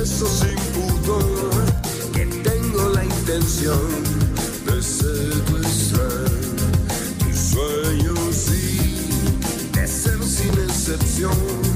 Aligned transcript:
Confieso 0.00 0.26
sin 0.28 0.56
pudor 0.72 1.66
que 2.14 2.24
tengo 2.24 2.88
la 2.88 3.04
intención 3.04 3.78
de 4.64 4.82
secuestrar 4.82 6.30
tus 7.18 7.36
sueños 7.36 8.48
y 8.48 9.76
de 9.78 9.86
ser 9.86 10.24
sin 10.24 10.58
excepción 10.58 11.69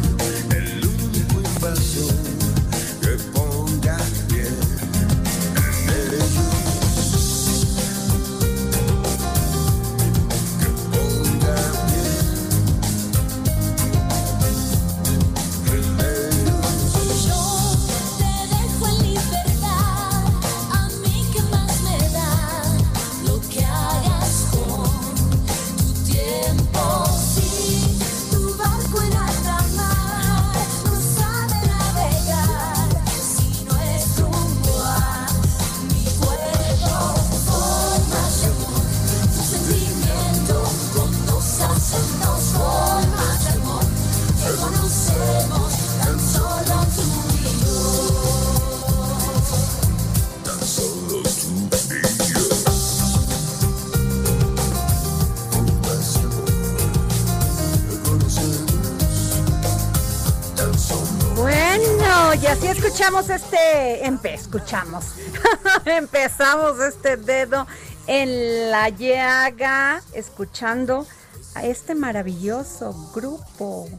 escuchamos 63.05 63.29
este, 63.29 64.35
escuchamos, 64.35 65.05
empezamos 65.85 66.81
este 66.81 67.19
dedo 67.19 67.67
en 68.07 68.71
la 68.71 68.89
llaga, 68.89 70.01
escuchando 70.15 71.07
a 71.55 71.67
este 71.67 71.95
maravilloso 71.95 72.95
grupo 73.15 73.91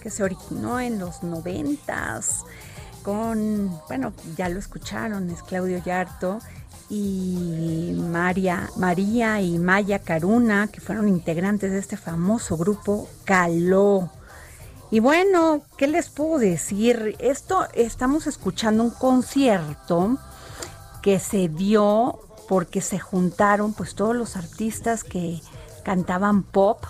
que 0.00 0.10
se 0.10 0.22
originó 0.22 0.78
en 0.78 1.00
los 1.00 1.24
noventas 1.24 2.44
con, 3.02 3.80
bueno, 3.88 4.12
ya 4.36 4.48
lo 4.48 4.60
escucharon, 4.60 5.28
es 5.30 5.42
Claudio 5.42 5.82
Yarto 5.84 6.38
y 6.88 7.96
María, 7.98 8.70
María 8.76 9.40
y 9.40 9.58
Maya 9.58 9.98
Caruna, 9.98 10.68
que 10.68 10.80
fueron 10.80 11.08
integrantes 11.08 11.72
de 11.72 11.80
este 11.80 11.96
famoso 11.96 12.56
grupo 12.56 13.08
Caló. 13.24 14.08
Y 14.92 15.00
bueno, 15.00 15.62
¿qué 15.78 15.86
les 15.86 16.10
puedo 16.10 16.38
decir? 16.38 17.16
Esto 17.18 17.66
estamos 17.72 18.26
escuchando 18.26 18.82
un 18.84 18.90
concierto 18.90 20.18
que 21.00 21.18
se 21.18 21.48
dio 21.48 22.20
porque 22.46 22.82
se 22.82 22.98
juntaron 22.98 23.72
pues 23.72 23.94
todos 23.94 24.14
los 24.14 24.36
artistas 24.36 25.02
que 25.02 25.40
cantaban 25.82 26.42
pop 26.42 26.84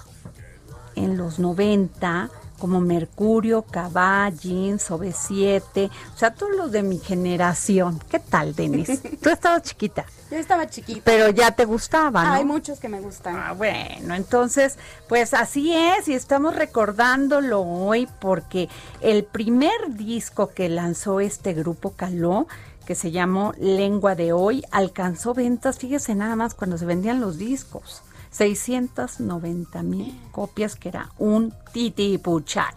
en 0.97 1.17
los 1.17 1.39
90 1.39 2.29
como 2.63 2.81
Mercurio, 2.81 3.63
Caballins, 3.63 4.89
OV7, 4.89 5.91
o 6.15 6.17
sea, 6.17 6.33
todos 6.33 6.55
los 6.57 6.71
de 6.71 6.85
mi 6.85 7.01
generación. 7.01 8.01
¿Qué 8.09 8.21
tal, 8.21 8.55
Denise? 8.55 8.99
Tú 9.21 9.31
estabas 9.31 9.63
chiquita, 9.63 10.07
Yo 10.31 10.37
estaba 10.37 10.71
chiquita. 10.71 11.01
pero 11.05 11.29
ya 11.31 11.51
te 11.51 11.65
gustaba, 11.65 12.23
¿no? 12.23 12.33
Hay 12.35 12.45
muchos 12.45 12.79
que 12.79 12.89
me 12.89 13.01
gustan. 13.01 13.35
Ah, 13.37 13.53
bueno, 13.53 14.15
entonces, 14.15 14.79
pues 15.09 15.35
así 15.35 15.75
es, 15.75 16.07
y 16.07 16.15
estamos 16.15 16.55
recordándolo 16.55 17.63
hoy 17.63 18.09
porque 18.21 18.69
el 19.01 19.25
primer 19.25 19.73
disco 19.89 20.53
que 20.55 20.69
lanzó 20.69 21.19
este 21.19 21.55
grupo 21.55 21.95
Caló, 21.97 22.47
que 22.87 22.95
se 22.95 23.11
llamó 23.11 23.55
Lengua 23.59 24.15
de 24.15 24.33
Hoy, 24.33 24.63
alcanzó 24.71 25.35
ventas, 25.35 25.81
fíjese 25.81 26.15
nada 26.15 26.37
más 26.37 26.55
cuando 26.55 26.79
se 26.79 26.87
vendían 26.87 27.21
los 27.21 27.39
discos, 27.39 28.03
690 28.33 29.83
mil 29.83 30.21
copias, 30.33 30.75
que 30.77 30.89
era 30.89 31.11
un 31.19 31.55
titipuchal. 31.73 32.75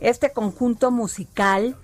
Este 0.00 0.32
conjunto 0.32 0.90
musical 0.90 1.76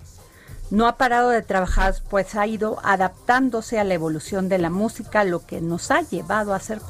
no 0.73 0.87
ha 0.87 0.97
parado 0.97 1.29
de 1.29 1.43
trabajar, 1.43 1.95
pues 2.09 2.35
ha 2.35 2.47
ido 2.47 2.79
adaptándose 2.83 3.79
a 3.79 3.85
la 3.85 3.93
evolución 3.93 4.49
de 4.49 4.57
la 4.57 4.71
música, 4.71 5.23
lo 5.23 5.45
que 5.45 5.61
nos 5.61 5.91
ha 5.91 6.01
llevado 6.01 6.55
a 6.55 6.57
hacer 6.57 6.81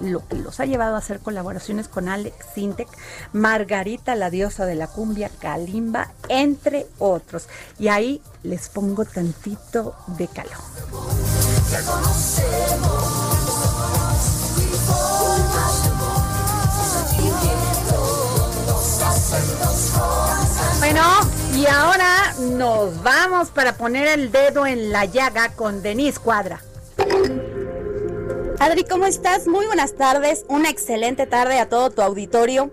lo 0.00 0.28
que 0.28 0.36
los 0.36 0.60
ha 0.60 0.66
llevado 0.66 0.96
a 0.96 0.98
hacer 0.98 1.20
colaboraciones 1.20 1.88
con 1.88 2.10
Alex 2.10 2.36
Sintek, 2.54 2.88
Margarita 3.32 4.14
la 4.16 4.28
diosa 4.28 4.66
de 4.66 4.74
la 4.74 4.86
cumbia, 4.86 5.30
Kalimba, 5.30 6.12
entre 6.28 6.86
otros. 6.98 7.48
Y 7.78 7.88
ahí 7.88 8.20
les 8.42 8.68
pongo 8.68 9.06
tantito 9.06 9.96
de 10.08 10.28
calor. 10.28 10.52
Bueno, 20.78 21.02
y 21.54 21.66
ahora 21.66 22.34
nos 22.38 23.02
vamos 23.02 23.50
para 23.50 23.76
poner 23.76 24.06
el 24.08 24.32
dedo 24.32 24.66
en 24.66 24.92
la 24.92 25.04
llaga 25.04 25.50
con 25.54 25.82
Denise 25.82 26.18
Cuadra. 26.18 26.60
Adri, 28.58 28.84
¿cómo 28.84 29.06
estás? 29.06 29.46
Muy 29.46 29.66
buenas 29.66 29.96
tardes. 29.96 30.44
Una 30.48 30.70
excelente 30.70 31.26
tarde 31.26 31.58
a 31.58 31.68
todo 31.68 31.90
tu 31.90 32.02
auditorio. 32.02 32.70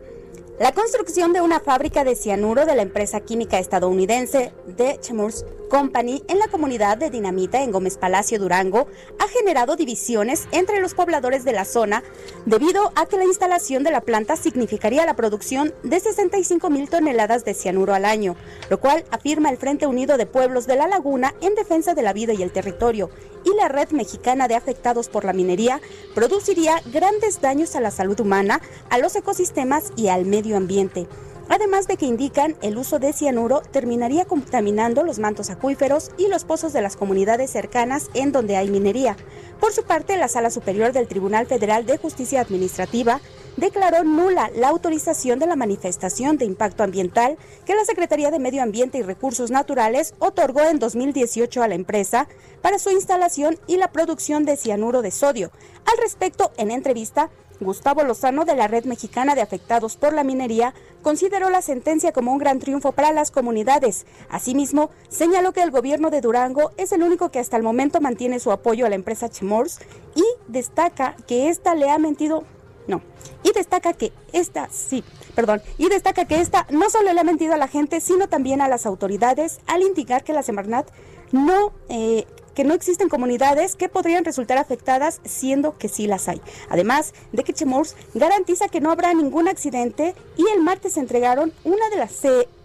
La 0.59 0.73
construcción 0.73 1.31
de 1.31 1.39
una 1.39 1.61
fábrica 1.61 2.03
de 2.03 2.17
cianuro 2.17 2.65
de 2.65 2.75
la 2.75 2.81
empresa 2.81 3.21
química 3.21 3.59
estadounidense 3.59 4.51
de 4.67 4.99
Chemours 4.99 5.45
Company 5.69 6.21
en 6.27 6.37
la 6.37 6.49
comunidad 6.49 6.97
de 6.97 7.09
Dinamita 7.09 7.63
en 7.63 7.71
Gómez 7.71 7.97
Palacio, 7.97 8.39
Durango, 8.39 8.87
ha 9.19 9.27
generado 9.29 9.77
divisiones 9.77 10.49
entre 10.51 10.81
los 10.81 10.95
pobladores 10.95 11.45
de 11.45 11.53
la 11.53 11.63
zona 11.63 12.03
debido 12.45 12.91
a 12.95 13.05
que 13.05 13.15
la 13.15 13.23
instalación 13.23 13.83
de 13.83 13.91
la 13.91 14.01
planta 14.01 14.35
significaría 14.35 15.05
la 15.05 15.15
producción 15.15 15.73
de 15.83 15.97
65 15.97 16.69
mil 16.69 16.89
toneladas 16.89 17.45
de 17.45 17.53
cianuro 17.53 17.93
al 17.93 18.03
año, 18.03 18.35
lo 18.69 18.81
cual 18.81 19.05
afirma 19.11 19.51
el 19.51 19.57
Frente 19.57 19.87
Unido 19.87 20.17
de 20.17 20.25
Pueblos 20.25 20.67
de 20.67 20.75
la 20.75 20.89
Laguna 20.89 21.35
en 21.39 21.55
defensa 21.55 21.93
de 21.93 22.01
la 22.01 22.11
vida 22.11 22.33
y 22.33 22.43
el 22.43 22.51
territorio 22.51 23.09
y 23.51 23.55
la 23.55 23.67
Red 23.67 23.91
Mexicana 23.91 24.47
de 24.47 24.55
Afectados 24.55 25.09
por 25.09 25.25
la 25.25 25.33
Minería 25.33 25.81
produciría 26.13 26.81
grandes 26.91 27.41
daños 27.41 27.75
a 27.75 27.81
la 27.81 27.91
salud 27.91 28.19
humana, 28.19 28.61
a 28.89 28.97
los 28.97 29.15
ecosistemas 29.15 29.91
y 29.95 30.07
al 30.07 30.25
medio 30.25 30.57
ambiente. 30.57 31.07
Además 31.49 31.87
de 31.87 31.97
que 31.97 32.05
indican 32.05 32.55
el 32.61 32.77
uso 32.77 32.99
de 32.99 33.11
cianuro 33.11 33.61
terminaría 33.61 34.25
contaminando 34.25 35.03
los 35.03 35.17
mantos 35.17 35.49
acuíferos 35.49 36.11
y 36.15 36.27
los 36.27 36.45
pozos 36.45 36.73
de 36.73 36.81
las 36.83 36.95
comunidades 36.95 37.49
cercanas 37.49 38.11
en 38.13 38.31
donde 38.31 38.55
hay 38.55 38.69
minería. 38.69 39.17
Por 39.59 39.73
su 39.73 39.83
parte, 39.83 40.15
la 40.15 40.27
Sala 40.27 40.51
Superior 40.51 40.93
del 40.93 41.07
Tribunal 41.07 41.47
Federal 41.47 41.87
de 41.87 41.97
Justicia 41.97 42.41
Administrativa 42.41 43.19
declaró 43.57 44.03
nula 44.03 44.51
la 44.55 44.69
autorización 44.69 45.39
de 45.39 45.47
la 45.47 45.55
manifestación 45.55 46.37
de 46.37 46.45
impacto 46.45 46.83
ambiental 46.83 47.37
que 47.65 47.75
la 47.75 47.83
Secretaría 47.83 48.29
de 48.29 48.39
Medio 48.39 48.61
Ambiente 48.61 48.99
y 48.99 49.01
Recursos 49.01 49.49
Naturales 49.49 50.13
otorgó 50.19 50.61
en 50.61 50.77
2018 50.77 51.63
a 51.63 51.67
la 51.67 51.75
empresa 51.75 52.27
para 52.61 52.77
su 52.77 52.91
instalación 52.91 53.57
y 53.65 53.77
la 53.77 53.91
producción 53.91 54.45
de 54.45 54.55
cianuro 54.55 55.01
de 55.01 55.09
sodio. 55.09 55.51
Al 55.85 55.97
respecto, 55.97 56.51
en 56.57 56.69
entrevista, 56.69 57.31
Gustavo 57.59 58.03
Lozano 58.03 58.45
de 58.45 58.55
la 58.55 58.67
Red 58.67 58.85
Mexicana 58.85 59.35
de 59.35 59.41
Afectados 59.41 59.97
por 59.97 60.13
la 60.13 60.23
Minería 60.23 60.73
consideró 61.01 61.49
la 61.49 61.61
sentencia 61.61 62.11
como 62.11 62.31
un 62.31 62.37
gran 62.37 62.59
triunfo 62.59 62.91
para 62.91 63.11
las 63.11 63.31
comunidades. 63.31 64.05
Asimismo, 64.29 64.89
señaló 65.09 65.51
que 65.51 65.63
el 65.63 65.71
gobierno 65.71 66.09
de 66.09 66.21
Durango 66.21 66.71
es 66.77 66.91
el 66.91 67.03
único 67.03 67.29
que 67.29 67.39
hasta 67.39 67.57
el 67.57 67.63
momento 67.63 68.01
mantiene 68.01 68.39
su 68.39 68.51
apoyo 68.51 68.85
a 68.85 68.89
la 68.89 68.95
empresa 68.95 69.29
Chemors 69.29 69.79
y 70.15 70.23
destaca 70.47 71.15
que 71.27 71.49
ésta 71.49 71.75
le 71.75 71.89
ha 71.89 71.97
mentido 71.97 72.43
no. 72.89 73.03
Y 73.43 73.51
destaca 73.53 73.93
que 73.93 74.11
esta, 74.33 74.67
sí, 74.71 75.03
perdón, 75.35 75.61
y 75.77 75.89
destaca 75.89 76.25
que 76.25 76.41
esta 76.41 76.65
no 76.71 76.89
solo 76.89 77.13
le 77.13 77.19
ha 77.19 77.23
mentido 77.23 77.53
a 77.53 77.57
la 77.57 77.67
gente, 77.67 78.01
sino 78.01 78.27
también 78.27 78.61
a 78.61 78.67
las 78.67 78.87
autoridades 78.87 79.59
al 79.67 79.83
indicar 79.83 80.23
que 80.23 80.33
la 80.33 80.41
Semarnat 80.41 80.89
no, 81.31 81.71
eh, 81.89 82.25
que 82.59 82.65
no 82.65 82.73
existen 82.73 83.07
comunidades 83.07 83.77
que 83.77 83.87
podrían 83.87 84.25
resultar 84.25 84.57
afectadas, 84.57 85.21
siendo 85.23 85.77
que 85.77 85.87
sí 85.87 86.07
las 86.07 86.27
hay. 86.27 86.41
Además 86.67 87.13
de 87.31 87.45
que 87.45 87.53
garantiza 88.13 88.67
que 88.67 88.81
no 88.81 88.91
habrá 88.91 89.13
ningún 89.13 89.47
accidente 89.47 90.13
y 90.35 90.45
el 90.53 90.61
martes 90.61 90.97
entregaron 90.97 91.53
una 91.63 91.89
de 91.89 91.95
las 91.95 92.11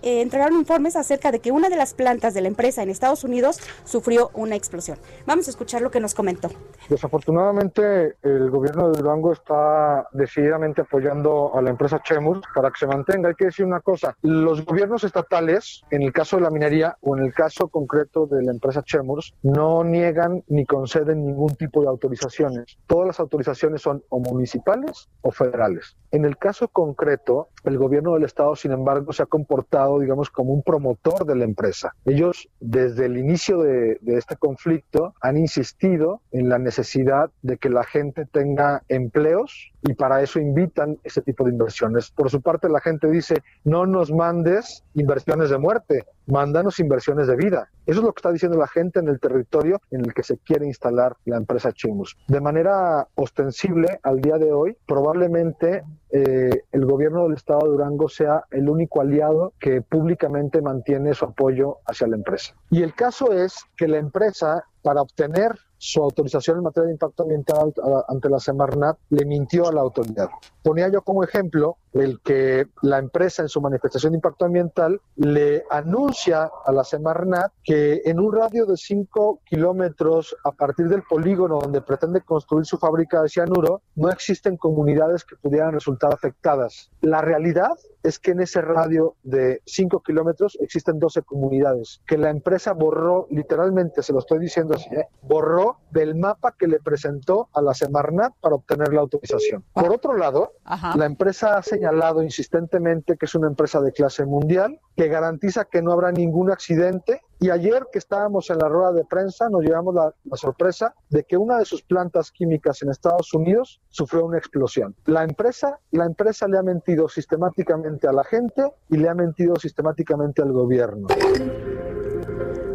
eh, 0.04 0.20
entregaron 0.20 0.58
informes 0.58 0.96
acerca 0.96 1.32
de 1.32 1.40
que 1.40 1.50
una 1.50 1.70
de 1.70 1.76
las 1.76 1.94
plantas 1.94 2.34
de 2.34 2.42
la 2.42 2.48
empresa 2.48 2.82
en 2.82 2.90
Estados 2.90 3.24
Unidos 3.24 3.58
sufrió 3.84 4.30
una 4.34 4.54
explosión. 4.54 4.98
Vamos 5.26 5.48
a 5.48 5.50
escuchar 5.50 5.80
lo 5.80 5.90
que 5.90 5.98
nos 5.98 6.14
comentó. 6.14 6.50
Desafortunadamente, 6.90 8.16
el 8.22 8.50
gobierno 8.50 8.90
de 8.90 9.00
Durango 9.00 9.32
está 9.32 10.06
decididamente 10.12 10.82
apoyando 10.82 11.52
a 11.54 11.62
la 11.62 11.70
empresa 11.70 12.02
Chemus 12.02 12.40
para 12.54 12.70
que 12.70 12.80
se 12.80 12.86
mantenga. 12.86 13.30
Hay 13.30 13.34
que 13.34 13.46
decir 13.46 13.64
una 13.64 13.80
cosa, 13.80 14.14
los 14.20 14.64
gobiernos 14.66 15.04
estatales, 15.04 15.82
en 15.90 16.02
el 16.02 16.12
caso 16.12 16.36
de 16.36 16.42
la 16.42 16.50
minería 16.50 16.98
o 17.00 17.16
en 17.16 17.24
el 17.24 17.32
caso 17.32 17.68
concreto 17.68 18.26
de 18.26 18.42
la 18.42 18.52
empresa 18.52 18.82
Chemus, 18.82 19.34
no 19.42 19.84
niegan 19.84 20.44
ni 20.48 20.66
conceden 20.66 21.24
ningún 21.24 21.54
tipo 21.56 21.80
de 21.80 21.88
autorizaciones. 21.88 22.76
Todas 22.86 23.06
las 23.06 23.20
autorizaciones 23.20 23.80
son 23.80 24.04
o 24.10 24.18
municipales 24.18 25.08
o 25.22 25.30
federales. 25.30 25.96
En 26.10 26.24
el 26.24 26.36
caso 26.36 26.68
concreto, 26.68 27.48
el 27.64 27.78
gobierno 27.78 28.14
del 28.14 28.24
estado, 28.24 28.54
sin 28.54 28.72
embargo, 28.72 29.12
se 29.12 29.22
ha 29.22 29.26
comportado, 29.26 29.94
digamos, 29.99 30.31
como 30.31 30.52
un 30.52 30.62
promotor 30.62 31.25
de 31.25 31.37
la 31.37 31.44
empresa. 31.44 31.94
Ellos, 32.05 32.49
desde 32.61 33.06
el 33.06 33.19
inicio 33.19 33.58
de, 33.58 33.99
de 34.00 34.19
este 34.19 34.37
conflicto, 34.37 35.14
han 35.20 35.37
insistido 35.37 36.20
en 36.32 36.49
la 36.49 36.58
necesidad 36.58 37.31
de 37.43 37.58
que 37.58 37.70
la 37.70 37.85
gente 37.85 38.26
tenga 38.26 38.82
empleos 38.88 39.73
y 39.82 39.94
para 39.94 40.23
eso 40.23 40.41
invitan 40.41 40.99
ese 41.05 41.20
tipo 41.20 41.44
de 41.44 41.50
inversiones. 41.50 42.11
Por 42.11 42.31
su 42.31 42.41
parte, 42.41 42.69
la 42.69 42.81
gente 42.81 43.11
dice, 43.11 43.43
no 43.64 43.87
nos 43.87 44.11
mandes 44.11 44.82
inversiones 44.94 45.50
de 45.50 45.58
muerte, 45.58 46.05
mándanos 46.26 46.81
inversiones 46.81 47.26
de 47.26 47.37
vida. 47.37 47.69
Eso 47.87 48.00
es 48.00 48.06
lo 48.06 48.12
que 48.12 48.20
está 48.20 48.32
diciendo 48.32 48.58
la 48.58 48.67
gente 48.67 49.00
en 49.00 49.08
el 49.08 49.20
territorio 49.20 49.81
en 49.91 50.05
el 50.05 50.14
que 50.14 50.23
se 50.23 50.38
quiere 50.38 50.67
instalar 50.67 51.17
la 51.26 51.37
empresa 51.37 51.73
Chimus. 51.73 52.17
De 52.29 52.41
manera 52.41 53.06
ostensible, 53.14 54.00
al 54.02 54.20
día 54.20 54.38
de 54.38 54.52
hoy, 54.52 54.76
probablemente 54.87 55.85
eh, 56.16 56.62
el 56.70 56.87
gobierno 56.87 57.25
del 57.25 57.32
estado 57.32 57.64
de 57.64 57.70
Durango 57.70 58.08
sea 58.08 58.44
el 58.52 58.69
único 58.69 59.00
aliado 59.00 59.52
que 59.58 59.82
públicamente 59.82 60.62
mantiene 60.62 61.12
su 61.12 61.25
apoyo 61.25 61.78
hacia 61.87 62.06
la 62.06 62.14
empresa. 62.14 62.55
Y 62.70 62.84
el 62.84 62.94
caso 62.94 63.32
es 63.32 63.64
que 63.76 63.88
la 63.88 63.99
empresa, 63.99 64.62
para 64.82 65.02
obtener 65.02 65.56
su 65.84 66.02
autorización 66.02 66.56
en 66.56 66.64
materia 66.64 66.86
de 66.86 66.92
impacto 66.94 67.25
ambiental 67.25 67.75
ante 68.08 68.31
la 68.31 68.38
Semarnat, 68.38 68.96
le 69.10 69.26
mintió 69.26 69.69
a 69.69 69.72
la 69.72 69.82
autoridad. 69.82 70.31
Ponía 70.62 70.88
yo 70.88 71.02
como 71.02 71.22
ejemplo 71.22 71.76
el 71.92 72.20
que 72.22 72.69
la 72.81 72.98
empresa 72.98 73.42
en 73.42 73.50
su 73.50 73.60
manifestación 73.60 74.12
de 74.12 74.16
impacto 74.16 74.46
ambiental 74.46 74.98
le 75.16 75.62
anuncia 75.69 76.50
a 76.64 76.72
la 76.72 76.84
Semarnat 76.84 77.52
que 77.62 78.00
en 78.06 78.19
un 78.19 78.32
radio 78.32 78.64
de 78.64 78.78
5 78.78 79.40
kilómetros 79.44 80.34
a 80.44 80.52
partir 80.52 80.88
del 80.88 81.02
polígono 81.02 81.60
donde 81.60 81.82
pretende 81.82 82.22
construir 82.22 82.64
su 82.64 82.78
fábrica 82.78 83.20
de 83.20 83.28
cianuro, 83.28 83.82
no 83.94 84.08
existen 84.08 84.56
comunidades 84.56 85.22
que 85.22 85.36
pudieran 85.36 85.75
resultar 85.75 86.14
afectadas. 86.14 86.90
La 87.02 87.20
realidad 87.20 87.72
es 88.04 88.18
que 88.18 88.32
en 88.32 88.40
ese 88.40 88.60
radio 88.60 89.16
de 89.22 89.62
5 89.64 90.02
kilómetros 90.02 90.56
existen 90.60 90.98
12 90.98 91.22
comunidades 91.22 92.02
que 92.06 92.18
la 92.18 92.30
empresa 92.30 92.72
borró, 92.72 93.26
literalmente 93.30 94.02
se 94.02 94.12
lo 94.12 94.18
estoy 94.18 94.38
diciendo 94.38 94.74
así, 94.74 94.94
¿eh? 94.94 95.08
borró 95.22 95.78
del 95.90 96.14
mapa 96.14 96.54
que 96.56 96.68
le 96.68 96.80
presentó 96.80 97.48
a 97.54 97.62
la 97.62 97.72
Semarnat 97.74 98.34
para 98.40 98.56
obtener 98.56 98.92
la 98.92 99.00
autorización. 99.00 99.64
Por 99.72 99.90
otro 99.90 100.16
lado, 100.16 100.52
Ajá. 100.64 100.96
la 100.96 101.06
empresa 101.06 101.56
ha 101.56 101.62
señalado 101.62 102.22
insistentemente 102.22 103.16
que 103.16 103.24
es 103.24 103.34
una 103.34 103.48
empresa 103.48 103.80
de 103.80 103.92
clase 103.92 104.26
mundial, 104.26 104.78
que 104.96 105.08
garantiza 105.08 105.64
que 105.64 105.82
no 105.82 105.92
habrá 105.92 106.12
ningún 106.12 106.50
accidente. 106.50 107.22
Y 107.44 107.50
ayer 107.50 107.88
que 107.93 107.99
estábamos 107.99 108.49
en 108.49 108.56
la 108.56 108.70
rueda 108.70 108.93
de 108.93 109.05
prensa 109.05 109.50
nos 109.50 109.61
llevamos 109.61 109.94
la, 109.94 110.14
la 110.25 110.37
sorpresa 110.38 110.94
de 111.11 111.25
que 111.25 111.37
una 111.37 111.58
de 111.58 111.67
sus 111.67 111.82
plantas 111.82 112.31
químicas 112.31 112.81
en 112.81 112.88
Estados 112.88 113.35
Unidos 113.35 113.82
sufrió 113.91 114.25
una 114.25 114.38
explosión. 114.38 114.94
La 115.05 115.25
empresa, 115.25 115.79
la 115.91 116.06
empresa 116.06 116.49
le 116.49 116.56
ha 116.56 116.62
mentido 116.62 117.06
sistemáticamente 117.06 118.08
a 118.08 118.12
la 118.12 118.25
gente 118.25 118.73
y 118.88 118.96
le 118.96 119.11
ha 119.11 119.14
mentido 119.14 119.56
sistemáticamente 119.56 120.41
al 120.41 120.52
gobierno. 120.52 121.08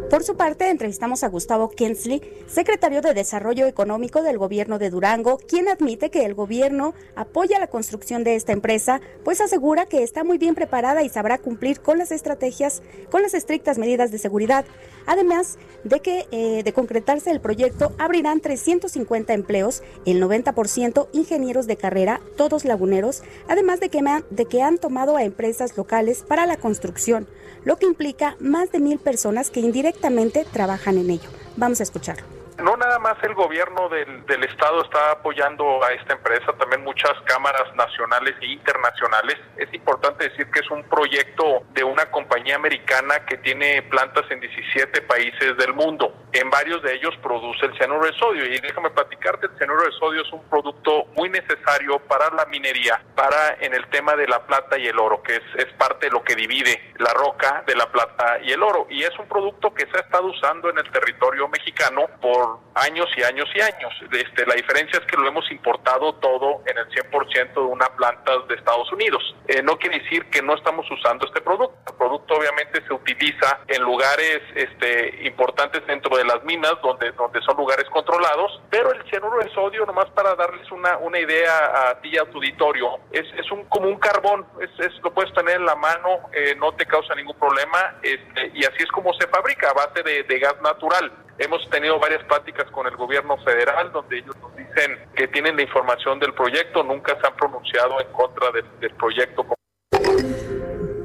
Por 0.10 0.24
su 0.24 0.36
parte, 0.36 0.72
entrevistamos 0.72 1.24
a 1.24 1.30
Gustavo 1.30 1.70
Kensley, 1.70 2.24
secretario 2.48 3.02
de 3.02 3.14
Desarrollo 3.14 3.68
Económico 3.68 4.24
del 4.24 4.40
gobierno 4.40 4.80
de 4.80 4.90
Durango, 4.90 5.38
quien 5.38 5.70
admite 5.70 6.10
que 6.10 6.26
el 6.26 6.34
gobierno 6.34 6.96
apoya 7.16 7.60
la 7.60 7.68
construcción 7.68 8.24
de 8.24 8.34
esta 8.34 8.52
empresa, 8.52 9.02
pues 9.24 9.40
asegura 9.40 9.86
que 9.86 10.02
está 10.02 10.24
muy 10.24 10.40
bien 10.40 10.56
preparada 10.56 11.04
y 11.04 11.10
sabrá 11.10 11.38
cumplir 11.38 11.82
con 11.82 12.00
las 12.00 12.12
estrategias, 12.12 12.82
con 13.12 13.22
las 13.22 13.36
estrictas 13.36 13.78
medidas 13.78 14.10
de 14.10 14.18
seguridad. 14.18 14.66
Además 15.10 15.58
de 15.84 16.02
que, 16.02 16.28
eh, 16.30 16.62
de 16.62 16.72
concretarse 16.72 17.32
el 17.32 17.42
proyecto, 17.42 17.94
abrirán 17.98 18.42
350 18.42 19.34
empleos, 19.34 19.82
el 20.06 20.22
90% 20.22 21.10
ingenieros 21.14 21.66
de 21.66 21.78
carrera, 21.78 22.22
todos 22.38 22.64
laguneros, 22.64 23.24
además 23.48 23.80
de 23.80 23.90
que, 23.90 24.04
de 24.30 24.46
que 24.46 24.62
han 24.62 24.78
tomado 24.78 25.18
a 25.18 25.24
empresas 25.24 25.76
locales 25.76 26.22
para 26.22 26.46
la 26.46 26.58
construcción, 26.58 27.28
lo 27.66 27.78
que 27.78 27.88
implica 27.88 28.38
más 28.40 28.72
de 28.72 28.82
mil 28.82 29.00
personas 29.00 29.50
que 29.50 29.62
indirectamente 29.62 30.46
trabajan 30.54 31.00
en 31.00 31.10
ello. 31.10 31.30
Vamos 31.58 31.80
a 31.80 31.84
escucharlo. 31.84 32.39
No 32.62 32.76
nada 32.76 33.00
más 33.00 33.16
el 33.24 33.34
gobierno 33.36 33.88
del, 33.88 34.26
del 34.26 34.44
estado 34.44 34.84
está 34.84 35.12
apoyando 35.12 35.82
a 35.82 35.94
esta 35.94 36.14
empresa, 36.14 36.52
también 36.60 36.84
muchas 36.84 37.14
cámaras 37.24 37.74
nacionales 37.76 38.36
e 38.42 38.48
internacionales. 38.48 39.38
Es 39.56 39.74
importante 39.74 40.28
decir 40.28 40.52
que 40.52 40.60
es 40.60 40.70
un 40.70 40.84
proyecto 40.84 41.64
de 41.72 41.86
una 41.86 42.12
compañía 42.12 42.58
americana 42.58 43.26
que 43.26 43.38
tiene 43.38 43.82
plantas 43.84 44.30
en 44.30 44.42
17 44.42 45.02
países 45.04 45.56
del 45.56 45.74
mundo. 45.74 46.14
En 46.34 46.50
varios 46.50 46.84
de 46.84 46.96
ellos 46.96 47.16
produce 47.24 47.66
el 47.66 47.78
cianuro 47.78 48.06
de 48.06 48.14
sodio 48.18 48.46
y 48.46 48.60
déjame 48.60 48.90
platicarte, 48.90 49.48
el 49.48 49.58
cianuro 49.58 49.86
de 49.86 49.92
sodio 49.94 50.22
es 50.22 50.32
un 50.34 50.44
producto 50.50 51.06
muy 51.16 51.30
necesario 51.30 52.00
para 52.08 52.30
la 52.32 52.46
minería, 52.48 53.02
para 53.16 53.56
en 53.62 53.74
el 53.74 53.88
tema 53.90 54.16
de 54.16 54.28
la 54.28 54.46
plata 54.46 54.78
y 54.78 54.86
el 54.88 55.00
oro, 55.00 55.24
que 55.24 55.38
es, 55.38 55.44
es 55.56 55.74
parte 55.74 56.08
de 56.08 56.12
lo 56.12 56.24
que 56.24 56.36
divide 56.36 56.94
la 56.98 57.14
roca 57.14 57.64
de 57.66 57.76
la 57.76 57.90
plata 57.90 58.40
y 58.44 58.52
el 58.52 58.62
oro. 58.62 58.86
Y 58.90 59.04
es 59.04 59.18
un 59.18 59.28
producto 59.28 59.74
que 59.74 59.86
se 59.86 59.98
ha 59.98 60.02
estado 60.02 60.28
usando 60.28 60.70
en 60.70 60.78
el 60.78 60.92
territorio 60.92 61.48
mexicano 61.48 62.06
por 62.22 62.49
años 62.76 63.08
y 63.18 63.24
años 63.24 63.48
y 63.56 63.62
años. 63.62 63.94
Este, 64.12 64.46
la 64.46 64.56
diferencia 64.56 65.00
es 65.00 65.06
que 65.06 65.18
lo 65.18 65.28
hemos 65.28 65.50
importado 65.52 66.14
todo 66.16 66.62
en 66.66 66.78
el 66.78 66.88
100% 66.90 67.54
de 67.54 67.60
una 67.62 67.88
planta 67.96 68.32
de 68.48 68.56
Estados 68.56 68.92
Unidos. 68.92 69.36
eh, 69.48 69.62
no 69.64 69.78
quiere 69.78 70.00
decir 70.00 70.26
que 70.30 70.42
no 70.42 70.54
estamos 70.56 70.86
usando 70.92 71.26
este 71.26 71.42
producto. 71.42 71.76
El 71.88 71.96
producto 71.98 72.36
obviamente 72.36 72.82
se 72.88 72.94
utiliza 72.94 73.60
en 73.68 73.82
lugares 73.84 74.42
este, 74.56 75.26
importantes 75.26 75.86
dentro 75.88 76.16
de 76.18 76.24
las 76.26 76.44
minas, 76.44 76.74
donde, 76.84 77.12
donde 77.14 77.42
son 77.42 77.58
lugares 77.58 77.86
controlados, 77.90 78.62
pero 78.70 78.92
el 78.92 79.04
cianuro 79.10 79.40
de 79.44 79.50
sodio, 79.54 79.86
nomás 79.86 80.06
para 80.12 80.36
darles 80.36 80.72
una, 80.72 80.98
una 80.98 81.20
idea 81.20 81.90
a 81.90 82.00
ti 82.02 82.10
y 82.14 82.18
a 82.18 82.26
tu 82.26 82.38
auditorio, 82.38 83.00
es, 83.12 83.26
es 83.38 83.52
un, 83.52 83.66
como 83.66 83.88
un 83.88 83.98
carbón, 83.98 84.46
es, 84.62 84.70
es- 84.86 85.00
lo 85.04 85.12
puedes 85.14 85.34
tener 85.34 85.56
en 85.56 85.66
la 85.66 85.76
mano, 85.76 86.30
eh, 86.34 86.56
no 86.58 86.72
te 86.74 86.86
causa 86.86 87.16
ningún 87.16 87.38
problema, 87.38 87.96
este, 88.04 88.52
y 88.54 88.64
así 88.66 88.78
es 88.84 88.92
como 88.92 89.14
se 89.14 89.28
fabrica, 89.28 89.70
a 89.70 89.74
base 89.74 90.04
de, 90.04 90.24
de 90.24 90.40
gas 90.40 90.56
natural. 90.62 91.12
Hemos 91.40 91.70
tenido 91.70 91.98
varias 92.00 92.22
pláticas 92.26 92.70
con 92.70 92.86
el 92.86 92.98
gobierno 92.98 93.38
federal 93.38 93.94
donde 93.94 94.18
ellos 94.18 94.36
nos 94.42 94.54
dicen 94.58 95.00
que 95.16 95.30
tienen 95.30 95.56
la 95.56 95.62
información 95.62 96.20
del 96.20 96.34
proyecto, 96.34 96.84
nunca 96.84 97.18
se 97.18 97.26
han 97.26 97.36
pronunciado 97.38 98.02
en 98.02 98.12
contra 98.12 98.52
del, 98.52 98.94
proyecto. 98.96 99.46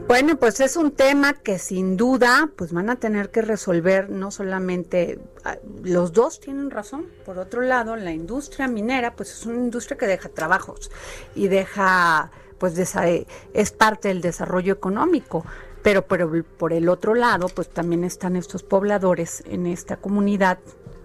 Bueno, 0.09 0.37
pues 0.37 0.59
es 0.59 0.77
un 0.77 0.91
tema 0.91 1.35
que 1.35 1.61
sin 1.61 1.97
duda 1.97 2.51
pues 2.57 2.73
van 2.73 2.91
a 2.91 2.97
tener 2.97 3.31
que 3.31 3.43
resolver 3.43 4.11
no 4.11 4.33
solamente 4.33 5.21
ah, 5.45 5.57
los 5.85 6.13
dos 6.13 6.41
tienen 6.41 6.73
razón. 6.73 7.07
Por 7.25 7.39
otro 7.39 7.61
lado, 7.63 7.95
la 7.95 8.11
industria 8.11 8.67
minera 8.67 9.15
pues 9.15 9.31
es 9.31 9.47
una 9.47 9.59
industria 9.59 9.97
que 9.97 10.07
deja 10.07 10.29
trabajos 10.31 10.91
y 11.37 11.47
deja 11.47 12.33
pues 12.59 12.77
es 12.77 13.73
parte 13.73 14.09
del 14.09 14.21
desarrollo 14.21 14.73
económico. 14.73 15.45
Pero, 15.85 16.07
pero 16.07 16.29
por 16.59 16.73
el 16.73 16.89
otro 16.89 17.15
lado, 17.15 17.49
pues 17.49 17.69
también 17.69 18.03
están 18.03 18.35
estos 18.35 18.65
pobladores 18.65 19.45
en 19.47 19.67
esta 19.67 19.97
comunidad 19.97 20.59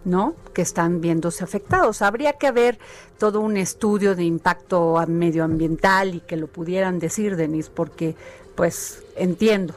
¿no? 0.06 0.34
Que 0.54 0.62
están 0.62 1.02
viéndose 1.02 1.44
afectados. 1.44 2.02
Habría 2.02 2.34
que 2.34 2.48
haber 2.48 2.80
todo 3.18 3.42
un 3.42 3.58
estudio 3.58 4.16
de 4.16 4.24
impacto 4.24 4.96
medioambiental 5.08 6.16
y 6.16 6.20
que 6.22 6.38
lo 6.38 6.48
pudieran 6.48 7.00
decir, 7.00 7.36
Denis, 7.36 7.70
porque 7.70 8.16
pues 8.56 9.04
entiendo, 9.16 9.76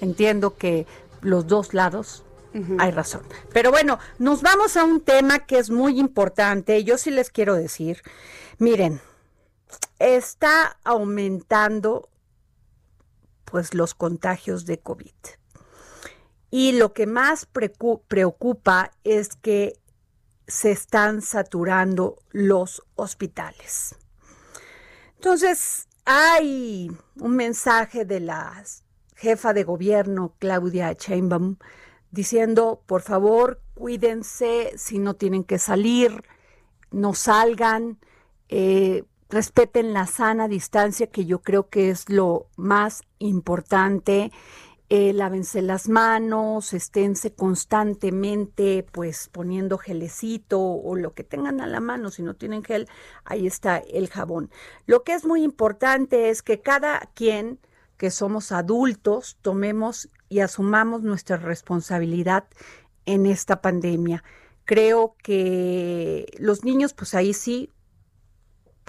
entiendo 0.00 0.56
que 0.56 0.86
los 1.22 1.46
dos 1.46 1.74
lados 1.74 2.24
hay 2.78 2.90
razón. 2.90 3.22
Pero 3.52 3.70
bueno, 3.70 4.00
nos 4.18 4.42
vamos 4.42 4.76
a 4.76 4.84
un 4.84 5.00
tema 5.00 5.38
que 5.38 5.58
es 5.58 5.70
muy 5.70 6.00
importante. 6.00 6.82
Yo 6.82 6.98
sí 6.98 7.12
les 7.12 7.30
quiero 7.30 7.54
decir, 7.54 8.02
miren, 8.58 9.00
está 10.00 10.76
aumentando 10.82 12.08
pues 13.50 13.74
los 13.74 13.94
contagios 13.94 14.66
de 14.66 14.78
COVID. 14.78 15.14
Y 16.50 16.72
lo 16.72 16.92
que 16.92 17.06
más 17.06 17.46
preocupa 17.46 18.90
es 19.04 19.36
que 19.36 19.78
se 20.46 20.72
están 20.72 21.22
saturando 21.22 22.16
los 22.30 22.82
hospitales. 22.96 23.96
Entonces, 25.14 25.88
hay 26.04 26.90
un 27.20 27.36
mensaje 27.36 28.04
de 28.04 28.20
la 28.20 28.64
jefa 29.14 29.52
de 29.52 29.64
gobierno, 29.64 30.34
Claudia 30.38 30.92
Sheinbaum, 30.92 31.56
diciendo, 32.10 32.82
por 32.86 33.02
favor, 33.02 33.60
cuídense 33.74 34.72
si 34.76 34.98
no 34.98 35.14
tienen 35.14 35.44
que 35.44 35.58
salir, 35.58 36.24
no 36.90 37.14
salgan, 37.14 38.00
eh, 38.48 39.04
respeten 39.30 39.92
la 39.92 40.06
sana 40.06 40.48
distancia, 40.48 41.06
que 41.06 41.24
yo 41.24 41.40
creo 41.40 41.68
que 41.68 41.90
es 41.90 42.08
lo 42.10 42.48
más 42.56 43.02
importante. 43.18 44.32
Eh, 44.92 45.12
lávense 45.12 45.62
las 45.62 45.88
manos, 45.88 46.72
esténse 46.72 47.32
constantemente 47.32 48.84
pues 48.90 49.28
poniendo 49.28 49.78
gelecito 49.78 50.60
o 50.60 50.96
lo 50.96 51.14
que 51.14 51.22
tengan 51.22 51.60
a 51.60 51.68
la 51.68 51.78
mano, 51.78 52.10
si 52.10 52.24
no 52.24 52.34
tienen 52.34 52.64
gel, 52.64 52.88
ahí 53.24 53.46
está 53.46 53.78
el 53.78 54.08
jabón. 54.08 54.50
Lo 54.86 55.04
que 55.04 55.12
es 55.12 55.24
muy 55.24 55.44
importante 55.44 56.28
es 56.28 56.42
que 56.42 56.60
cada 56.60 56.98
quien 57.14 57.60
que 57.98 58.10
somos 58.10 58.50
adultos 58.50 59.38
tomemos 59.42 60.08
y 60.28 60.40
asumamos 60.40 61.02
nuestra 61.02 61.36
responsabilidad 61.36 62.46
en 63.06 63.26
esta 63.26 63.60
pandemia. 63.60 64.24
Creo 64.64 65.14
que 65.22 66.26
los 66.38 66.64
niños 66.64 66.94
pues 66.94 67.14
ahí 67.14 67.32
sí 67.32 67.70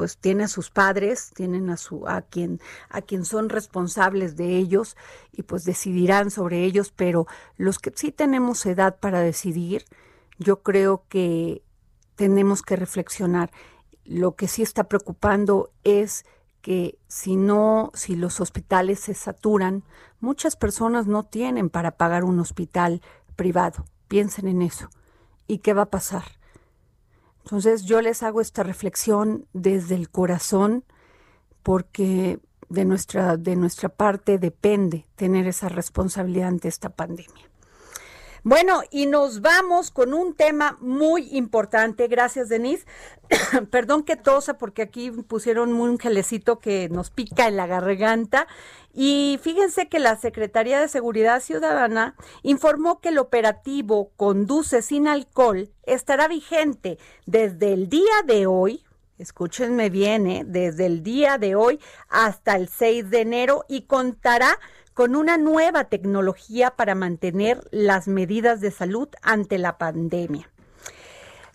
pues 0.01 0.17
tiene 0.17 0.45
a 0.45 0.47
sus 0.47 0.71
padres, 0.71 1.29
tienen 1.35 1.69
a 1.69 1.77
su 1.77 2.07
a 2.07 2.23
quien 2.23 2.59
a 2.89 3.03
quien 3.03 3.23
son 3.23 3.49
responsables 3.49 4.35
de 4.35 4.57
ellos 4.57 4.97
y 5.31 5.43
pues 5.43 5.63
decidirán 5.63 6.31
sobre 6.31 6.63
ellos, 6.63 6.91
pero 6.91 7.27
los 7.55 7.77
que 7.77 7.91
sí 7.93 8.11
tenemos 8.11 8.65
edad 8.65 8.97
para 8.99 9.19
decidir, 9.19 9.85
yo 10.39 10.63
creo 10.63 11.03
que 11.07 11.61
tenemos 12.15 12.63
que 12.63 12.77
reflexionar. 12.77 13.51
Lo 14.03 14.35
que 14.35 14.47
sí 14.47 14.63
está 14.63 14.85
preocupando 14.85 15.69
es 15.83 16.25
que 16.63 16.97
si 17.07 17.35
no, 17.35 17.91
si 17.93 18.15
los 18.15 18.41
hospitales 18.41 19.01
se 19.01 19.13
saturan, 19.13 19.83
muchas 20.19 20.55
personas 20.55 21.05
no 21.05 21.25
tienen 21.25 21.69
para 21.69 21.91
pagar 21.91 22.23
un 22.23 22.39
hospital 22.39 23.03
privado. 23.35 23.85
Piensen 24.07 24.47
en 24.47 24.63
eso. 24.63 24.89
¿Y 25.45 25.59
qué 25.59 25.73
va 25.75 25.83
a 25.83 25.91
pasar? 25.91 26.40
Entonces 27.43 27.83
yo 27.83 28.01
les 28.01 28.23
hago 28.23 28.41
esta 28.41 28.63
reflexión 28.63 29.45
desde 29.53 29.95
el 29.95 30.09
corazón 30.09 30.83
porque 31.63 32.39
de 32.69 32.85
nuestra, 32.85 33.37
de 33.37 33.55
nuestra 33.55 33.89
parte 33.89 34.37
depende 34.37 35.05
tener 35.15 35.47
esa 35.47 35.69
responsabilidad 35.69 36.47
ante 36.47 36.67
esta 36.67 36.89
pandemia. 36.89 37.50
Bueno, 38.43 38.81
y 38.89 39.05
nos 39.05 39.41
vamos 39.41 39.91
con 39.91 40.15
un 40.15 40.33
tema 40.33 40.75
muy 40.81 41.27
importante. 41.31 42.07
Gracias, 42.07 42.49
Denise. 42.49 42.87
Perdón 43.71 44.01
que 44.01 44.15
tosa 44.15 44.57
porque 44.57 44.81
aquí 44.81 45.11
pusieron 45.11 45.73
un 45.73 45.99
gelecito 45.99 46.57
que 46.57 46.89
nos 46.89 47.11
pica 47.11 47.47
en 47.47 47.55
la 47.55 47.67
garganta. 47.67 48.47
Y 48.95 49.39
fíjense 49.43 49.89
que 49.89 49.99
la 49.99 50.17
Secretaría 50.17 50.81
de 50.81 50.87
Seguridad 50.87 51.39
Ciudadana 51.39 52.15
informó 52.41 52.99
que 52.99 53.09
el 53.09 53.19
operativo 53.19 54.09
Conduce 54.17 54.81
sin 54.81 55.07
alcohol 55.07 55.69
estará 55.83 56.27
vigente 56.27 56.97
desde 57.27 57.73
el 57.73 57.89
día 57.89 58.23
de 58.25 58.47
hoy, 58.47 58.83
escúchenme 59.19 59.91
bien, 59.91 60.25
¿eh? 60.25 60.43
desde 60.47 60.87
el 60.87 61.03
día 61.03 61.37
de 61.37 61.53
hoy 61.55 61.79
hasta 62.09 62.55
el 62.55 62.69
6 62.69 63.11
de 63.11 63.21
enero 63.21 63.65
y 63.69 63.83
contará 63.83 64.57
con 65.01 65.15
una 65.15 65.39
nueva 65.39 65.85
tecnología 65.85 66.75
para 66.75 66.93
mantener 66.93 67.67
las 67.71 68.07
medidas 68.07 68.61
de 68.61 68.69
salud 68.69 69.09
ante 69.23 69.57
la 69.57 69.79
pandemia. 69.79 70.47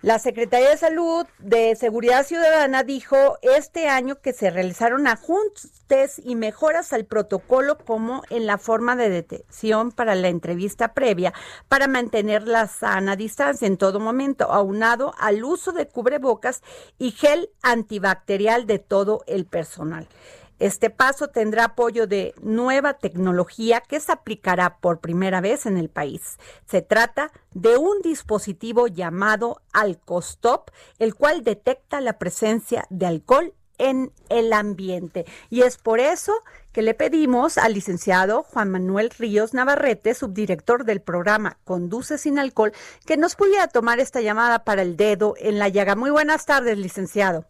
La 0.03 0.19
Secretaría 0.19 0.71
de 0.71 0.77
Salud 0.77 1.27
de 1.39 1.77
Seguridad 1.77 2.27
Ciudadana 2.27 2.83
dijo 2.83 3.39
este 3.43 3.89
año 3.89 4.21
que 4.21 4.33
se 4.33 4.51
realizaron 4.51 5.07
ajustes 5.07 6.21
y 6.25 6.35
mejoras 6.35 6.93
al 6.93 7.05
protocolo 7.05 7.79
como 7.79 8.25
en 8.31 8.47
la 8.47 8.59
forma 8.59 8.97
de 8.97 9.11
detección 9.11 9.93
para 9.93 10.17
la 10.17 10.27
entrevista 10.27 10.93
previa 10.93 11.33
para 11.69 11.87
mantener 11.87 12.49
la 12.49 12.67
sana 12.67 13.15
distancia 13.15 13.69
en 13.69 13.77
todo 13.77 14.01
momento, 14.01 14.53
aunado 14.53 15.15
al 15.21 15.45
uso 15.45 15.71
de 15.71 15.87
cubrebocas 15.87 16.63
y 16.99 17.13
gel 17.13 17.49
antibacterial 17.63 18.67
de 18.67 18.81
todo 18.81 19.23
el 19.29 19.47
personal. 19.47 20.09
Este 20.59 20.91
paso 20.91 21.29
tendrá 21.29 21.65
apoyo 21.65 22.07
de 22.07 22.35
nueva 22.41 22.95
tecnología 22.95 23.83
que 23.83 24.01
se 24.01 24.13
aplicará 24.13 24.79
por 24.79 25.01
primera 25.01 25.41
vez 25.41 25.67
en 25.67 25.77
el 25.77 25.91
país. 25.91 26.39
Se 26.67 26.81
trata 26.81 27.31
de 27.53 27.77
un 27.77 28.01
dispositivo 28.03 28.87
llamado 28.87 29.61
Alcostop, 29.73 30.71
el 30.99 31.15
cual 31.15 31.45
detecta 31.45 32.01
la 32.01 32.19
presencia 32.19 32.87
de 32.89 33.07
alcohol 33.07 33.55
en 33.79 34.13
el 34.29 34.53
ambiente. 34.53 35.27
Y 35.51 35.63
es 35.63 35.77
por 35.77 36.01
eso 36.01 36.33
que 36.73 36.83
le 36.83 36.95
pedimos 36.95 37.59
al 37.59 37.75
licenciado 37.75 38.43
Juan 38.43 38.71
Manuel 38.71 39.11
Ríos 39.11 39.55
Navarrete, 39.55 40.15
subdirector 40.15 40.85
del 40.85 41.01
programa 41.01 41.59
Conduce 41.65 42.19
sin 42.19 42.39
alcohol, 42.39 42.73
que 43.05 43.17
nos 43.17 43.35
pudiera 43.37 43.69
tomar 43.69 44.01
esta 44.01 44.21
llamada 44.21 44.65
para 44.65 44.83
el 44.83 44.97
dedo 44.97 45.35
en 45.39 45.59
la 45.59 45.69
llaga. 45.69 45.97
Muy 45.97 46.11
buenas 46.11 46.47
tardes, 46.47 46.79
licenciado. 46.79 47.47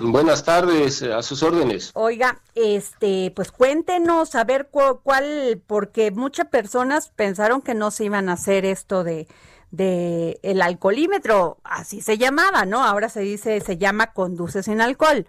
Buenas 0.00 0.44
tardes, 0.44 1.02
a 1.02 1.22
sus 1.22 1.42
órdenes. 1.42 1.90
Oiga, 1.94 2.40
este, 2.54 3.32
pues 3.34 3.50
cuéntenos 3.50 4.34
a 4.36 4.44
ver 4.44 4.68
cu- 4.70 5.00
cuál, 5.02 5.60
porque 5.66 6.10
muchas 6.12 6.46
personas 6.46 7.08
pensaron 7.10 7.62
que 7.62 7.74
no 7.74 7.90
se 7.90 8.04
iban 8.04 8.28
a 8.28 8.34
hacer 8.34 8.64
esto 8.64 9.02
de, 9.02 9.26
de 9.72 10.38
el 10.42 10.62
alcoholímetro, 10.62 11.58
así 11.64 12.00
se 12.00 12.16
llamaba, 12.16 12.64
¿no? 12.64 12.84
Ahora 12.84 13.08
se 13.08 13.20
dice, 13.20 13.60
se 13.60 13.76
llama 13.76 14.12
conduce 14.12 14.62
sin 14.62 14.80
alcohol. 14.80 15.26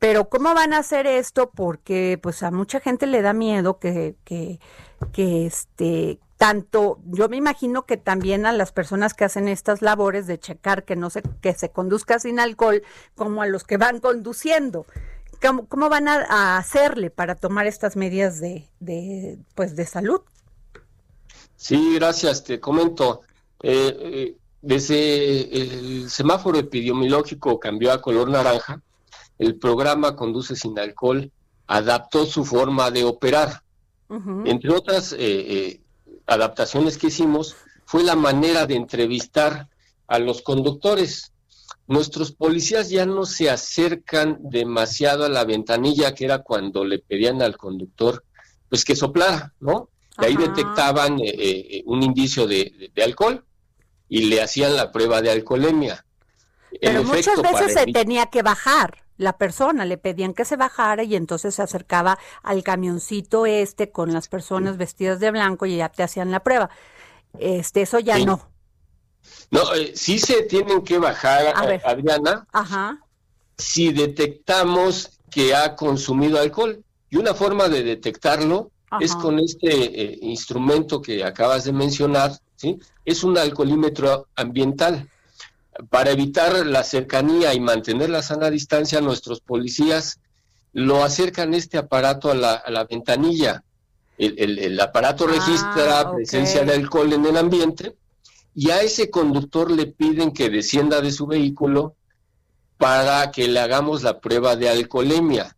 Pero 0.00 0.28
¿cómo 0.30 0.54
van 0.54 0.72
a 0.72 0.78
hacer 0.78 1.06
esto? 1.06 1.50
Porque 1.50 2.18
pues 2.22 2.42
a 2.42 2.50
mucha 2.50 2.80
gente 2.80 3.06
le 3.06 3.22
da 3.22 3.32
miedo 3.34 3.78
que, 3.78 4.16
que, 4.24 4.58
que 5.12 5.46
este, 5.46 6.18
tanto, 6.36 7.00
yo 7.04 7.28
me 7.28 7.36
imagino 7.36 7.84
que 7.84 7.96
también 7.96 8.46
a 8.46 8.52
las 8.52 8.72
personas 8.72 9.14
que 9.14 9.24
hacen 9.24 9.48
estas 9.48 9.82
labores 9.82 10.26
de 10.26 10.38
checar 10.38 10.84
que 10.84 10.96
no 10.96 11.10
se, 11.10 11.22
que 11.40 11.52
se 11.54 11.70
conduzca 11.70 12.18
sin 12.18 12.40
alcohol, 12.40 12.82
como 13.14 13.42
a 13.42 13.46
los 13.46 13.64
que 13.64 13.76
van 13.76 14.00
conduciendo. 14.00 14.86
¿Cómo, 15.42 15.66
cómo 15.66 15.88
van 15.88 16.08
a, 16.08 16.58
hacerle 16.58 17.10
para 17.10 17.34
tomar 17.34 17.66
estas 17.66 17.96
medidas 17.96 18.40
de, 18.40 18.68
de, 18.78 19.38
pues 19.54 19.76
de 19.76 19.86
salud? 19.86 20.20
Sí, 21.56 21.94
gracias, 21.96 22.44
te 22.44 22.60
comento. 22.60 23.22
Eh, 23.62 23.96
eh, 24.00 24.36
desde 24.62 25.60
el 25.60 26.10
semáforo 26.10 26.58
epidemiológico 26.58 27.58
cambió 27.58 27.92
a 27.92 28.00
color 28.00 28.30
naranja, 28.30 28.80
el 29.38 29.56
programa 29.56 30.16
Conduce 30.16 30.56
sin 30.56 30.78
alcohol 30.78 31.30
adaptó 31.66 32.26
su 32.26 32.44
forma 32.44 32.90
de 32.90 33.04
operar. 33.04 33.62
Entre 34.44 34.70
otras 34.72 35.12
eh, 35.12 35.18
eh, 35.20 35.80
adaptaciones 36.26 36.98
que 36.98 37.08
hicimos 37.08 37.56
fue 37.84 38.02
la 38.02 38.16
manera 38.16 38.66
de 38.66 38.74
entrevistar 38.74 39.68
a 40.08 40.18
los 40.18 40.42
conductores. 40.42 41.32
Nuestros 41.86 42.32
policías 42.32 42.90
ya 42.90 43.06
no 43.06 43.24
se 43.24 43.50
acercan 43.50 44.38
demasiado 44.40 45.24
a 45.24 45.28
la 45.28 45.44
ventanilla, 45.44 46.14
que 46.14 46.24
era 46.24 46.38
cuando 46.38 46.84
le 46.84 46.98
pedían 46.98 47.40
al 47.42 47.56
conductor 47.56 48.24
pues 48.68 48.84
que 48.84 48.94
soplara, 48.94 49.52
¿no? 49.60 49.88
De 50.18 50.26
ahí 50.26 50.34
Ajá. 50.34 50.46
detectaban 50.46 51.18
eh, 51.20 51.28
eh, 51.34 51.82
un 51.86 52.02
indicio 52.02 52.46
de, 52.46 52.72
de- 52.78 52.90
de 52.94 53.02
alcohol 53.02 53.44
y 54.08 54.26
le 54.26 54.40
hacían 54.42 54.76
la 54.76 54.92
prueba 54.92 55.20
de 55.22 55.30
alcoholemia. 55.30 56.04
En 56.72 56.78
Pero 56.80 57.04
muchas 57.04 57.26
efecto, 57.38 57.42
veces 57.42 57.72
se 57.74 57.86
tenía 57.92 58.26
que 58.26 58.42
bajar 58.42 59.02
la 59.20 59.36
persona, 59.36 59.84
le 59.84 59.98
pedían 59.98 60.32
que 60.32 60.46
se 60.46 60.56
bajara 60.56 61.02
y 61.02 61.14
entonces 61.14 61.54
se 61.54 61.62
acercaba 61.62 62.18
al 62.42 62.62
camioncito 62.62 63.44
este 63.44 63.90
con 63.90 64.14
las 64.14 64.28
personas 64.28 64.78
vestidas 64.78 65.20
de 65.20 65.30
blanco 65.30 65.66
y 65.66 65.76
ya 65.76 65.90
te 65.90 66.02
hacían 66.02 66.30
la 66.30 66.40
prueba. 66.40 66.70
Este, 67.38 67.82
eso 67.82 67.98
ya 67.98 68.16
Sí. 68.16 68.24
no. 68.24 68.48
No, 69.50 69.74
eh, 69.74 69.92
sí 69.94 70.18
se 70.18 70.42
tienen 70.44 70.82
que 70.82 70.98
bajar, 70.98 71.52
A 71.54 71.64
eh, 71.64 71.66
ver. 71.68 71.82
Adriana, 71.84 72.46
Ajá. 72.50 72.98
si 73.58 73.92
detectamos 73.92 75.20
que 75.30 75.54
ha 75.54 75.76
consumido 75.76 76.38
alcohol. 76.40 76.82
Y 77.10 77.16
una 77.16 77.34
forma 77.34 77.68
de 77.68 77.82
detectarlo 77.82 78.70
Ajá. 78.90 79.04
es 79.04 79.14
con 79.16 79.38
este 79.38 79.68
eh, 79.68 80.18
instrumento 80.22 81.02
que 81.02 81.22
acabas 81.24 81.64
de 81.64 81.72
mencionar, 81.72 82.32
¿sí? 82.56 82.78
Es 83.04 83.22
un 83.22 83.36
alcoholímetro 83.36 84.28
ambiental. 84.34 85.08
Para 85.88 86.10
evitar 86.10 86.66
la 86.66 86.84
cercanía 86.84 87.54
y 87.54 87.60
mantener 87.60 88.10
la 88.10 88.22
sana 88.22 88.50
distancia, 88.50 89.00
nuestros 89.00 89.40
policías 89.40 90.18
lo 90.72 91.02
acercan 91.02 91.54
este 91.54 91.78
aparato 91.78 92.30
a 92.30 92.34
la, 92.34 92.54
a 92.54 92.70
la 92.70 92.84
ventanilla. 92.84 93.64
El, 94.18 94.34
el- 94.38 94.58
el 94.58 94.80
aparato 94.80 95.24
Ah, 95.24 95.32
registra 95.32 96.12
presencia 96.12 96.64
de 96.64 96.74
alcohol 96.74 97.12
en 97.12 97.24
el 97.26 97.36
ambiente 97.36 97.96
y 98.54 98.70
a 98.70 98.82
ese 98.82 99.08
conductor 99.10 99.70
le 99.70 99.86
piden 99.86 100.32
que 100.32 100.50
descienda 100.50 101.00
de 101.00 101.10
su 101.12 101.26
vehículo 101.26 101.94
para 102.76 103.30
que 103.30 103.48
le 103.48 103.60
hagamos 103.60 104.02
la 104.02 104.20
prueba 104.20 104.56
de 104.56 104.68
alcoholemia 104.68 105.56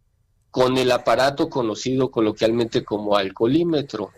con 0.50 0.76
el 0.76 0.90
aparato 0.92 1.48
conocido 1.48 2.10
coloquialmente 2.10 2.84
como 2.84 3.16
alcoholímetro. 3.16 4.10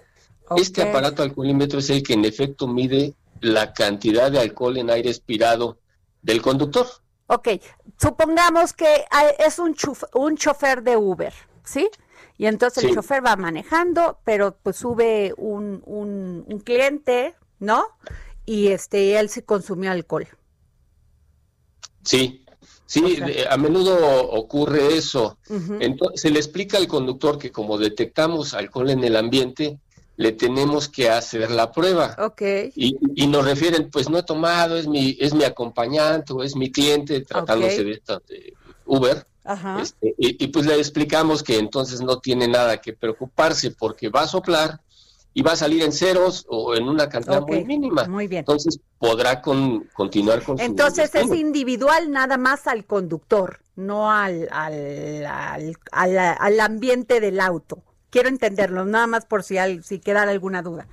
Este 0.57 0.83
aparato 0.91 1.23
alcoholímetro 1.23 1.79
es 1.79 1.89
el 1.91 2.03
que 2.03 2.15
en 2.15 2.25
efecto 2.25 2.67
mide 2.67 3.15
la 3.41 3.73
cantidad 3.73 4.31
de 4.31 4.41
alcohol 4.41 4.77
en 4.77 4.91
aire 4.91 5.11
expirado 5.11 5.79
del 6.25 6.43
conductor. 6.43 6.87
Ok, 7.27 7.49
supongamos 8.01 8.73
que 8.73 9.05
hay- 9.11 9.35
es 9.39 9.59
un, 9.59 9.75
chuf- 9.75 10.09
un 10.15 10.37
chofer 10.37 10.83
de 10.83 10.97
Uber, 10.97 11.33
¿sí? 11.65 11.89
Y 12.37 12.47
entonces 12.47 12.85
el 12.85 12.95
chofer 12.95 13.25
va 13.25 13.37
manejando, 13.37 14.19
pero 14.25 14.57
pues 14.63 14.77
sube 14.77 15.33
un, 15.37 15.83
un, 15.87 16.45
un 16.49 16.59
cliente, 16.61 17.35
¿no? 17.61 17.87
Y 18.45 18.69
este, 18.69 19.19
él 19.19 19.29
se 19.29 19.45
consumió 19.45 19.91
alcohol. 19.93 20.27
Sí, 22.05 22.45
sí, 22.87 23.19
a 23.49 23.57
menudo 23.57 24.29
ocurre 24.31 24.97
eso. 24.97 25.39
Entonces, 25.81 26.21
se 26.21 26.31
le 26.31 26.39
explica 26.39 26.77
al 26.77 26.87
conductor 26.89 27.39
que 27.39 27.51
como 27.51 27.79
detectamos 27.79 28.53
alcohol 28.55 28.91
en 28.91 29.03
el 29.05 29.17
ambiente, 29.17 29.79
le 30.17 30.33
tenemos 30.33 30.89
que 30.89 31.11
hacer 31.11 31.51
la 31.51 31.73
prueba. 31.73 32.15
Ok. 32.19 32.43
Y, 32.77 32.97
y 33.15 33.27
nos 33.27 33.45
refieren, 33.45 33.91
pues 33.91 34.09
no 34.09 34.19
he 34.19 34.23
tomado, 34.23 34.77
es 34.77 34.87
mi, 34.87 35.17
es 35.21 35.35
mi 35.35 35.45
acompañante 35.45 36.33
o 36.33 36.43
es 36.43 36.55
mi 36.55 36.71
cliente, 36.71 37.21
tratándose 37.23 37.83
de 37.83 37.93
esta 37.93 38.21
de 38.29 38.55
Uber. 38.87 39.27
Ajá. 39.45 39.81
Este, 39.83 40.15
y, 40.19 40.43
y 40.45 40.49
pues 40.49 40.67
le 40.67 40.77
explicamos 40.77 41.43
que 41.43 41.59
entonces 41.59 42.01
no 42.01 42.19
tiene 42.21 42.49
nada 42.49 42.81
que 42.81 42.93
preocuparse 42.93 43.73
porque 43.73 44.09
va 44.09 44.23
a 44.23 44.27
soplar 44.29 44.81
y 45.35 45.43
va 45.43 45.53
a 45.53 45.57
salir 45.57 45.83
en 45.83 45.93
ceros 45.93 46.47
o 46.49 46.77
en 46.77 46.89
una 46.89 47.09
cantidad 47.09 47.43
muy 47.43 47.65
mínima. 47.65 48.07
Muy 48.07 48.29
bien. 48.29 48.41
Entonces 48.41 48.79
podrá 48.99 49.43
con, 49.43 49.91
continuar 49.93 50.43
con 50.45 50.57
su 50.57 50.65
Entonces 50.65 51.13
es 51.15 51.35
individual 51.35 52.11
nada 52.13 52.39
más 52.39 52.69
al 52.69 52.87
conductor, 52.87 53.59
no 53.75 54.13
al, 54.13 54.49
al, 54.53 55.77
al- 55.91 56.19
al 56.39 56.61
ambiente 56.61 57.21
del 57.21 57.41
auto. 57.41 57.83
Quiero 58.15 58.29
entenderlo, 58.29 58.85
nada 58.85 59.09
más 59.09 59.25
por 59.27 59.43
si, 59.43 59.57
si 59.83 59.99
quedara 59.99 60.31
alguna 60.31 60.63
duda. 60.63 60.87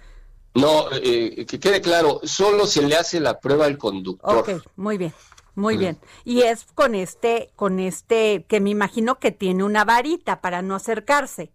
No, 0.55 0.87
eh, 0.91 1.45
que 1.45 1.59
quede 1.59 1.79
claro, 1.79 2.19
solo 2.23 2.65
se 2.65 2.81
le 2.81 2.95
hace 2.95 3.19
la 3.19 3.39
prueba 3.39 3.67
al 3.67 3.77
conductor. 3.77 4.37
Ok, 4.39 4.49
muy 4.75 4.97
bien, 4.97 5.13
muy 5.53 5.75
Mm. 5.75 5.79
bien. 5.79 5.97
Y 6.25 6.41
es 6.41 6.65
con 6.73 6.95
este, 6.95 7.51
con 7.55 7.79
este, 7.79 8.43
que 8.49 8.59
me 8.59 8.71
imagino 8.71 9.19
que 9.19 9.31
tiene 9.31 9.63
una 9.63 9.85
varita 9.85 10.41
para 10.41 10.63
no 10.63 10.73
acercarse. 10.73 11.51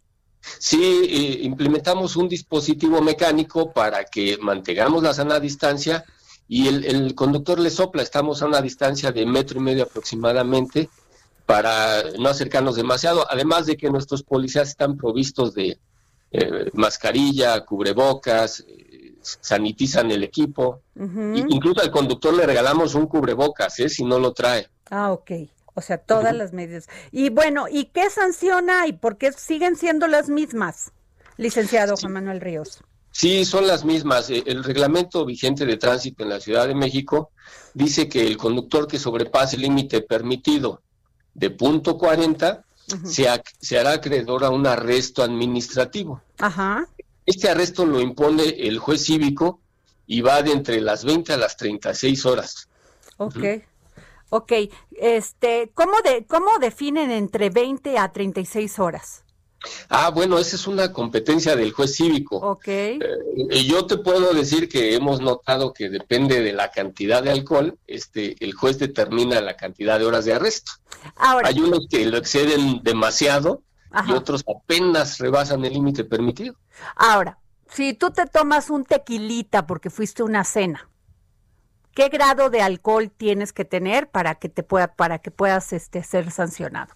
Sí, 0.60 0.78
eh, 0.80 1.40
implementamos 1.42 2.14
un 2.14 2.28
dispositivo 2.28 3.02
mecánico 3.02 3.72
para 3.72 4.04
que 4.04 4.38
mantengamos 4.40 5.02
la 5.02 5.14
sana 5.14 5.40
distancia 5.40 6.04
y 6.46 6.68
el, 6.68 6.84
el 6.84 7.14
conductor 7.16 7.58
le 7.58 7.70
sopla. 7.70 8.04
Estamos 8.04 8.40
a 8.40 8.46
una 8.46 8.62
distancia 8.62 9.10
de 9.10 9.26
metro 9.26 9.58
y 9.58 9.62
medio 9.62 9.82
aproximadamente 9.82 10.88
para 11.46 12.02
no 12.18 12.28
acercarnos 12.28 12.76
demasiado. 12.76 13.24
Además 13.30 13.66
de 13.66 13.76
que 13.76 13.88
nuestros 13.88 14.22
policías 14.22 14.68
están 14.68 14.96
provistos 14.96 15.54
de 15.54 15.78
eh, 16.32 16.70
mascarilla, 16.74 17.64
cubrebocas, 17.64 18.64
eh, 18.68 19.14
sanitizan 19.22 20.10
el 20.10 20.24
equipo. 20.24 20.82
Incluso 20.96 21.80
al 21.80 21.90
conductor 21.90 22.34
le 22.34 22.46
regalamos 22.46 22.94
un 22.94 23.06
cubrebocas, 23.06 23.78
¿eh? 23.78 23.88
si 23.88 24.04
no 24.04 24.18
lo 24.18 24.32
trae. 24.32 24.68
Ah, 24.90 25.12
ok. 25.12 25.30
O 25.74 25.82
sea, 25.82 25.98
todas 25.98 26.34
las 26.34 26.52
medidas. 26.52 26.88
Y 27.12 27.28
bueno, 27.28 27.66
¿y 27.70 27.86
qué 27.86 28.08
sanciona 28.10 28.86
y 28.86 28.94
por 28.94 29.18
qué 29.18 29.32
siguen 29.32 29.76
siendo 29.76 30.06
las 30.06 30.28
mismas, 30.28 30.92
licenciado 31.36 31.96
Juan 31.96 32.14
Manuel 32.14 32.40
Ríos? 32.40 32.80
Sí, 33.10 33.44
son 33.44 33.66
las 33.66 33.84
mismas. 33.84 34.30
Eh, 34.30 34.42
El 34.46 34.64
reglamento 34.64 35.24
vigente 35.24 35.64
de 35.66 35.76
tránsito 35.76 36.22
en 36.22 36.30
la 36.30 36.40
Ciudad 36.40 36.66
de 36.66 36.74
México 36.74 37.30
dice 37.74 38.08
que 38.08 38.26
el 38.26 38.36
conductor 38.36 38.86
que 38.86 38.98
sobrepase 38.98 39.56
el 39.56 39.62
límite 39.62 40.00
permitido 40.00 40.82
de 41.36 41.50
punto 41.50 41.98
40 41.98 42.64
Ujú. 42.94 43.06
se, 43.08 43.24
ac- 43.28 43.52
se 43.60 43.78
hará 43.78 43.92
acreedor 43.92 44.44
a 44.44 44.50
un 44.50 44.66
arresto 44.66 45.22
administrativo. 45.22 46.22
Ajá. 46.38 46.86
Este 47.26 47.48
arresto 47.50 47.84
lo 47.84 48.00
impone 48.00 48.44
el 48.44 48.78
juez 48.78 49.04
cívico 49.04 49.60
y 50.06 50.20
va 50.22 50.42
de 50.42 50.52
entre 50.52 50.80
las 50.80 51.04
20 51.04 51.32
a 51.32 51.36
las 51.36 51.56
36 51.56 52.24
horas. 52.26 52.68
Ok. 53.18 53.36
Ok. 54.30 54.52
Este, 54.92 55.70
¿cómo, 55.74 55.92
de, 56.04 56.24
¿Cómo 56.26 56.58
definen 56.60 57.10
entre 57.10 57.50
20 57.50 57.98
a 57.98 58.12
36 58.12 58.78
horas? 58.78 59.24
Ah, 59.88 60.10
bueno, 60.10 60.38
esa 60.38 60.56
es 60.56 60.66
una 60.66 60.92
competencia 60.92 61.56
del 61.56 61.72
juez 61.72 61.96
cívico. 61.96 62.36
Ok. 62.36 62.68
Eh, 62.68 63.00
yo 63.66 63.86
te 63.86 63.98
puedo 63.98 64.32
decir 64.32 64.68
que 64.68 64.94
hemos 64.94 65.20
notado 65.20 65.72
que 65.72 65.88
depende 65.88 66.40
de 66.40 66.52
la 66.52 66.70
cantidad 66.70 67.22
de 67.22 67.30
alcohol, 67.30 67.78
este, 67.86 68.36
el 68.44 68.54
juez 68.54 68.78
determina 68.78 69.40
la 69.40 69.56
cantidad 69.56 69.98
de 69.98 70.04
horas 70.04 70.24
de 70.24 70.34
arresto. 70.34 70.72
Ahora, 71.16 71.48
Hay 71.48 71.60
unos 71.60 71.86
que 71.88 72.04
lo 72.06 72.16
exceden 72.18 72.82
demasiado 72.82 73.62
y 74.06 74.12
otros 74.12 74.44
apenas 74.46 75.18
rebasan 75.18 75.64
el 75.64 75.72
límite 75.72 76.04
permitido. 76.04 76.56
ahora, 76.96 77.38
si 77.68 77.94
tú 77.94 78.10
te 78.10 78.26
tomas 78.26 78.70
un 78.70 78.84
tequilita 78.84 79.66
porque 79.66 79.90
fuiste 79.90 80.22
a 80.22 80.26
una 80.26 80.44
cena, 80.44 80.88
¿qué 81.94 82.08
grado 82.08 82.50
de 82.50 82.60
alcohol 82.60 83.10
tienes 83.10 83.52
que 83.52 83.64
tener 83.64 84.08
para 84.10 84.36
que 84.36 84.48
te 84.48 84.62
pueda, 84.62 84.94
para 84.94 85.18
que 85.18 85.30
puedas 85.30 85.72
este, 85.72 86.02
ser 86.02 86.30
sancionado? 86.30 86.94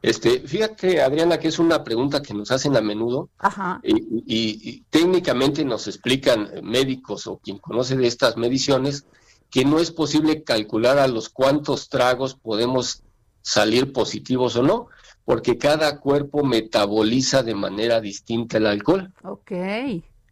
Este, 0.00 0.40
fíjate, 0.40 1.02
Adriana, 1.02 1.38
que 1.38 1.48
es 1.48 1.58
una 1.58 1.82
pregunta 1.82 2.22
que 2.22 2.32
nos 2.34 2.50
hacen 2.52 2.76
a 2.76 2.80
menudo 2.80 3.30
Ajá. 3.38 3.80
y, 3.82 3.96
y- 4.26 4.60
y 4.70 4.80
técnicamente 4.90 5.64
nos 5.64 5.88
explican 5.88 6.48
médicos 6.62 7.26
o 7.26 7.38
quien 7.38 7.58
conoce 7.58 7.96
de 7.96 8.06
estas 8.06 8.36
mediciones 8.36 9.04
que 9.50 9.64
no 9.64 9.80
es 9.80 9.90
posible 9.90 10.44
calcular 10.44 10.98
a 10.98 11.08
los 11.08 11.28
cuántos 11.30 11.88
tragos 11.88 12.34
podemos 12.34 13.02
salir 13.42 13.92
positivos 13.92 14.54
o 14.56 14.62
no, 14.62 14.86
porque 15.24 15.58
cada 15.58 15.98
cuerpo 15.98 16.44
metaboliza 16.44 17.42
de 17.42 17.54
manera 17.54 18.00
distinta 18.00 18.58
el 18.58 18.66
alcohol. 18.66 19.12
Ok. 19.24 19.50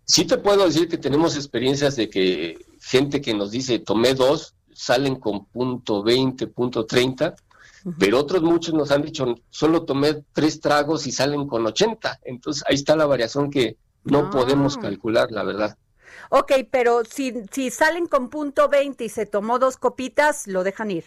Sí 0.04 0.26
te 0.26 0.38
puedo 0.38 0.64
decir 0.66 0.88
que 0.88 0.98
tenemos 0.98 1.34
experiencias 1.34 1.96
de 1.96 2.08
que 2.08 2.58
gente 2.80 3.20
que 3.20 3.34
nos 3.34 3.50
dice 3.50 3.78
tomé 3.80 4.14
dos, 4.14 4.54
salen 4.72 5.16
con 5.16 5.46
punto 5.46 6.02
20, 6.02 6.46
punto 6.48 6.84
30, 6.86 7.34
pero 7.98 8.18
otros 8.18 8.42
muchos 8.42 8.74
nos 8.74 8.90
han 8.90 9.02
dicho 9.02 9.34
solo 9.50 9.84
tomé 9.84 10.24
tres 10.32 10.60
tragos 10.60 11.06
y 11.06 11.12
salen 11.12 11.46
con 11.46 11.66
80. 11.66 12.20
Entonces 12.24 12.64
ahí 12.68 12.74
está 12.74 12.96
la 12.96 13.06
variación 13.06 13.50
que 13.50 13.76
no 14.04 14.18
Ah. 14.26 14.30
podemos 14.30 14.76
calcular, 14.76 15.30
la 15.30 15.42
verdad. 15.44 15.76
Ok, 16.30 16.52
pero 16.70 17.02
si, 17.04 17.32
si 17.52 17.70
salen 17.70 18.06
con 18.06 18.30
punto 18.30 18.68
20 18.68 19.04
y 19.04 19.08
se 19.08 19.26
tomó 19.26 19.58
dos 19.58 19.76
copitas, 19.76 20.46
lo 20.46 20.64
dejan 20.64 20.90
ir. 20.90 21.04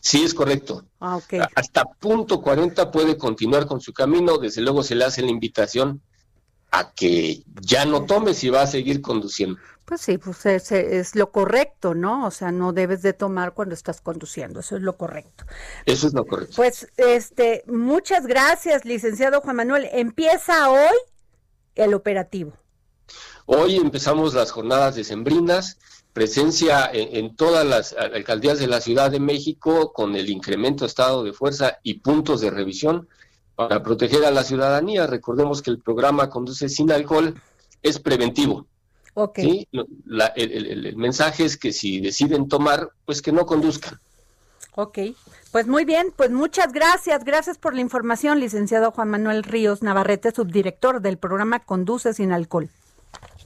Sí, 0.00 0.22
es 0.24 0.34
correcto. 0.34 0.84
Ah, 1.00 1.16
ok. 1.16 1.34
Hasta 1.54 1.84
punto 1.84 2.40
40 2.40 2.90
puede 2.90 3.16
continuar 3.18 3.66
con 3.66 3.80
su 3.80 3.92
camino, 3.92 4.38
desde 4.38 4.60
luego 4.62 4.82
se 4.82 4.94
le 4.94 5.04
hace 5.04 5.22
la 5.22 5.30
invitación 5.30 6.00
a 6.78 6.92
que 6.92 7.42
ya 7.60 7.84
no 7.84 8.04
tome 8.04 8.34
si 8.34 8.50
va 8.50 8.62
a 8.62 8.66
seguir 8.66 9.00
conduciendo. 9.00 9.58
Pues 9.86 10.00
sí, 10.00 10.18
pues 10.18 10.44
es, 10.46 10.72
es 10.72 11.14
lo 11.14 11.30
correcto, 11.30 11.94
¿no? 11.94 12.26
O 12.26 12.30
sea, 12.32 12.50
no 12.50 12.72
debes 12.72 13.02
de 13.02 13.12
tomar 13.12 13.54
cuando 13.54 13.72
estás 13.72 14.00
conduciendo, 14.00 14.58
eso 14.58 14.76
es 14.76 14.82
lo 14.82 14.96
correcto. 14.96 15.44
Eso 15.84 16.08
es 16.08 16.12
lo 16.12 16.26
correcto. 16.26 16.54
Pues, 16.56 16.88
este, 16.96 17.62
muchas 17.68 18.26
gracias, 18.26 18.84
licenciado 18.84 19.40
Juan 19.40 19.56
Manuel. 19.56 19.88
Empieza 19.92 20.70
hoy 20.70 20.96
el 21.76 21.94
operativo. 21.94 22.52
Hoy 23.46 23.76
empezamos 23.76 24.34
las 24.34 24.50
jornadas 24.50 24.96
decembrinas, 24.96 25.78
presencia 26.12 26.90
en, 26.92 27.24
en 27.24 27.36
todas 27.36 27.64
las 27.64 27.92
alcaldías 27.92 28.58
de 28.58 28.66
la 28.66 28.80
Ciudad 28.80 29.12
de 29.12 29.20
México 29.20 29.92
con 29.92 30.16
el 30.16 30.30
incremento 30.30 30.84
de 30.84 30.88
estado 30.88 31.22
de 31.22 31.32
fuerza 31.32 31.78
y 31.84 32.00
puntos 32.00 32.40
de 32.40 32.50
revisión 32.50 33.08
para 33.56 33.82
proteger 33.82 34.24
a 34.24 34.30
la 34.30 34.44
ciudadanía. 34.44 35.06
Recordemos 35.06 35.62
que 35.62 35.70
el 35.70 35.80
programa 35.80 36.30
Conduce 36.30 36.68
sin 36.68 36.92
alcohol 36.92 37.34
es 37.82 37.98
preventivo. 37.98 38.66
Ok. 39.14 39.38
¿sí? 39.40 39.66
Lo- 39.72 39.86
la- 40.04 40.26
el, 40.36 40.52
el- 40.52 40.86
el 40.86 40.96
mensaje 40.96 41.44
es 41.44 41.56
que 41.56 41.72
si 41.72 42.00
deciden 42.00 42.48
tomar, 42.48 42.90
pues 43.06 43.22
que 43.22 43.32
no 43.32 43.46
conduzcan. 43.46 43.98
Ok, 44.78 44.98
pues 45.52 45.66
muy 45.66 45.86
bien, 45.86 46.12
pues 46.14 46.30
muchas 46.30 46.70
gracias, 46.70 47.24
gracias 47.24 47.56
por 47.56 47.74
la 47.74 47.80
información, 47.80 48.40
licenciado 48.40 48.90
Juan 48.90 49.08
Manuel 49.08 49.42
Ríos 49.42 49.82
Navarrete, 49.82 50.32
subdirector 50.32 51.00
del 51.00 51.16
programa 51.16 51.60
Conduce 51.60 52.12
sin 52.12 52.30
alcohol. 52.30 52.68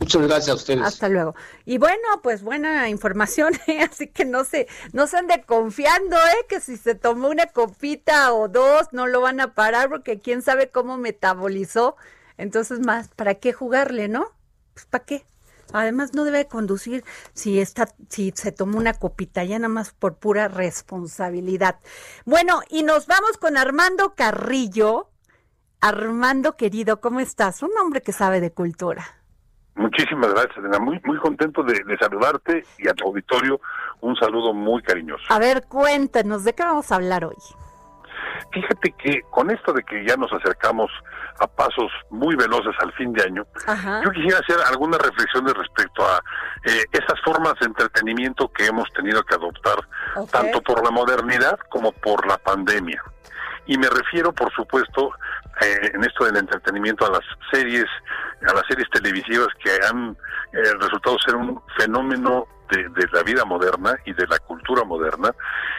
Muchas 0.00 0.22
gracias 0.22 0.48
a 0.48 0.54
ustedes. 0.54 0.82
Hasta 0.82 1.08
luego. 1.10 1.34
Y 1.66 1.76
bueno, 1.76 2.02
pues 2.22 2.42
buena 2.42 2.88
información, 2.88 3.52
¿eh? 3.66 3.82
así 3.82 4.08
que 4.08 4.24
no 4.24 4.44
se, 4.44 4.66
no 4.92 5.06
se 5.06 5.18
ande 5.18 5.44
confiando, 5.46 6.16
¿eh? 6.16 6.46
que 6.48 6.60
si 6.60 6.78
se 6.78 6.94
tomó 6.94 7.28
una 7.28 7.46
copita 7.46 8.32
o 8.32 8.48
dos, 8.48 8.88
no 8.92 9.06
lo 9.06 9.20
van 9.20 9.40
a 9.40 9.54
parar 9.54 9.90
porque 9.90 10.18
quién 10.18 10.40
sabe 10.40 10.70
cómo 10.70 10.96
metabolizó. 10.96 11.96
Entonces, 12.38 12.80
más, 12.80 13.08
¿para 13.08 13.34
qué 13.34 13.52
jugarle, 13.52 14.08
no? 14.08 14.32
Pues, 14.72 14.86
¿para 14.86 15.04
qué? 15.04 15.26
Además, 15.72 16.14
no 16.14 16.24
debe 16.24 16.48
conducir 16.48 17.04
si 17.34 17.60
está, 17.60 17.94
si 18.08 18.32
se 18.34 18.52
tomó 18.52 18.78
una 18.78 18.94
copita, 18.94 19.44
ya 19.44 19.58
nada 19.58 19.68
más 19.68 19.92
por 19.92 20.16
pura 20.16 20.48
responsabilidad. 20.48 21.78
Bueno, 22.24 22.62
y 22.70 22.82
nos 22.82 23.06
vamos 23.06 23.36
con 23.38 23.58
Armando 23.58 24.14
Carrillo. 24.14 25.10
Armando 25.82 26.56
querido, 26.56 27.00
¿cómo 27.00 27.20
estás? 27.20 27.62
Un 27.62 27.70
hombre 27.80 28.02
que 28.02 28.12
sabe 28.12 28.40
de 28.40 28.50
cultura. 28.50 29.19
Muchísimas 29.80 30.30
gracias, 30.34 30.58
Elena. 30.58 30.78
Muy, 30.78 31.00
muy 31.04 31.16
contento 31.16 31.62
de, 31.62 31.72
de 31.72 31.96
saludarte 31.96 32.64
y 32.78 32.86
a 32.86 32.92
tu 32.92 33.06
auditorio 33.06 33.58
un 34.02 34.14
saludo 34.16 34.52
muy 34.52 34.82
cariñoso. 34.82 35.24
A 35.30 35.38
ver, 35.38 35.64
cuéntanos, 35.68 36.44
¿de 36.44 36.54
qué 36.54 36.62
vamos 36.62 36.92
a 36.92 36.96
hablar 36.96 37.24
hoy? 37.24 37.36
Fíjate 38.52 38.92
que 39.02 39.22
con 39.30 39.50
esto 39.50 39.72
de 39.72 39.82
que 39.82 40.04
ya 40.06 40.16
nos 40.16 40.30
acercamos 40.32 40.90
a 41.38 41.46
pasos 41.46 41.90
muy 42.10 42.36
veloces 42.36 42.74
al 42.80 42.92
fin 42.92 43.12
de 43.14 43.22
año, 43.22 43.46
Ajá. 43.66 44.02
yo 44.04 44.10
quisiera 44.10 44.38
hacer 44.38 44.56
algunas 44.68 45.00
reflexiones 45.00 45.54
respecto 45.54 46.04
a 46.04 46.20
eh, 46.66 46.84
esas 46.92 47.18
formas 47.24 47.54
de 47.60 47.66
entretenimiento 47.66 48.48
que 48.52 48.66
hemos 48.66 48.86
tenido 48.92 49.22
que 49.22 49.34
adoptar, 49.34 49.78
tanto 50.30 50.60
por 50.60 50.84
la 50.84 50.90
modernidad 50.90 51.58
como 51.70 51.92
por 51.92 52.26
la 52.26 52.36
pandemia. 52.36 53.02
Y 53.66 53.78
me 53.78 53.88
refiero, 53.88 54.32
por 54.32 54.52
supuesto, 54.52 55.12
eh, 55.60 55.90
en 55.94 56.02
esto 56.04 56.24
del 56.24 56.36
entretenimiento 56.36 57.06
a 57.06 57.10
las 57.10 57.24
series, 57.52 57.86
a 58.48 58.54
las 58.54 58.64
series 58.68 58.88
televisivas 58.90 59.48
que 59.62 59.70
han 59.86 60.16
eh, 60.52 60.72
resultado 60.80 61.16
ser 61.24 61.36
un 61.36 61.60
fenómeno 61.78 62.46
de, 62.70 62.88
de 62.88 63.08
la 63.12 63.22
vida 63.22 63.44
moderna 63.44 63.94
y 64.04 64.12
de 64.12 64.26
la 64.26 64.38
cultura 64.38 64.84
moderna, 64.84 65.34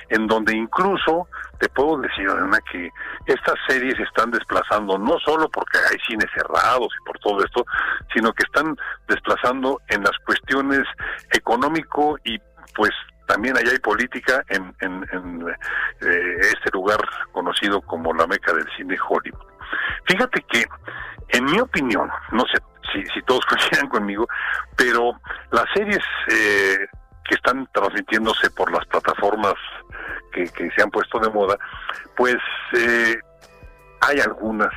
en 0.09 0.27
donde 0.27 0.55
incluso 0.55 1.27
te 1.59 1.69
puedo 1.69 1.97
decir, 2.01 2.27
Ana, 2.29 2.59
que 2.71 2.89
estas 3.27 3.55
series 3.67 3.97
están 3.99 4.31
desplazando 4.31 4.97
no 4.97 5.17
solo 5.19 5.47
porque 5.49 5.77
hay 5.89 5.97
cines 6.07 6.29
cerrados 6.33 6.89
y 6.99 7.05
por 7.05 7.19
todo 7.19 7.43
esto, 7.43 7.63
sino 8.13 8.33
que 8.33 8.43
están 8.43 8.75
desplazando 9.07 9.79
en 9.89 10.03
las 10.03 10.17
cuestiones 10.25 10.81
económico 11.31 12.17
y 12.23 12.39
pues 12.75 12.91
también 13.27 13.57
allá 13.57 13.71
hay 13.71 13.79
política 13.79 14.43
en, 14.49 14.73
en, 14.81 15.05
en, 15.11 15.49
eh, 16.01 16.37
este 16.41 16.69
lugar 16.73 16.99
conocido 17.31 17.81
como 17.81 18.13
la 18.13 18.27
meca 18.27 18.53
del 18.53 18.67
cine 18.75 18.97
Hollywood. 19.07 19.45
Fíjate 20.05 20.41
que, 20.49 20.65
en 21.29 21.45
mi 21.45 21.59
opinión, 21.59 22.09
no 22.31 22.43
sé 22.47 22.61
si, 22.91 23.05
si 23.13 23.21
todos 23.23 23.45
coincidan 23.49 23.87
conmigo, 23.87 24.27
pero 24.75 25.19
las 25.51 25.65
series 25.73 26.03
eh, 26.29 26.87
que 27.23 27.35
están 27.35 27.67
transmitiéndose 27.71 28.49
por 28.51 28.71
las 28.71 28.85
plataformas 28.87 29.53
que, 30.31 30.47
se 30.47 30.81
han 30.81 30.89
puesto 30.89 31.19
de 31.19 31.29
moda, 31.29 31.57
pues 32.15 32.37
eh, 32.73 33.17
hay 34.01 34.19
algunas, 34.19 34.73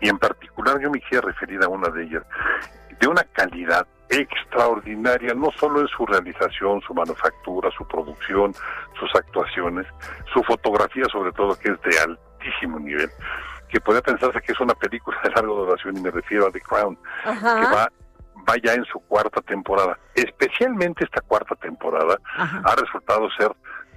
y 0.00 0.08
en 0.08 0.18
particular 0.18 0.80
yo 0.80 0.90
me 0.90 1.00
quisiera 1.00 1.26
referir 1.26 1.62
a 1.62 1.68
una 1.68 1.88
de 1.88 2.04
ellas, 2.04 2.22
de 3.00 3.06
una 3.06 3.22
calidad 3.32 3.86
extraordinaria, 4.08 5.34
no 5.34 5.50
solo 5.58 5.80
en 5.80 5.88
su 5.88 6.06
realización, 6.06 6.80
su 6.82 6.94
manufactura, 6.94 7.70
su 7.76 7.86
producción, 7.86 8.54
sus 8.98 9.14
actuaciones, 9.14 9.86
su 10.32 10.42
fotografía 10.44 11.04
sobre 11.10 11.32
todo, 11.32 11.58
que 11.58 11.70
es 11.70 11.80
de 11.82 11.98
altísimo 11.98 12.78
nivel, 12.78 13.10
que 13.68 13.80
podría 13.80 14.02
pensarse 14.02 14.40
que 14.40 14.52
es 14.52 14.60
una 14.60 14.74
película 14.74 15.18
de 15.22 15.30
larga 15.30 15.48
duración, 15.48 15.96
y 15.96 16.00
me 16.00 16.10
refiero 16.10 16.46
a 16.46 16.50
The 16.50 16.60
Crown, 16.60 16.96
que 17.24 17.28
Ajá. 17.30 17.74
va, 17.74 17.92
va 18.48 18.54
ya 18.62 18.74
en 18.74 18.84
su 18.84 19.00
cuarta 19.00 19.40
temporada. 19.42 19.98
Especialmente 20.14 21.04
esta 21.04 21.20
cuarta 21.22 21.54
temporada 21.56 22.18
Ajá. 22.36 22.62
ha 22.64 22.76
resultado 22.76 23.28
ser 23.32 23.50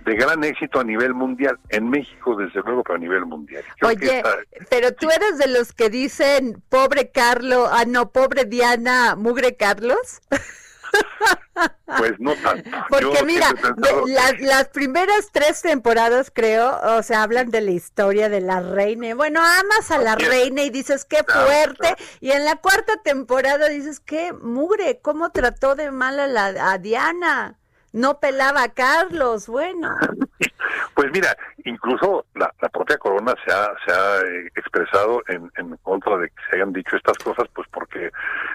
de 0.05 0.15
gran 0.15 0.43
éxito 0.43 0.79
a 0.79 0.83
nivel 0.83 1.13
mundial, 1.13 1.59
en 1.69 1.89
México 1.89 2.35
desde 2.35 2.61
luego, 2.61 2.83
pero 2.83 2.95
a 2.95 2.99
nivel 2.99 3.25
mundial. 3.25 3.63
Creo 3.79 3.91
Oye, 3.91 4.17
esta- 4.17 4.37
pero 4.69 4.93
tú 4.93 5.09
eres 5.09 5.37
de 5.37 5.47
los 5.47 5.73
que 5.73 5.89
dicen 5.89 6.61
pobre 6.69 7.11
Carlos, 7.11 7.69
ah 7.71 7.85
no, 7.85 8.11
pobre 8.11 8.45
Diana, 8.45 9.15
mugre 9.15 9.55
Carlos. 9.55 10.21
pues 11.97 12.13
no 12.19 12.33
tanto. 12.35 12.69
Porque 12.89 13.17
Yo 13.19 13.25
mira, 13.25 13.49
pensado 13.51 14.05
de- 14.05 14.13
las, 14.13 14.39
las 14.39 14.67
primeras 14.69 15.29
tres 15.31 15.61
temporadas 15.61 16.31
creo, 16.33 16.79
o 16.97 17.03
sea, 17.03 17.21
hablan 17.23 17.51
de 17.51 17.61
la 17.61 17.71
historia 17.71 18.29
de 18.29 18.41
la 18.41 18.59
reina. 18.61 19.13
Bueno, 19.13 19.41
amas 19.41 19.91
a 19.91 19.99
la 19.99 20.15
reina 20.15 20.63
y 20.63 20.69
dices 20.71 21.05
qué 21.05 21.23
fuerte. 21.23 21.95
Y 22.21 22.31
en 22.31 22.45
la 22.45 22.55
cuarta 22.55 22.93
temporada 23.03 23.69
dices 23.69 23.99
qué 23.99 24.33
mugre, 24.33 24.99
cómo 25.01 25.29
trató 25.31 25.75
de 25.75 25.91
mal 25.91 26.19
a, 26.19 26.25
la, 26.27 26.71
a 26.71 26.77
Diana. 26.79 27.58
No 27.91 28.19
pelaba 28.19 28.63
a 28.63 28.69
Carlos, 28.69 29.47
bueno. 29.47 29.89
Pues 30.93 31.11
mira, 31.13 31.35
incluso 31.63 32.25
la, 32.35 32.53
la 32.61 32.69
propia 32.69 32.97
corona 32.97 33.33
se 33.45 33.53
ha, 33.53 33.71
se 33.85 33.91
ha 33.91 34.19
eh, 34.19 34.47
expresado 34.55 35.21
en, 35.27 35.49
en 35.55 35.77
contra 35.77 36.17
de 36.17 36.27
que 36.27 36.35
se 36.49 36.57
hayan 36.57 36.73
dicho 36.73 36.97
estas 36.97 37.17
cosas, 37.19 37.47
pues 37.53 37.67
porque, 37.71 38.11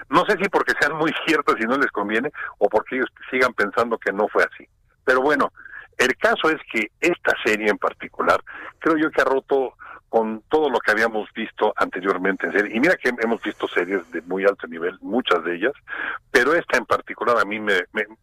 no 0.09 0.23
sé 0.27 0.37
si 0.37 0.47
porque 0.49 0.73
sean 0.79 0.95
muy 0.95 1.11
ciertas 1.25 1.55
y 1.59 1.63
no 1.63 1.77
les 1.77 1.91
conviene, 1.91 2.31
o 2.59 2.69
porque 2.69 2.97
ellos 2.97 3.09
sigan 3.31 3.53
pensando 3.53 3.97
que 3.97 4.13
no 4.13 4.27
fue 4.27 4.43
así. 4.43 4.67
Pero 5.03 5.21
bueno, 5.21 5.51
el 5.97 6.15
caso 6.17 6.49
es 6.49 6.61
que 6.71 6.91
esta 6.99 7.33
serie 7.43 7.69
en 7.69 7.77
particular, 7.77 8.39
creo 8.79 8.97
yo 8.97 9.09
que 9.09 9.21
ha 9.21 9.25
roto 9.25 9.73
con 10.15 10.43
todo 10.47 10.69
lo 10.69 10.79
que 10.79 10.91
habíamos 10.91 11.27
visto 11.33 11.73
anteriormente 11.75 12.45
en 12.45 12.53
serie. 12.53 12.73
Y 12.73 12.79
mira 12.79 12.95
que 12.95 13.11
hemos 13.21 13.41
visto 13.41 13.67
series 13.67 14.09
de 14.13 14.21
muy 14.21 14.45
alto 14.45 14.65
nivel, 14.65 14.97
muchas 15.01 15.43
de 15.43 15.57
ellas, 15.57 15.73
pero 16.31 16.53
esta 16.53 16.77
en 16.77 16.85
particular 16.85 17.35
a 17.37 17.43
mí 17.43 17.59
me, 17.59 17.81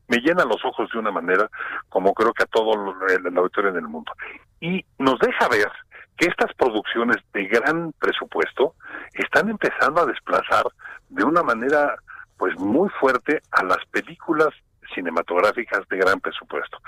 llena 0.09 0.47
los 0.47 0.65
ojos 0.65 0.89
de 0.91 0.99
una 0.99 1.11
manera 1.11 1.51
como 1.91 2.15
creo 2.15 2.33
que 2.33 2.45
a 2.45 2.47
todo 2.47 2.95
el, 3.11 3.27
el 3.27 3.37
auditorio 3.37 3.69
en 3.73 3.77
el 3.77 3.89
mundo. 3.89 4.11
Y 4.59 4.83
nos 4.99 5.19
deja 5.19 5.47
ver 5.49 5.71
que 6.17 6.29
estas 6.31 6.55
producciones 6.55 7.19
de 7.35 7.45
gran 7.45 7.93
presupuesto 7.99 8.75
están 9.13 9.51
empezando 9.51 10.01
a 10.01 10.07
desplazar 10.07 10.65
de 11.11 11.25
una 11.25 11.43
manera 11.43 11.97
pues 12.39 12.59
muy 12.59 12.89
fuerte 13.01 13.43
a 13.51 13.65
las 13.65 13.85
películas 13.91 14.49
cinematográficas 14.95 15.87
de 15.89 15.97
gran 15.97 16.21
presupuesto. 16.21 16.79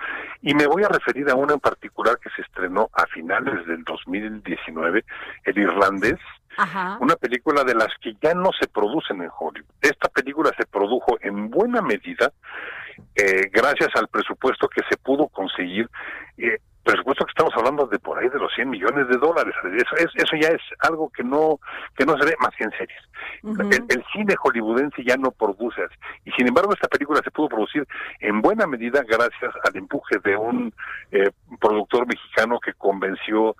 Y 0.43 0.55
me 0.55 0.67
voy 0.67 0.85
a 0.85 0.89
referir 0.89 1.29
a 1.31 1.35
una 1.35 1.55
en 1.55 1.61
particular 1.61 2.19
que 2.19 2.31
se 2.31 2.43
estrenó 2.43 2.91
a 2.93 3.07
finales 3.07 3.67
del 3.67 3.85
2019, 3.85 5.05
El 5.45 5.59
Irlandés, 5.59 6.19
Ajá. 6.57 6.99
una 7.01 7.17
película 7.17 7.65
de 7.65 7.75
las 7.75 7.89
que 8.01 8.15
ya 8.23 8.35
no 8.35 8.51
se 8.59 8.69
producen 8.69 9.23
en 9.23 9.31
Hollywood. 9.39 9.71
Esta 9.81 10.09
película 10.09 10.51
se 10.57 10.67
produjo 10.67 11.19
en 11.21 11.51
buena 11.51 11.83
medida 11.83 12.33
eh, 13.17 13.49
gracias 13.53 13.91
al 13.95 14.09
presupuesto 14.09 14.69
que 14.69 14.83
se 14.89 14.97
pudo 14.97 15.29
conseguir, 15.29 15.89
eh, 16.39 16.59
presupuesto 16.85 17.25
que 17.25 17.31
estamos 17.31 17.53
hablando 17.57 17.87
de 17.87 17.99
por 17.99 18.19
ahí 18.19 18.29
de 18.29 18.39
los 18.39 18.53
100 18.55 18.69
millones 18.71 19.09
de 19.09 19.17
dólares. 19.17 19.55
Eso, 19.65 19.97
es- 19.97 20.15
eso 20.15 20.37
ya 20.41 20.49
es 20.49 20.61
algo 20.81 21.11
que 21.11 21.25
no 21.25 21.59
que 21.97 22.05
no 22.05 22.17
se 22.19 22.27
ve 22.27 22.35
más 22.41 22.51
que 22.57 22.65
en 22.65 22.71
series. 22.73 23.01
El, 23.43 23.85
el 23.89 24.05
cine 24.13 24.35
hollywoodense 24.37 25.03
ya 25.05 25.17
no 25.17 25.31
produce 25.31 25.83
así. 25.83 25.95
Y 26.25 26.33
sin 26.33 26.47
embargo, 26.49 26.73
esta 26.73 26.89
película 26.89 27.21
se 27.25 27.31
pudo 27.31 27.49
producir 27.49 27.87
en 28.21 28.41
buena 28.43 28.67
medida 28.67 29.03
gracias 29.03 29.53
al 29.65 29.77
empuje 29.77 30.17
de 30.23 30.37
un 30.37 30.73
eh, 31.11 31.31
productor 31.61 32.07
mexicano 32.07 32.59
que 32.61 32.73
convenció 32.75 33.57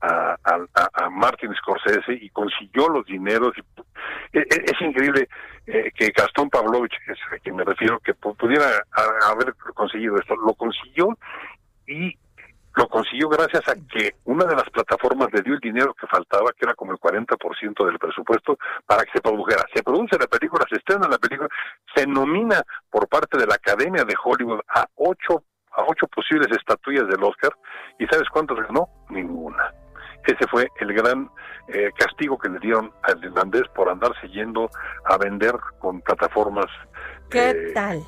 a, 0.00 0.36
a, 0.44 0.58
a- 1.04 1.10
Martin 1.10 1.54
Scorsese 1.54 2.12
y 2.12 2.28
consiguió 2.30 2.88
los 2.88 3.06
dineros. 3.06 3.54
Y, 3.56 4.38
e- 4.38 4.40
e- 4.42 4.64
es, 4.66 4.80
increíble 4.80 5.28
eh, 5.66 5.90
que 5.94 6.08
Gastón 6.14 6.50
Pavlovich, 6.50 6.92
que 7.06 7.12
es 7.12 7.18
a 7.32 7.38
quien 7.38 7.56
me 7.56 7.64
refiero, 7.64 7.98
que 8.00 8.14
pu- 8.14 8.36
pudiera 8.36 8.66
haber 9.30 9.54
conseguido 9.74 10.16
esto, 10.18 10.36
lo 10.36 10.54
consiguió 10.54 11.08
y 11.86 12.16
lo 12.76 12.88
consiguió 12.88 13.28
gracias 13.28 13.68
a 13.68 13.74
que 13.74 14.16
una 14.24 14.44
de 14.44 14.56
las 14.56 14.68
plataformas 14.70 15.28
le 15.32 15.42
dio 15.42 15.54
el 15.54 15.60
dinero 15.60 15.94
que 15.94 16.06
faltaba, 16.06 16.52
que 16.52 16.64
era 16.64 16.74
como 16.74 16.92
el 16.92 16.98
40% 16.98 17.86
del 17.86 17.98
presupuesto, 17.98 18.58
para 18.86 19.04
que 19.04 19.12
se 19.12 19.20
produjera. 19.20 19.64
Se 19.72 19.82
produce 19.82 20.18
la 20.18 20.26
película, 20.26 20.64
se 20.68 20.76
estrena 20.76 21.08
la 21.08 21.18
película, 21.18 21.48
se 21.94 22.06
nomina 22.06 22.62
por 22.90 23.08
parte 23.08 23.38
de 23.38 23.46
la 23.46 23.54
Academia 23.54 24.04
de 24.04 24.14
Hollywood 24.22 24.60
a 24.74 24.86
ocho, 24.96 25.44
a 25.72 25.82
ocho 25.86 26.06
posibles 26.08 26.48
estatuillas 26.50 27.06
del 27.08 27.22
Oscar, 27.22 27.52
y 27.98 28.06
¿sabes 28.06 28.28
cuántas 28.28 28.58
ganó? 28.58 28.88
Ninguna. 29.08 29.72
Ese 30.26 30.46
fue 30.48 30.68
el 30.80 30.92
gran 30.94 31.30
eh, 31.68 31.90
castigo 31.96 32.38
que 32.38 32.48
le 32.48 32.58
dieron 32.58 32.90
al 33.02 33.22
irlandés 33.22 33.64
por 33.74 33.88
andar 33.88 34.12
siguiendo 34.20 34.70
a 35.04 35.18
vender 35.18 35.54
con 35.78 36.00
plataformas. 36.00 36.66
¿Qué 37.30 37.50
eh, 37.50 37.72
tal? 37.74 38.02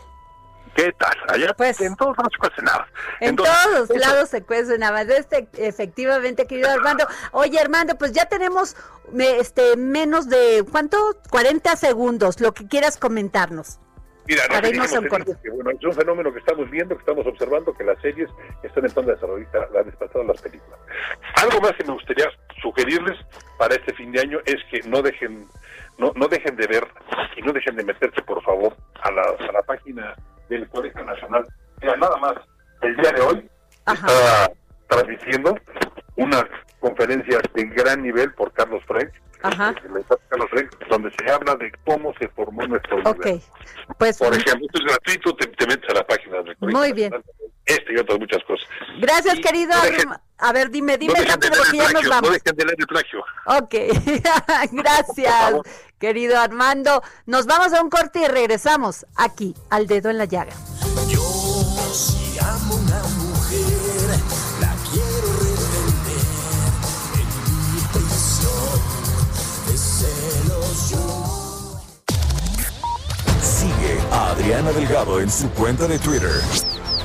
¿Qué 0.76 0.92
tal? 0.92 1.16
Allá 1.28 1.54
Pues- 1.56 1.80
en 1.80 1.96
todos 1.96 2.16
lados 2.18 2.32
se 2.32 2.38
cuece 2.38 2.62
nada. 2.62 2.86
En 3.20 3.30
Entonces, 3.30 3.56
todos 3.64 3.90
eso- 3.90 3.98
lados 3.98 4.28
se 4.28 4.42
cuece 4.42 4.78
nada 4.78 4.92
más. 4.92 5.08
Este, 5.08 5.48
efectivamente, 5.56 6.46
querido 6.46 6.70
Armando. 6.70 7.06
Oye, 7.32 7.58
Armando, 7.58 7.96
pues 7.96 8.12
ya 8.12 8.26
tenemos 8.26 8.76
este 9.18 9.76
menos 9.76 10.28
de 10.28 10.64
¿cuánto? 10.70 10.98
40 11.30 11.76
segundos, 11.76 12.40
lo 12.40 12.52
que 12.52 12.68
quieras 12.68 12.98
comentarnos. 12.98 13.78
Mira, 14.28 14.42
Para 14.48 14.62
no 14.62 14.68
irnos 14.68 14.92
a 14.92 14.98
un 14.98 15.08
te 15.08 15.18
digo 15.18 15.40
que, 15.40 15.50
bueno, 15.50 15.70
es 15.70 15.84
un 15.84 15.92
fenómeno 15.94 16.32
que 16.32 16.40
estamos 16.40 16.68
viendo, 16.68 16.96
que 16.96 17.00
estamos 17.00 17.24
observando, 17.28 17.72
que 17.72 17.84
las 17.84 17.96
series 18.02 18.28
están 18.64 18.84
empezando 18.84 19.12
a 19.12 19.14
desarrollar, 19.14 19.68
a 19.78 19.82
desplazar 19.84 20.24
las 20.24 20.42
películas. 20.42 20.80
Algo 21.36 21.60
más 21.60 21.72
que 21.74 21.84
me 21.84 21.92
gustaría 21.92 22.26
sugerirles 22.60 23.16
para 23.56 23.76
este 23.76 23.94
fin 23.94 24.10
de 24.10 24.20
año 24.20 24.40
es 24.44 24.56
que 24.70 24.80
no 24.88 25.00
dejen 25.00 25.46
no, 25.98 26.12
no 26.16 26.26
dejen 26.28 26.56
de 26.56 26.66
ver 26.66 26.86
y 27.36 27.42
no 27.42 27.52
dejen 27.54 27.76
de 27.76 27.84
meterse, 27.84 28.20
por 28.22 28.42
favor, 28.42 28.76
a 29.00 29.10
la, 29.12 29.22
a 29.22 29.52
la 29.52 29.62
página 29.62 30.14
del 30.48 30.68
Colegio 30.68 31.04
Nacional. 31.04 31.46
Mira, 31.80 31.96
nada 31.96 32.16
más, 32.16 32.34
el 32.82 32.96
día 32.96 33.12
de 33.12 33.20
hoy 33.20 33.50
Ajá. 33.84 34.06
está 34.06 34.52
transmitiendo 34.88 35.56
una 36.16 36.48
conferencia 36.80 37.40
de 37.54 37.64
gran 37.64 38.02
nivel 38.02 38.32
por 38.34 38.52
Carlos 38.52 38.82
Frank, 38.86 39.10
Ajá. 39.42 39.74
donde 40.90 41.10
se 41.18 41.30
habla 41.30 41.54
de 41.56 41.70
cómo 41.84 42.12
se 42.18 42.28
formó 42.28 42.66
nuestro 42.66 42.96
Ok. 43.04 43.24
universo. 43.26 43.52
Pues 43.98 44.18
Por 44.18 44.32
ejemplo, 44.34 44.66
esto 44.66 44.78
es 44.78 44.84
gratuito, 44.86 45.36
te, 45.36 45.46
te 45.48 45.66
metes 45.66 45.90
a 45.90 45.94
la 45.94 46.06
página 46.06 46.42
del 46.42 46.56
Colegio 46.56 46.78
Muy 46.80 46.92
bien. 46.92 47.10
Nacional, 47.10 47.52
Este 47.66 47.94
y 47.94 47.98
otras 47.98 48.18
muchas 48.18 48.42
cosas. 48.44 48.66
gracias, 49.00 49.36
Y 49.38 49.40
querido 49.42 49.74
no 49.74 49.82
dejen- 49.82 50.20
A 50.38 50.52
ver, 50.52 50.70
dime, 50.70 50.96
dime 50.98 51.14
no 51.18 51.24
rápido 51.24 51.52
porque 51.58 51.76
ya 51.78 51.82
nos 51.84 51.90
plagio, 51.92 52.08
no 52.08 52.14
vamos. 52.14 52.30
dejen 52.32 52.56
de 52.56 52.64
leer 52.64 52.76
el 52.78 52.86
plagio. 52.86 53.24
Ok, 53.46 53.74
gracias, 54.72 55.54
querido 55.98 56.38
Armando. 56.38 57.02
Nos 57.26 57.46
vamos 57.46 57.72
a 57.72 57.82
un 57.82 57.90
corte 57.90 58.20
y 58.20 58.26
regresamos 58.28 59.04
aquí 59.16 59.54
al 59.70 59.86
dedo 59.86 60.10
en 60.10 60.18
la 60.18 60.26
llaga. 60.26 60.52
Yo 61.08 61.20
si 61.92 62.38
amo 62.38 62.74
una 62.76 63.02
mujer, 63.02 64.20
la 64.60 64.74
quiero 64.92 65.32
retener 65.40 66.72
en 67.14 67.28
mi 67.74 67.80
prisión 67.92 68.80
de 69.66 69.76
celos. 69.78 70.90
Yo 70.90 71.80
Sigue 73.42 73.98
a 74.12 74.30
Adriana 74.32 74.70
Delgado 74.72 75.20
en 75.20 75.30
su 75.30 75.48
cuenta 75.50 75.86
de 75.88 75.98
Twitter. 75.98 76.30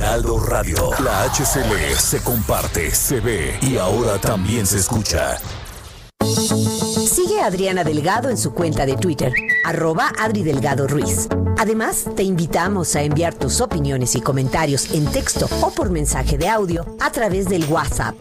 Heraldo 0.00 0.40
Radio. 0.40 0.76
La 1.04 1.24
HCL 1.24 1.94
se 1.98 2.22
comparte, 2.22 2.90
se 2.90 3.20
ve 3.20 3.58
y 3.60 3.76
ahora 3.76 4.18
también 4.18 4.66
se 4.66 4.78
escucha. 4.78 5.36
Sigue 6.24 7.42
Adriana 7.42 7.84
Delgado 7.84 8.30
en 8.30 8.38
su 8.38 8.54
cuenta 8.54 8.86
de 8.86 8.96
Twitter, 8.96 9.30
arroba 9.62 10.10
Adri 10.18 10.42
Delgado 10.42 10.88
Ruiz. 10.88 11.28
Además, 11.60 12.06
te 12.16 12.22
invitamos 12.22 12.96
a 12.96 13.02
enviar 13.02 13.34
tus 13.34 13.60
opiniones 13.60 14.16
y 14.16 14.22
comentarios 14.22 14.94
en 14.94 15.04
texto 15.04 15.46
o 15.60 15.70
por 15.70 15.90
mensaje 15.90 16.38
de 16.38 16.48
audio 16.48 16.86
a 17.00 17.12
través 17.12 17.50
del 17.50 17.66
WhatsApp 17.66 18.14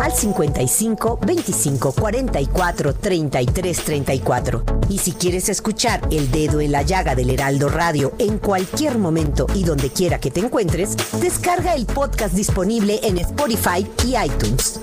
al 0.00 0.12
55 0.12 1.18
25 1.20 1.92
44 1.92 2.94
33 2.94 3.84
34. 3.84 4.64
Y 4.88 4.96
si 4.96 5.12
quieres 5.12 5.50
escuchar 5.50 6.08
El 6.10 6.30
Dedo 6.30 6.62
en 6.62 6.72
la 6.72 6.80
Llaga 6.80 7.14
del 7.14 7.28
Heraldo 7.28 7.68
Radio 7.68 8.14
en 8.18 8.38
cualquier 8.38 8.96
momento 8.96 9.46
y 9.54 9.64
donde 9.64 9.90
quiera 9.90 10.18
que 10.18 10.30
te 10.30 10.40
encuentres, 10.40 10.96
descarga 11.20 11.74
el 11.74 11.84
podcast 11.84 12.32
disponible 12.32 13.00
en 13.02 13.18
Spotify 13.18 13.86
y 14.06 14.16
iTunes. 14.16 14.80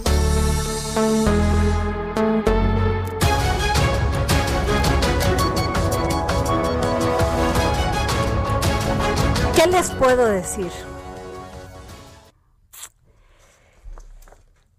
Les 9.74 9.90
puedo 9.90 10.26
decir? 10.28 10.72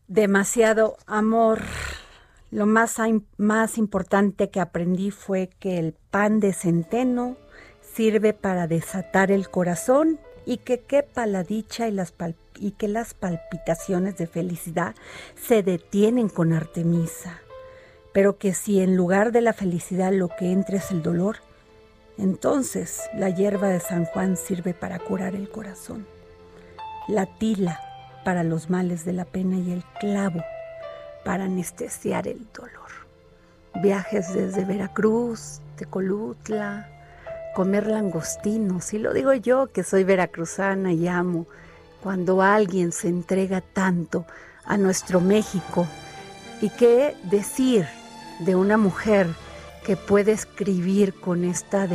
Demasiado 0.07 0.96
amor. 1.07 1.62
Lo 2.52 2.66
más, 2.66 2.98
más 3.37 3.76
importante 3.76 4.50
que 4.50 4.61
aprendí 4.61 5.11
fue 5.11 5.50
que 5.59 5.80
el 5.80 5.94
pan 6.12 6.38
de 6.38 6.52
centeno 6.52 7.37
sirve 7.83 8.35
para 8.35 8.68
desatar 8.68 9.33
el 9.33 9.50
corazón 9.50 10.20
y 10.46 10.59
que 10.59 10.83
quepa 10.83 11.26
la 11.26 11.42
dicha 11.42 11.88
y, 11.88 11.90
las 11.90 12.14
y 12.61 12.70
que 12.72 12.87
las 12.87 13.14
palpitaciones 13.14 14.16
de 14.16 14.28
felicidad 14.28 14.94
se 15.35 15.64
detienen 15.64 16.28
con 16.28 16.52
Artemisa. 16.52 17.40
Pero 18.12 18.38
que 18.38 18.54
si 18.54 18.80
en 18.80 18.96
lugar 18.96 19.33
de 19.33 19.40
la 19.40 19.54
felicidad 19.54 20.12
lo 20.12 20.28
que 20.28 20.52
entra 20.52 20.76
es 20.76 20.92
el 20.92 21.02
dolor, 21.02 21.38
entonces 22.18 23.00
la 23.14 23.31
hierba 23.31 23.68
de 23.68 23.81
San 23.81 24.05
Juan 24.05 24.37
sirve 24.37 24.74
para 24.74 24.98
curar 24.98 25.35
el 25.35 25.50
corazón, 25.50 26.07
la 27.09 27.27
tila 27.27 27.81
para 28.24 28.42
los 28.42 28.70
males 28.70 29.05
de 29.05 29.12
la 29.12 29.24
pena 29.24 29.57
y 29.57 29.72
el 29.72 29.85
clavo 30.00 30.42
para 31.24 31.44
anestesiar 31.44 32.29
el 32.29 32.46
dolor. 32.53 32.90
Viajes 33.83 34.33
desde 34.33 34.64
Veracruz, 34.64 35.61
Tecolutla, 35.77 36.88
comer 37.55 37.87
langostinos, 37.87 38.92
y 38.94 38.98
lo 38.98 39.12
digo 39.12 39.33
yo 39.33 39.68
que 39.72 39.83
soy 39.83 40.05
veracruzana 40.05 40.92
y 40.92 41.09
amo 41.09 41.46
cuando 42.03 42.42
alguien 42.42 42.92
se 42.92 43.09
entrega 43.09 43.61
tanto 43.61 44.27
a 44.64 44.77
nuestro 44.77 45.20
México 45.20 45.87
y 46.61 46.70
qué 46.70 47.16
decir 47.24 47.87
de 48.40 48.55
una 48.55 48.77
mujer 48.77 49.29
que 49.84 49.96
puede 49.96 50.32
escribir 50.32 51.14
con 51.14 51.44
esta 51.44 51.86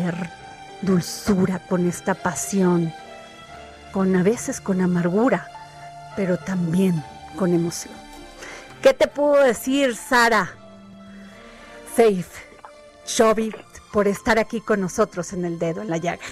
dulzura, 0.81 1.59
con 1.67 1.87
esta 1.87 2.13
pasión, 2.13 2.93
con 3.91 4.15
a 4.15 4.23
veces 4.23 4.61
con 4.61 4.81
amargura, 4.81 5.47
pero 6.15 6.37
también 6.37 7.03
con 7.37 7.53
emoción. 7.53 7.93
¿Qué 8.81 8.93
te 8.93 9.07
puedo 9.07 9.43
decir, 9.43 9.95
Sara? 9.95 10.53
Faith, 11.95 12.31
Shovit, 13.05 13.55
por 13.91 14.07
estar 14.07 14.39
aquí 14.39 14.61
con 14.61 14.79
nosotros 14.79 15.33
en 15.33 15.43
el 15.43 15.59
dedo 15.59 15.81
en 15.81 15.89
la 15.89 15.97
llaga. 15.97 16.23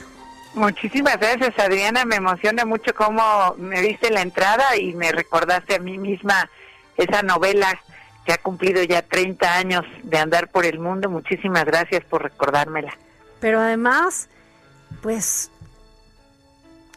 Muchísimas 0.53 1.19
gracias, 1.19 1.57
Adriana. 1.59 2.05
Me 2.05 2.15
emociona 2.15 2.65
mucho 2.65 2.93
cómo 2.95 3.55
me 3.57 3.81
diste 3.81 4.09
la 4.11 4.21
entrada 4.21 4.75
y 4.77 4.93
me 4.93 5.11
recordaste 5.11 5.75
a 5.75 5.79
mí 5.79 5.97
misma 5.97 6.49
esa 6.95 7.21
novela 7.21 7.79
que 8.27 8.33
ha 8.33 8.37
cumplido 8.37 8.83
ya 8.83 9.01
30 9.03 9.55
años 9.55 9.85
de 10.03 10.17
andar 10.17 10.49
por 10.49 10.65
el 10.65 10.79
mundo. 10.79 11.09
Muchísimas 11.09 11.63
gracias 11.63 12.03
por 12.03 12.23
recordármela. 12.23 12.91
Pero 13.39 13.61
además, 13.61 14.27
pues 15.01 15.49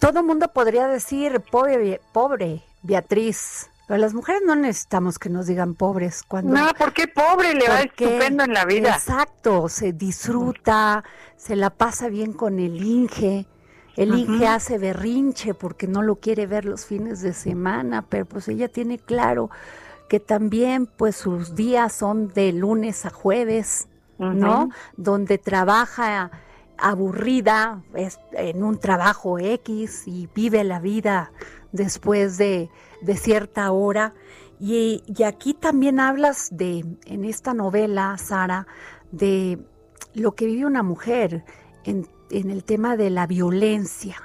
todo 0.00 0.24
mundo 0.24 0.48
podría 0.48 0.88
decir 0.88 1.40
pobre, 1.52 2.00
pobre 2.12 2.64
Beatriz. 2.82 3.70
Pero 3.86 3.98
las 4.00 4.12
mujeres 4.12 4.42
no 4.44 4.56
necesitamos 4.56 5.20
que 5.20 5.28
nos 5.28 5.46
digan 5.46 5.74
pobres 5.74 6.24
cuando 6.26 6.52
No, 6.52 6.72
¿por 6.74 6.92
qué 6.92 7.06
pobre? 7.06 7.54
Le 7.54 7.68
va 7.68 7.78
Porque- 7.78 8.06
estupendo 8.06 8.42
en 8.42 8.52
la 8.52 8.64
vida. 8.64 8.90
Exacto, 8.94 9.68
se 9.68 9.92
disfruta, 9.92 11.04
se 11.36 11.54
la 11.54 11.70
pasa 11.70 12.08
bien 12.08 12.32
con 12.32 12.58
el 12.58 12.82
Inge. 12.82 13.46
El 13.96 14.16
Inge 14.18 14.32
Ujú. 14.44 14.46
hace 14.48 14.78
berrinche 14.78 15.54
porque 15.54 15.86
no 15.86 16.02
lo 16.02 16.16
quiere 16.16 16.46
ver 16.48 16.64
los 16.64 16.86
fines 16.86 17.20
de 17.20 17.32
semana, 17.34 18.02
pero 18.08 18.24
pues 18.26 18.48
ella 18.48 18.66
tiene 18.68 18.98
claro 18.98 19.50
que 20.10 20.18
también 20.18 20.86
pues 20.86 21.14
sus 21.14 21.54
días 21.54 21.92
son 21.92 22.28
de 22.34 22.52
lunes 22.52 23.06
a 23.06 23.10
jueves, 23.10 23.88
¿no? 24.18 24.68
Donde 24.96 25.38
trabaja 25.38 26.32
aburrida 26.76 27.82
es 27.94 28.18
en 28.32 28.64
un 28.64 28.78
trabajo 28.78 29.38
X 29.38 30.02
y 30.06 30.28
vive 30.34 30.64
la 30.64 30.80
vida 30.80 31.30
después 31.72 32.38
de, 32.38 32.70
de 33.02 33.16
cierta 33.16 33.70
hora. 33.70 34.12
Y, 34.58 35.02
y 35.06 35.22
aquí 35.22 35.54
también 35.54 36.00
hablas 36.00 36.48
de, 36.50 36.84
en 37.06 37.24
esta 37.24 37.54
novela, 37.54 38.18
Sara, 38.18 38.66
de 39.12 39.58
lo 40.12 40.32
que 40.32 40.46
vive 40.46 40.66
una 40.66 40.82
mujer 40.82 41.44
en, 41.84 42.08
en 42.30 42.50
el 42.50 42.64
tema 42.64 42.96
de 42.96 43.10
la 43.10 43.26
violencia. 43.28 44.16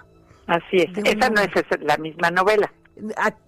Así 0.47 0.77
es. 0.77 0.89
Esa 0.97 1.29
no 1.29 1.41
es 1.41 1.49
esa- 1.55 1.77
la 1.81 1.97
misma 1.97 2.31
novela. 2.31 2.71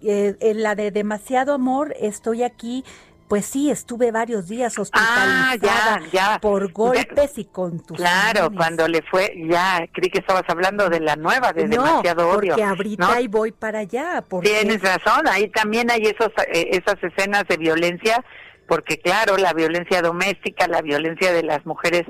Eh, 0.02 0.36
en 0.40 0.64
la 0.64 0.76
de 0.76 0.92
demasiado 0.92 1.54
amor, 1.54 1.94
estoy 2.00 2.44
aquí. 2.44 2.84
Pues 3.28 3.46
sí, 3.46 3.70
estuve 3.70 4.12
varios 4.14 4.48
días 4.48 4.80
hospitalizada 4.80 5.96
Ah, 5.96 6.00
ya, 6.10 6.10
ya. 6.14 6.40
por 6.40 6.72
golpes 6.72 7.38
y 7.38 7.44
contusiones. 7.44 8.10
Claro, 8.10 8.50
cuando 8.56 8.88
le 8.88 9.02
fue, 9.02 9.34
ya, 9.50 9.86
creí 9.92 10.10
que 10.10 10.20
estabas 10.20 10.44
hablando 10.48 10.90
de 10.90 11.02
la 11.02 11.18
nueva, 11.18 11.52
de 11.52 11.66
no, 11.68 11.84
demasiado 11.84 12.30
odio. 12.30 12.52
porque 12.54 12.64
ahorita 12.64 13.06
¿no? 13.06 13.12
ahí 13.12 13.28
voy 13.28 13.52
para 13.52 13.80
allá. 13.80 14.24
Porque 14.30 14.48
Tienes 14.50 14.82
razón, 14.82 15.28
ahí 15.28 15.50
también 15.50 15.92
hay 15.92 16.04
esos, 16.04 16.32
eh, 16.54 16.70
esas 16.72 16.96
escenas 17.04 17.44
de 17.50 17.58
violencia, 17.58 18.24
porque 18.66 18.98
claro, 18.98 19.36
la 19.36 19.52
violencia 19.52 20.02
doméstica, 20.02 20.66
la 20.70 20.82
violencia 20.82 21.34
de 21.34 21.44
las 21.44 21.66
mujeres 21.66 22.04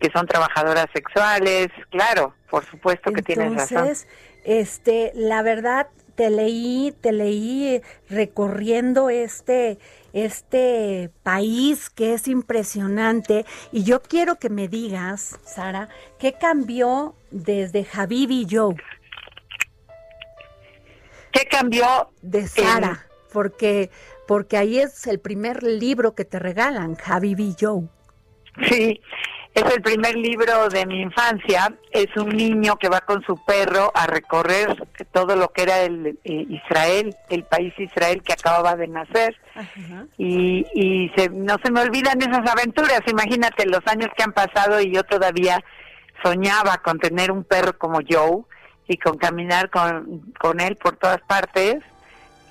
que 0.00 0.10
son 0.12 0.26
trabajadoras 0.26 0.86
sexuales, 0.94 1.68
claro, 1.90 2.34
por 2.48 2.64
supuesto 2.64 3.12
que 3.12 3.20
tienes 3.20 3.52
razón. 3.54 3.78
Entonces, 3.80 4.08
este, 4.44 5.12
la 5.14 5.42
verdad, 5.42 5.88
te 6.14 6.30
leí, 6.30 6.94
te 7.00 7.12
leí 7.12 7.82
recorriendo 8.08 9.10
este, 9.10 9.78
este 10.12 11.10
país 11.22 11.90
que 11.90 12.14
es 12.14 12.28
impresionante. 12.28 13.44
Y 13.72 13.84
yo 13.84 14.02
quiero 14.02 14.36
que 14.36 14.48
me 14.48 14.68
digas, 14.68 15.38
Sara, 15.44 15.88
¿qué 16.18 16.34
cambió 16.34 17.14
desde 17.30 17.84
Javid 17.84 18.30
y 18.30 18.46
Joe? 18.50 18.76
¿Qué 21.32 21.46
cambió? 21.46 22.10
De 22.22 22.46
Sara, 22.46 23.06
porque, 23.32 23.90
porque 24.28 24.56
ahí 24.56 24.78
es 24.78 25.06
el 25.08 25.18
primer 25.18 25.64
libro 25.64 26.14
que 26.14 26.24
te 26.24 26.38
regalan, 26.38 26.94
Javid 26.94 27.38
y 27.38 27.56
Joe. 27.60 27.88
Sí, 28.68 29.00
es 29.54 29.62
el 29.74 29.82
primer 29.82 30.16
libro 30.16 30.68
de 30.68 30.84
mi 30.86 31.00
infancia. 31.00 31.72
Es 31.92 32.08
un 32.16 32.30
niño 32.30 32.76
que 32.76 32.88
va 32.88 33.00
con 33.02 33.22
su 33.24 33.36
perro 33.44 33.92
a 33.94 34.06
recorrer 34.06 34.84
todo 35.12 35.36
lo 35.36 35.48
que 35.52 35.62
era 35.62 35.82
el 35.82 36.18
eh, 36.24 36.46
Israel, 36.50 37.14
el 37.30 37.44
país 37.44 37.72
Israel 37.78 38.22
que 38.22 38.32
acababa 38.32 38.74
de 38.74 38.88
nacer. 38.88 39.36
Y, 40.18 40.66
y 40.74 41.08
se- 41.16 41.28
no 41.30 41.56
se 41.64 41.70
me 41.70 41.80
olvidan 41.82 42.20
esas 42.20 42.50
aventuras. 42.50 43.00
Imagínate 43.06 43.66
los 43.66 43.80
años 43.86 44.08
que 44.16 44.24
han 44.24 44.32
pasado 44.32 44.80
y 44.80 44.92
yo 44.92 45.04
todavía 45.04 45.62
soñaba 46.22 46.78
con 46.78 46.98
tener 46.98 47.30
un 47.30 47.44
perro 47.44 47.76
como 47.78 48.00
Joe 48.08 48.42
y 48.88 48.96
con 48.98 49.16
caminar 49.18 49.70
con, 49.70 50.32
con 50.40 50.60
él 50.60 50.76
por 50.76 50.96
todas 50.96 51.20
partes 51.22 51.76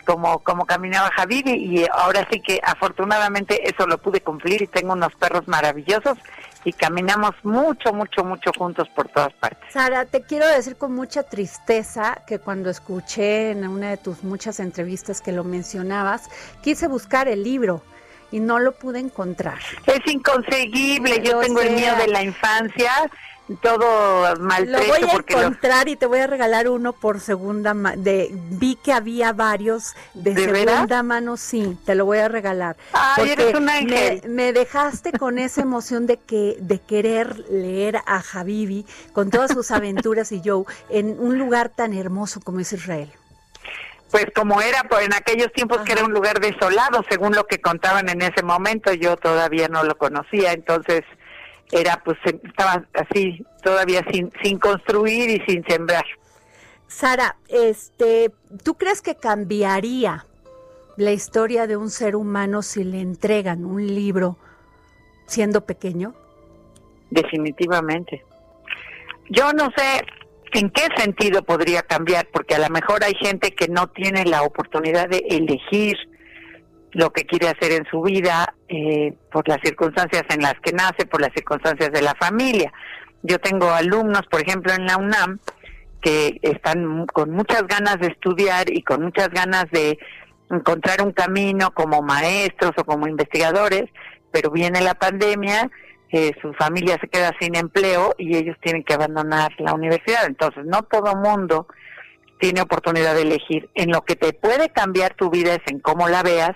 como, 0.06 0.40
como 0.40 0.66
caminaba 0.66 1.10
Javid 1.16 1.48
y 1.48 1.86
ahora 1.94 2.28
sí 2.30 2.42
que 2.42 2.60
afortunadamente 2.64 3.70
eso 3.70 3.88
lo 3.88 3.98
pude 4.00 4.20
cumplir 4.22 4.62
y 4.62 4.68
tengo 4.68 4.94
unos 4.94 5.14
perros 5.16 5.48
maravillosos 5.48 6.18
y 6.66 6.74
caminamos 6.74 7.36
mucho, 7.44 7.94
mucho, 7.94 8.24
mucho 8.24 8.52
juntos 8.58 8.88
por 8.96 9.08
todas 9.10 9.34
partes. 9.34 9.72
Sara, 9.72 10.06
te 10.06 10.22
quiero 10.22 10.48
decir 10.48 10.76
con 10.76 10.94
mucha 10.94 11.24
tristeza 11.24 12.24
que 12.28 12.40
cuando 12.40 12.70
escuché 12.70 13.52
en 13.52 13.68
una 13.68 13.90
de 13.90 13.98
tus 13.98 14.24
muchas 14.24 14.60
entrevistas 14.60 15.22
que 15.22 15.32
lo 15.32 15.44
mencionabas, 15.44 16.30
quise 16.62 16.88
buscar 16.88 17.28
el 17.28 17.44
libro 17.44 17.84
y 18.32 18.40
no 18.40 18.60
lo 18.60 18.74
pude 18.74 19.00
encontrar. 19.00 19.60
Es 19.86 20.12
inconseguible, 20.12 21.22
yo 21.24 21.40
tengo 21.40 21.62
el 21.62 21.76
mío 21.76 21.96
de 21.96 22.08
la 22.08 22.24
infancia, 22.24 22.92
todo 23.62 24.36
Lo 24.36 24.40
maltrecho 24.42 24.88
voy 24.94 25.04
a 25.10 25.12
porque 25.12 25.34
lo- 25.34 25.42
encontrar 25.42 25.88
y 25.90 25.96
te 25.98 26.06
voy 26.06 26.20
a 26.20 26.28
regalar 26.28 26.70
uno 26.70 26.94
por 26.94 27.20
segunda 27.20 27.74
mano. 27.74 28.02
Vi 28.04 28.76
que 28.78 28.94
había 28.94 29.34
varios 29.34 29.94
de, 30.14 30.34
¿De 30.34 30.46
segunda 30.46 30.86
veras? 30.86 31.04
mano, 31.04 31.36
sí, 31.38 31.78
te 31.86 31.94
lo 31.96 32.06
voy 32.06 32.20
a 32.20 32.30
regalar. 32.30 32.78
Ay, 32.94 33.32
eres 33.32 33.54
un 33.54 33.66
me, 33.66 33.72
ángel. 33.74 34.22
me 34.30 34.54
dejaste 34.54 35.12
con 35.12 35.40
esa 35.40 35.62
emoción 35.62 36.08
de 36.08 36.18
que 36.18 36.56
de 36.60 36.80
querer 36.80 37.38
leer 37.50 37.98
a 38.06 38.24
Habibi 38.34 38.86
con 39.12 39.30
todas 39.30 39.52
sus 39.52 39.72
aventuras 39.72 40.32
y 40.32 40.42
Joe 40.44 40.64
en 40.90 41.18
un 41.20 41.38
lugar 41.38 41.70
tan 41.70 41.94
hermoso 41.94 42.40
como 42.42 42.62
es 42.62 42.72
Israel. 42.72 43.12
pues 44.10 44.28
como 44.36 44.62
era 44.62 44.84
pues, 44.86 45.06
en 45.06 45.14
aquellos 45.14 45.52
tiempos 45.52 45.80
que 45.82 45.92
era 45.94 46.06
un 46.06 46.14
lugar 46.14 46.40
desolado, 46.40 47.04
según 47.10 47.34
lo 47.36 47.46
que 47.46 47.60
contaban 47.60 48.08
en 48.10 48.22
ese 48.22 48.42
momento, 48.44 48.94
yo 48.94 49.18
todavía 49.18 49.68
no 49.68 49.84
lo 49.84 49.98
conocía, 49.98 50.54
entonces 50.54 51.02
era 51.74 52.02
pues 52.04 52.18
em- 52.26 52.40
estaba 52.44 52.86
así 52.94 53.46
todavía 53.62 54.06
sin 54.12 54.32
sin 54.42 54.60
construir 54.60 55.30
y 55.30 55.44
sin 55.46 55.64
sembrar. 55.66 56.06
Sara, 56.88 57.38
este, 57.50 58.32
¿tú 58.64 58.76
crees 58.76 59.02
que 59.02 59.16
cambiaría 59.16 60.26
la 60.96 61.12
historia 61.12 61.66
de 61.66 61.76
un 61.76 61.90
ser 61.90 62.16
humano 62.16 62.62
si 62.62 62.84
le 62.84 63.02
entregan 63.02 63.66
un 63.66 63.88
libro 63.88 64.38
siendo 65.26 65.66
pequeño? 65.66 66.14
Definitivamente. 67.10 68.24
Yo 69.30 69.54
no 69.54 69.72
sé 69.76 70.06
en 70.54 70.70
qué 70.70 70.88
sentido 70.96 71.42
podría 71.42 71.82
cambiar, 71.82 72.28
porque 72.32 72.56
a 72.56 72.60
lo 72.60 72.70
mejor 72.70 73.04
hay 73.04 73.16
gente 73.16 73.52
que 73.52 73.68
no 73.68 73.88
tiene 73.88 74.26
la 74.26 74.44
oportunidad 74.44 75.10
de 75.10 75.26
elegir 75.30 75.98
lo 76.94 77.12
que 77.12 77.26
quiere 77.26 77.50
hacer 77.50 77.72
en 77.72 77.86
su 77.90 78.02
vida 78.02 78.54
eh, 78.68 79.14
por 79.32 79.48
las 79.48 79.60
circunstancias 79.64 80.24
en 80.30 80.42
las 80.42 80.56
que 80.62 80.72
nace, 80.72 81.06
por 81.06 81.22
las 81.22 81.32
circunstancias 81.34 81.92
de 81.92 82.02
la 82.02 82.16
familia. 82.16 82.72
Yo 83.24 83.40
tengo 83.40 83.70
alumnos, 83.72 84.22
por 84.30 84.42
ejemplo, 84.42 84.74
en 84.74 84.86
la 84.86 84.98
UNAM, 84.98 85.40
que 86.02 86.40
están 86.42 87.06
con 87.08 87.32
muchas 87.32 87.66
ganas 87.68 88.00
de 88.00 88.08
estudiar 88.08 88.72
y 88.72 88.84
con 88.84 89.04
muchas 89.04 89.30
ganas 89.30 89.66
de 89.72 89.98
encontrar 90.52 91.02
un 91.02 91.14
camino 91.14 91.74
como 91.74 92.02
maestros 92.02 92.72
o 92.78 92.84
como 92.84 93.08
investigadores, 93.08 93.86
pero 94.32 94.52
viene 94.52 94.82
la 94.82 94.94
pandemia, 94.94 95.72
eh, 96.12 96.32
su 96.42 96.54
familia 96.54 96.98
se 97.02 97.08
queda 97.08 97.32
sin 97.40 97.56
empleo 97.56 98.14
y 98.18 98.36
ellos 98.36 98.58
tienen 98.62 98.84
que 98.84 98.94
abandonar 98.94 99.52
la 99.58 99.74
universidad. 99.74 100.26
Entonces, 100.26 100.66
no 100.66 100.84
todo 100.84 101.16
mundo 101.16 101.68
tiene 102.40 102.62
oportunidad 102.62 103.16
de 103.16 103.22
elegir. 103.22 103.70
En 103.74 103.90
lo 103.90 104.02
que 104.02 104.16
te 104.16 104.34
puede 104.34 104.70
cambiar 104.70 105.16
tu 105.16 105.30
vida 105.30 105.56
es 105.56 105.62
en 105.68 105.80
cómo 105.80 106.10
la 106.10 106.24
veas 106.24 106.52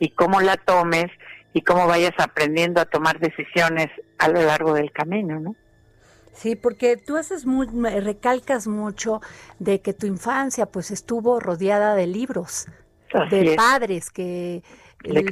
y 0.00 0.10
cómo 0.10 0.40
la 0.40 0.56
tomes 0.56 1.06
y 1.52 1.62
cómo 1.62 1.86
vayas 1.86 2.14
aprendiendo 2.18 2.80
a 2.80 2.86
tomar 2.86 3.20
decisiones 3.20 3.88
a 4.18 4.28
lo 4.28 4.42
largo 4.42 4.74
del 4.74 4.90
camino, 4.90 5.38
¿no? 5.38 5.54
Sí, 6.32 6.56
porque 6.56 6.96
tú 6.96 7.16
haces 7.16 7.44
muy, 7.44 7.66
recalcas 8.00 8.66
mucho 8.66 9.20
de 9.58 9.80
que 9.80 9.92
tu 9.92 10.06
infancia 10.06 10.66
pues 10.66 10.90
estuvo 10.90 11.38
rodeada 11.38 11.94
de 11.94 12.06
libros, 12.06 12.66
Así 13.12 13.28
de 13.30 13.50
es. 13.50 13.56
padres 13.56 14.10
que 14.10 14.62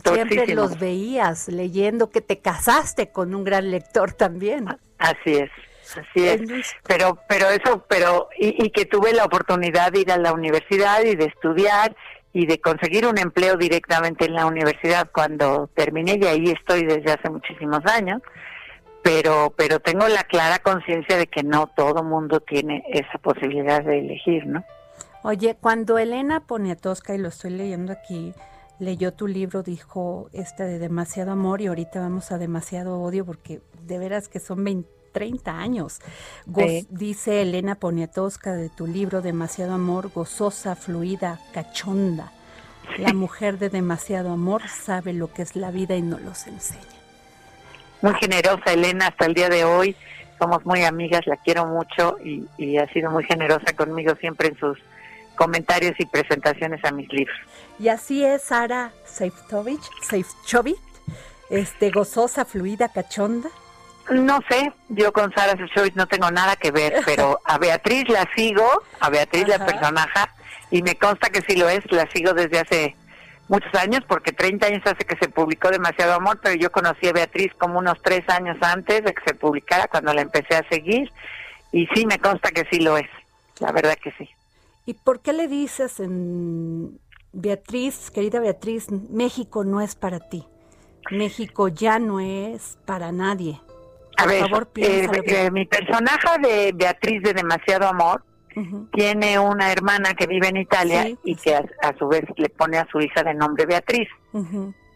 siempre 0.04 0.54
los 0.54 0.78
veías 0.78 1.48
leyendo, 1.48 2.10
que 2.10 2.20
te 2.20 2.40
casaste 2.40 3.10
con 3.10 3.34
un 3.34 3.44
gran 3.44 3.70
lector 3.70 4.12
también. 4.12 4.66
Así 4.98 5.34
es, 5.34 5.50
así 5.92 6.26
es. 6.26 6.40
Pero, 6.86 7.18
pero 7.28 7.48
eso, 7.48 7.84
pero 7.88 8.28
y, 8.36 8.64
y 8.66 8.70
que 8.70 8.84
tuve 8.84 9.12
la 9.14 9.24
oportunidad 9.24 9.92
de 9.92 10.00
ir 10.00 10.12
a 10.12 10.18
la 10.18 10.32
universidad 10.32 11.02
y 11.04 11.14
de 11.14 11.26
estudiar 11.26 11.94
y 12.32 12.46
de 12.46 12.60
conseguir 12.60 13.06
un 13.06 13.18
empleo 13.18 13.56
directamente 13.56 14.26
en 14.26 14.34
la 14.34 14.46
universidad 14.46 15.10
cuando 15.12 15.68
terminé 15.74 16.18
y 16.20 16.26
ahí 16.26 16.50
estoy 16.50 16.84
desde 16.84 17.12
hace 17.12 17.30
muchísimos 17.30 17.84
años. 17.86 18.20
Pero, 19.02 19.54
pero 19.56 19.80
tengo 19.80 20.06
la 20.08 20.24
clara 20.24 20.58
conciencia 20.58 21.16
de 21.16 21.28
que 21.28 21.42
no 21.42 21.68
todo 21.68 22.02
mundo 22.02 22.40
tiene 22.40 22.84
esa 22.92 23.18
posibilidad 23.18 23.82
de 23.82 24.00
elegir, 24.00 24.46
¿no? 24.46 24.64
Oye, 25.22 25.56
cuando 25.60 25.98
Elena 25.98 26.40
Poniatowska, 26.40 27.14
y 27.14 27.18
lo 27.18 27.28
estoy 27.28 27.50
leyendo 27.50 27.92
aquí, 27.92 28.34
leyó 28.78 29.12
tu 29.12 29.26
libro, 29.26 29.62
dijo 29.62 30.28
este 30.32 30.64
de 30.64 30.78
demasiado 30.78 31.32
amor 31.32 31.60
y 31.60 31.66
ahorita 31.66 32.00
vamos 32.00 32.32
a 32.32 32.38
demasiado 32.38 33.00
odio 33.00 33.24
porque 33.24 33.60
de 33.82 33.98
veras 33.98 34.28
que 34.28 34.40
son 34.40 34.62
20, 34.64 34.88
30 35.12 35.58
años. 35.58 35.98
Go- 36.46 36.62
Sí. 36.66 36.86
Dice 36.90 37.42
Elena 37.42 37.74
Poniatowska 37.74 38.52
de 38.52 38.68
tu 38.68 38.86
libro 38.86 39.22
Demasiado 39.22 39.74
amor, 39.74 40.10
gozosa, 40.14 40.76
fluida, 40.76 41.40
cachonda. 41.52 42.32
La 42.98 43.12
mujer 43.12 43.58
de 43.58 43.68
demasiado 43.68 44.30
amor 44.32 44.62
sabe 44.68 45.12
lo 45.12 45.32
que 45.32 45.42
es 45.42 45.56
la 45.56 45.70
vida 45.70 45.94
y 45.96 46.02
no 46.02 46.18
los 46.18 46.46
enseña. 46.46 46.82
Muy 48.00 48.14
generosa 48.14 48.72
Elena 48.72 49.08
hasta 49.08 49.26
el 49.26 49.34
día 49.34 49.48
de 49.48 49.64
hoy. 49.64 49.94
Somos 50.38 50.64
muy 50.64 50.84
amigas, 50.84 51.26
la 51.26 51.36
quiero 51.36 51.66
mucho 51.66 52.16
y, 52.24 52.44
y 52.56 52.78
ha 52.78 52.86
sido 52.92 53.10
muy 53.10 53.24
generosa 53.24 53.72
conmigo 53.74 54.14
siempre 54.20 54.48
en 54.48 54.58
sus 54.58 54.78
comentarios 55.34 55.94
y 55.98 56.06
presentaciones 56.06 56.84
a 56.84 56.92
mis 56.92 57.12
libros. 57.12 57.36
Y 57.78 57.88
así 57.88 58.24
es 58.24 58.42
Sara 58.42 58.92
Seiftovich, 59.04 59.82
Seifchovich, 60.02 60.78
este, 61.50 61.90
gozosa, 61.90 62.44
fluida, 62.44 62.88
cachonda. 62.88 63.48
No 64.10 64.40
sé, 64.48 64.72
yo 64.88 65.12
con 65.12 65.32
Sara 65.34 65.56
Sefcovic 65.56 65.94
no 65.94 66.06
tengo 66.06 66.30
nada 66.30 66.56
que 66.56 66.70
ver, 66.70 67.02
pero 67.06 67.40
a 67.44 67.58
Beatriz 67.58 68.08
la 68.08 68.28
sigo, 68.34 68.66
a 69.00 69.10
Beatriz 69.10 69.46
la 69.48 69.56
Ajá. 69.56 69.66
personaje, 69.66 70.20
y 70.70 70.82
me 70.82 70.96
consta 70.96 71.30
que 71.30 71.42
sí 71.42 71.56
lo 71.56 71.68
es, 71.68 71.80
la 71.90 72.08
sigo 72.10 72.32
desde 72.32 72.60
hace 72.60 72.96
muchos 73.48 73.74
años, 73.74 74.02
porque 74.06 74.32
30 74.32 74.66
años 74.66 74.82
hace 74.84 75.04
que 75.04 75.16
se 75.16 75.28
publicó 75.28 75.70
Demasiado 75.70 76.14
Amor, 76.14 76.38
pero 76.42 76.54
yo 76.54 76.70
conocí 76.70 77.08
a 77.08 77.12
Beatriz 77.12 77.52
como 77.58 77.78
unos 77.78 78.00
tres 78.02 78.28
años 78.28 78.56
antes 78.60 79.04
de 79.04 79.14
que 79.14 79.22
se 79.26 79.34
publicara, 79.34 79.88
cuando 79.88 80.12
la 80.12 80.22
empecé 80.22 80.56
a 80.56 80.68
seguir, 80.68 81.10
y 81.72 81.86
sí 81.94 82.06
me 82.06 82.18
consta 82.18 82.50
que 82.50 82.66
sí 82.70 82.80
lo 82.80 82.96
es, 82.96 83.08
la 83.60 83.72
verdad 83.72 83.96
que 84.02 84.12
sí. 84.12 84.28
¿Y 84.86 84.94
por 84.94 85.20
qué 85.20 85.34
le 85.34 85.48
dices 85.48 86.00
en 86.00 86.98
Beatriz, 87.32 88.10
querida 88.10 88.40
Beatriz, 88.40 88.90
México 88.90 89.64
no 89.64 89.82
es 89.82 89.94
para 89.94 90.18
ti? 90.18 90.46
México 91.10 91.68
ya 91.68 91.98
no 91.98 92.20
es 92.20 92.78
para 92.86 93.12
nadie. 93.12 93.60
A 94.18 94.26
ver, 94.26 94.40
favor, 94.40 94.68
eh, 94.76 95.08
eh, 95.26 95.50
mi 95.50 95.64
personaje 95.64 96.28
de 96.42 96.72
Beatriz 96.74 97.22
de 97.22 97.32
Demasiado 97.32 97.86
Amor 97.86 98.24
tiene 98.92 99.38
una 99.38 99.70
hermana 99.70 100.14
que 100.14 100.26
vive 100.26 100.48
en 100.48 100.56
Italia 100.56 101.04
Sí, 101.04 101.18
y 101.22 101.36
que 101.36 101.54
a, 101.54 101.64
a 101.82 101.96
su 101.96 102.08
vez 102.08 102.24
le 102.36 102.48
pone 102.48 102.76
a 102.76 102.88
su 102.90 102.98
hija 103.00 103.22
de 103.22 103.32
nombre 103.34 103.66
Beatriz. 103.66 104.08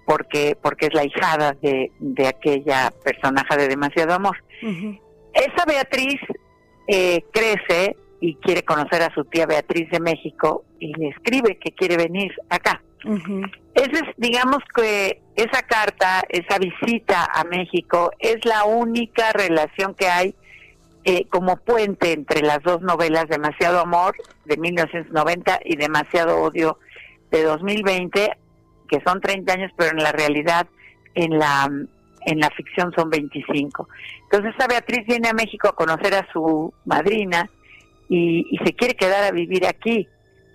Porque 0.05 0.57
porque 0.61 0.87
es 0.87 0.95
la 0.95 1.05
hijada 1.05 1.57
de, 1.63 1.93
de 2.01 2.27
aquella 2.27 2.93
personaje 3.05 3.57
de 3.57 3.69
demasiado 3.69 4.15
amor. 4.15 4.37
Esa 5.33 5.65
Beatriz 5.65 6.21
eh, 6.89 7.25
crece 7.33 7.97
y 8.21 8.35
quiere 8.37 8.65
conocer 8.65 9.03
a 9.03 9.15
su 9.15 9.25
tía 9.27 9.47
Beatriz 9.47 9.89
de 9.91 10.01
México 10.01 10.65
y 10.81 10.93
le 10.95 11.09
escribe 11.11 11.57
que 11.59 11.71
quiere 11.73 11.97
venir 11.97 12.33
acá. 12.51 12.83
Ujú. 13.05 13.43
Esa 13.75 14.05
es, 14.05 14.15
digamos 14.17 14.59
que 14.75 15.23
esa 15.37 15.63
carta, 15.63 16.23
esa 16.29 16.59
visita 16.59 17.25
a 17.25 17.45
México 17.45 18.13
es 18.19 18.45
la 18.45 18.65
única 18.65 19.33
relación 19.33 19.95
que 19.95 20.09
hay 20.09 20.35
eh, 21.05 21.27
como 21.29 21.57
puente 21.57 22.13
entre 22.13 22.43
las 22.43 22.63
dos 22.63 22.81
novelas 22.83 23.29
Demasiado 23.29 23.81
Amor 23.81 24.15
de 24.45 24.57
1990 24.57 25.61
y 25.65 25.77
Demasiado 25.77 26.41
Odio 26.41 26.79
de 27.31 27.43
2020, 27.43 28.37
que 28.89 29.01
son 29.05 29.21
30 29.21 29.53
años, 29.53 29.73
pero 29.77 29.91
en 29.91 30.03
la 30.03 30.13
realidad 30.13 30.67
en 31.15 31.39
la 31.39 31.71
en 32.25 32.39
la 32.39 32.51
ficción 32.51 32.93
son 32.95 33.11
25. 33.11 33.89
Entonces 34.25 34.55
esa 34.55 34.69
Beatriz 34.69 35.05
viene 35.09 35.29
a 35.29 35.33
México 35.33 35.69
a 35.69 35.75
conocer 35.75 36.15
a 36.15 36.25
su 36.33 36.73
madrina 36.85 37.51
y 38.09 38.59
se 38.63 38.75
quiere 38.75 38.95
quedar 38.95 39.25
a 39.25 39.31
vivir 39.31 39.67
aquí. 39.67 40.07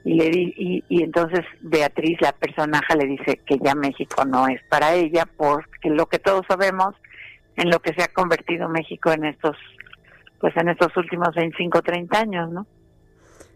Y, 0.07 0.13
le 0.15 0.29
di- 0.29 0.53
y, 0.55 0.83
y 0.87 1.03
entonces 1.03 1.41
Beatriz, 1.59 2.17
la 2.21 2.31
personaje, 2.31 2.95
le 2.95 3.05
dice 3.07 3.41
que 3.45 3.57
ya 3.61 3.75
México 3.75 4.23
no 4.25 4.47
es 4.47 4.61
para 4.69 4.93
ella, 4.93 5.25
porque 5.35 5.89
lo 5.89 6.05
que 6.05 6.17
todos 6.19 6.45
sabemos 6.47 6.95
en 7.57 7.69
lo 7.69 7.79
que 7.81 7.93
se 7.93 8.03
ha 8.03 8.07
convertido 8.07 8.69
México 8.69 9.11
en 9.11 9.25
estos 9.25 9.57
pues 10.39 10.55
en 10.55 10.69
estos 10.69 10.95
últimos 10.95 11.33
25, 11.35 11.81
30 11.81 12.19
años, 12.19 12.49
¿no? 12.51 12.67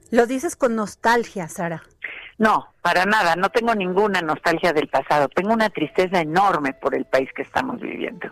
Lo 0.10 0.26
dices 0.26 0.56
con 0.56 0.76
nostalgia, 0.76 1.48
Sara. 1.48 1.84
No, 2.38 2.74
para 2.82 3.06
nada, 3.06 3.36
no 3.36 3.50
tengo 3.50 3.74
ninguna 3.76 4.22
nostalgia 4.22 4.74
del 4.74 4.88
pasado, 4.90 5.30
tengo 5.30 5.54
una 5.54 5.70
tristeza 5.70 6.20
enorme 6.20 6.74
por 6.74 6.96
el 6.96 7.06
país 7.06 7.30
que 7.36 7.44
estamos 7.44 7.80
viviendo. 7.80 8.28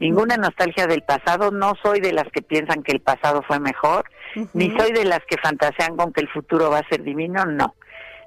Ninguna 0.00 0.38
nostalgia 0.38 0.86
del 0.86 1.02
pasado, 1.02 1.50
no 1.50 1.74
soy 1.82 2.00
de 2.00 2.14
las 2.14 2.26
que 2.32 2.40
piensan 2.40 2.82
que 2.82 2.92
el 2.92 3.00
pasado 3.00 3.42
fue 3.46 3.60
mejor, 3.60 4.06
ni 4.54 4.74
soy 4.76 4.92
de 4.92 5.04
las 5.04 5.20
que 5.28 5.36
fantasean 5.36 5.94
con 5.94 6.14
que 6.14 6.22
el 6.22 6.28
futuro 6.28 6.70
va 6.70 6.78
a 6.78 6.88
ser 6.88 7.02
divino, 7.02 7.44
no. 7.44 7.74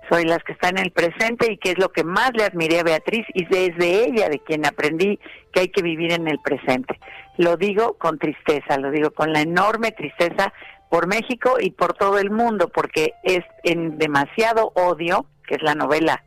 Soy 0.07 0.25
las 0.25 0.43
que 0.43 0.51
están 0.51 0.77
en 0.77 0.83
el 0.83 0.91
presente 0.91 1.51
y 1.51 1.57
que 1.57 1.71
es 1.71 1.79
lo 1.79 1.89
que 1.91 2.03
más 2.03 2.31
le 2.35 2.43
admiré 2.43 2.79
a 2.79 2.83
Beatriz 2.83 3.25
y 3.33 3.45
desde 3.45 4.05
ella 4.05 4.29
de 4.29 4.37
quien 4.37 4.67
aprendí 4.67 5.19
que 5.51 5.61
hay 5.61 5.69
que 5.69 5.81
vivir 5.81 6.11
en 6.11 6.27
el 6.27 6.37
presente. 6.39 6.99
Lo 7.37 7.57
digo 7.57 7.97
con 7.97 8.19
tristeza, 8.19 8.77
lo 8.77 8.91
digo 8.91 9.09
con 9.09 9.33
la 9.33 9.41
enorme 9.41 9.91
tristeza 9.91 10.53
por 10.91 11.07
México 11.07 11.55
y 11.59 11.71
por 11.71 11.93
todo 11.93 12.19
el 12.19 12.29
mundo, 12.29 12.69
porque 12.69 13.13
es 13.23 13.43
en 13.63 13.97
demasiado 13.97 14.73
odio, 14.75 15.25
que 15.47 15.55
es 15.55 15.63
la 15.63 15.73
novela 15.73 16.23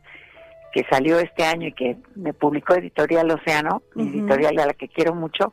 que 0.77 0.85
salió 0.91 1.17
este 1.17 1.43
año 1.43 1.69
y 1.69 1.73
que 1.73 1.97
me 2.13 2.33
publicó 2.33 2.75
Editorial 2.75 3.31
Océano, 3.31 3.81
Ujú. 3.95 4.09
editorial 4.09 4.59
a 4.59 4.67
la 4.67 4.73
que 4.75 4.87
quiero 4.87 5.15
mucho, 5.15 5.51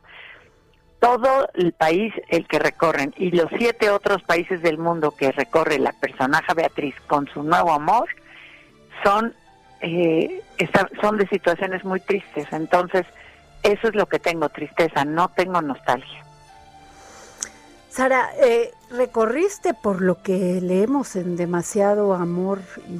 todo 0.99 1.49
el 1.55 1.73
país 1.73 2.13
el 2.29 2.47
que 2.47 2.59
recorren 2.59 3.11
y 3.17 3.31
los 3.31 3.47
siete 3.57 3.89
otros 3.89 4.21
países 4.21 4.61
del 4.61 4.77
mundo 4.77 5.15
que 5.17 5.31
recorre 5.31 5.79
la 5.79 5.93
personaje 5.93 6.53
Beatriz 6.53 6.93
con 7.07 7.27
su 7.27 7.41
nuevo 7.41 7.71
amor 7.71 8.07
son 9.03 9.33
eh, 9.81 10.43
son 11.01 11.17
de 11.17 11.27
situaciones 11.27 11.83
muy 11.83 12.01
tristes 12.01 12.45
entonces 12.51 13.07
eso 13.63 13.87
es 13.87 13.95
lo 13.95 14.05
que 14.07 14.19
tengo 14.19 14.49
tristeza 14.49 15.05
no 15.05 15.29
tengo 15.29 15.59
nostalgia 15.61 16.23
Sara, 17.89 18.29
eh, 18.43 18.71
recorriste 18.91 19.73
por 19.73 20.01
lo 20.01 20.21
que 20.21 20.59
leemos 20.61 21.15
en 21.15 21.35
Demasiado 21.35 22.13
Amor 22.13 22.61
y 22.87 22.99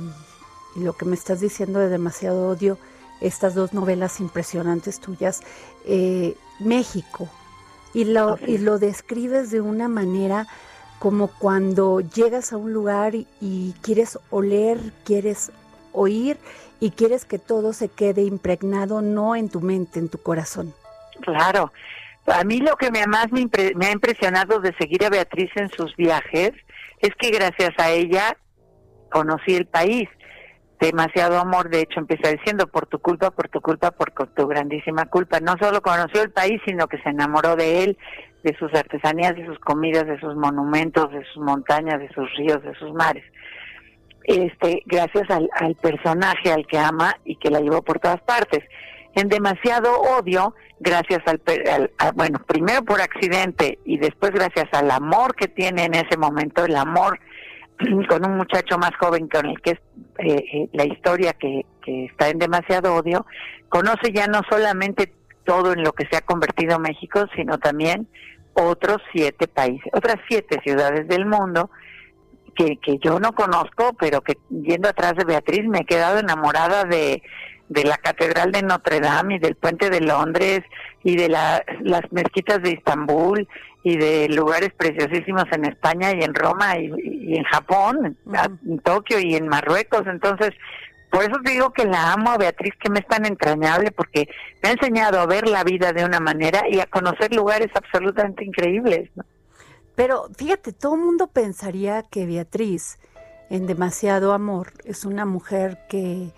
lo 0.76 0.94
que 0.94 1.06
me 1.06 1.16
estás 1.16 1.40
diciendo 1.40 1.80
de 1.80 1.90
Demasiado 1.90 2.50
Odio, 2.50 2.78
estas 3.22 3.56
dos 3.56 3.74
novelas 3.74 4.20
impresionantes 4.20 5.00
tuyas, 5.00 5.42
eh, 5.86 6.36
México, 6.60 7.30
y 7.94 8.04
lo, 8.04 8.38
y 8.46 8.58
lo 8.58 8.78
describes 8.78 9.52
de 9.52 9.62
una 9.62 9.88
manera 9.88 10.48
como 11.00 11.28
cuando 11.28 12.02
llegas 12.02 12.52
a 12.52 12.58
un 12.58 12.74
lugar 12.74 13.16
y, 13.16 13.28
y 13.40 13.74
quieres 13.82 14.20
oler, 14.32 14.80
quieres 15.06 15.52
oír 15.94 16.38
y 16.82 16.92
quieres 16.92 17.24
que 17.24 17.40
todo 17.40 17.72
se 17.72 17.88
quede 17.88 18.24
impregnado 18.24 19.02
no 19.02 19.36
en 19.36 19.48
tu 19.50 19.62
mente, 19.62 20.00
en 20.00 20.10
tu 20.10 20.18
corazón. 20.18 20.74
Claro. 21.22 21.72
A 22.26 22.44
mí 22.44 22.60
lo 22.60 22.76
que 22.76 22.92
me 22.92 23.06
más 23.08 23.32
me, 23.32 23.42
impre- 23.42 23.76
me 23.76 23.86
ha 23.86 23.92
impresionado 23.92 24.60
de 24.60 24.74
seguir 24.76 25.06
a 25.06 25.10
Beatriz 25.10 25.52
en 25.56 25.70
sus 25.70 25.96
viajes 25.96 26.52
es 27.00 27.12
que 27.18 27.30
gracias 27.30 27.74
a 27.78 27.92
ella 27.92 28.36
conocí 29.12 29.56
el 29.56 29.68
país. 29.68 30.10
Demasiado 30.86 31.40
amor, 31.40 31.70
de 31.70 31.82
hecho, 31.82 32.00
empieza 32.00 32.30
diciendo, 32.30 32.68
por 32.68 32.86
tu 32.86 33.00
culpa, 33.00 33.32
por 33.32 33.50
tu 33.50 33.60
culpa, 33.60 33.90
por 33.90 34.12
tu 34.12 34.48
grandísima 34.48 35.06
culpa. 35.06 35.40
No 35.40 35.56
solo 35.60 35.82
conoció 35.82 36.22
el 36.22 36.32
país, 36.32 36.62
sino 36.64 36.88
que 36.88 37.00
se 37.00 37.10
enamoró 37.10 37.56
de 37.56 37.84
él, 37.84 37.98
de 38.44 38.56
sus 38.60 38.72
artesanías, 38.74 39.36
de 39.36 39.48
sus 39.48 39.58
comidas, 39.58 40.06
de 40.06 40.20
sus 40.20 40.36
monumentos, 40.36 41.12
de 41.12 41.26
sus 41.34 41.42
montañas, 41.44 42.00
de 42.00 42.08
sus 42.14 42.32
ríos, 42.36 42.62
de 42.62 42.76
sus 42.76 42.94
mares. 42.94 43.24
Este, 44.26 44.84
gracias 44.86 45.28
al, 45.32 45.50
al 45.56 45.74
personaje 45.76 46.52
al 46.54 46.68
que 46.68 46.78
ama 46.78 47.16
y 47.26 47.36
que 47.38 47.50
la 47.50 47.62
llevó 47.62 47.82
por 47.82 48.00
todas 48.00 48.22
partes. 48.22 48.64
En 49.16 49.28
demasiado 49.30 49.90
odio, 50.20 50.54
gracias 50.80 51.22
al, 51.26 51.42
al- 51.72 52.12
bueno, 52.14 52.38
primero 52.46 52.84
por 52.84 53.02
accidente 53.02 53.80
y 53.86 53.98
después 53.98 54.32
gracias 54.32 54.68
al 54.74 54.92
amor 54.92 55.36
que 55.36 55.48
tiene 55.48 55.86
en 55.86 55.96
ese 55.96 56.18
momento, 56.18 56.64
el 56.64 56.76
amor 56.76 57.20
con 58.10 58.26
un 58.26 58.38
muchacho 58.38 58.78
más 58.78 58.92
joven 59.00 59.28
con 59.28 59.46
el 59.46 59.60
que 59.62 59.72
es 59.72 59.80
eh, 60.20 60.44
eh, 60.54 60.70
la 60.74 60.86
historia 60.86 61.34
que, 61.34 61.66
que 61.84 62.06
está 62.06 62.30
en 62.30 62.40
demasiado 62.40 62.96
odio, 62.96 63.26
conoce 63.70 64.12
ya 64.14 64.28
no 64.28 64.42
solamente 64.50 65.12
todo 65.44 65.74
en 65.74 65.84
lo 65.84 65.92
que 65.94 66.08
se 66.10 66.18
ha 66.18 66.22
convertido 66.22 66.80
México, 66.80 67.26
sino 67.36 67.58
también 67.58 68.08
otros 68.54 68.98
siete 69.14 69.48
países, 69.48 69.92
otras 69.94 70.16
siete 70.28 70.60
ciudades 70.64 71.08
del 71.08 71.26
mundo 71.26 71.70
que, 72.56 72.78
que 72.78 72.98
yo 73.00 73.20
no 73.20 73.34
conozco, 73.34 73.94
pero 74.00 74.22
que 74.22 74.38
yendo 74.50 74.88
atrás 74.88 75.14
de 75.18 75.26
Beatriz 75.26 75.68
me 75.68 75.80
he 75.80 75.86
quedado 75.86 76.20
enamorada 76.20 76.86
de, 76.86 77.22
de 77.68 77.84
la 77.84 77.98
Catedral 77.98 78.54
de 78.54 78.64
Notre 78.64 79.02
Dame 79.02 79.36
y 79.36 79.40
del 79.40 79.56
Puente 79.56 79.90
de 79.90 80.00
Londres 80.00 80.62
y 81.04 81.18
de 81.18 81.28
la- 81.28 81.64
las 81.82 82.10
mezquitas 82.14 82.62
de 82.64 82.72
Estambul 82.72 83.48
y 83.86 83.98
de 83.98 84.28
lugares 84.30 84.72
preciosísimos 84.76 85.46
en 85.52 85.66
España 85.66 86.12
y 86.12 86.24
en 86.24 86.34
Roma 86.34 86.76
y, 86.80 86.92
y 87.04 87.38
en 87.38 87.44
Japón, 87.44 88.18
en 88.66 88.80
Tokio 88.80 89.20
y 89.20 89.36
en 89.36 89.48
Marruecos. 89.48 90.08
Entonces, 90.08 90.56
por 91.12 91.22
eso 91.22 91.36
te 91.44 91.52
digo 91.52 91.72
que 91.72 91.86
la 91.86 92.14
amo 92.14 92.32
a 92.32 92.38
Beatriz, 92.38 92.74
que 92.82 92.90
me 92.90 93.02
es 93.02 93.08
tan 93.08 93.28
entrañable, 93.28 93.92
porque 93.92 94.28
me 94.64 94.70
ha 94.70 94.72
enseñado 94.72 95.20
a 95.20 95.28
ver 95.28 95.48
la 95.48 95.64
vida 95.64 95.94
de 95.94 96.04
una 96.04 96.20
manera 96.20 96.64
y 96.68 96.80
a 96.80 96.88
conocer 96.88 97.32
lugares 97.36 97.70
absolutamente 97.76 98.44
increíbles. 98.44 99.12
¿no? 99.14 99.24
Pero 99.94 100.30
fíjate, 100.36 100.74
todo 100.74 100.96
el 100.96 101.02
mundo 101.02 101.28
pensaría 101.28 102.02
que 102.02 102.26
Beatriz, 102.26 102.98
en 103.52 103.68
demasiado 103.68 104.34
amor, 104.34 104.72
es 104.84 105.06
una 105.06 105.26
mujer 105.26 105.78
que, 105.88 106.32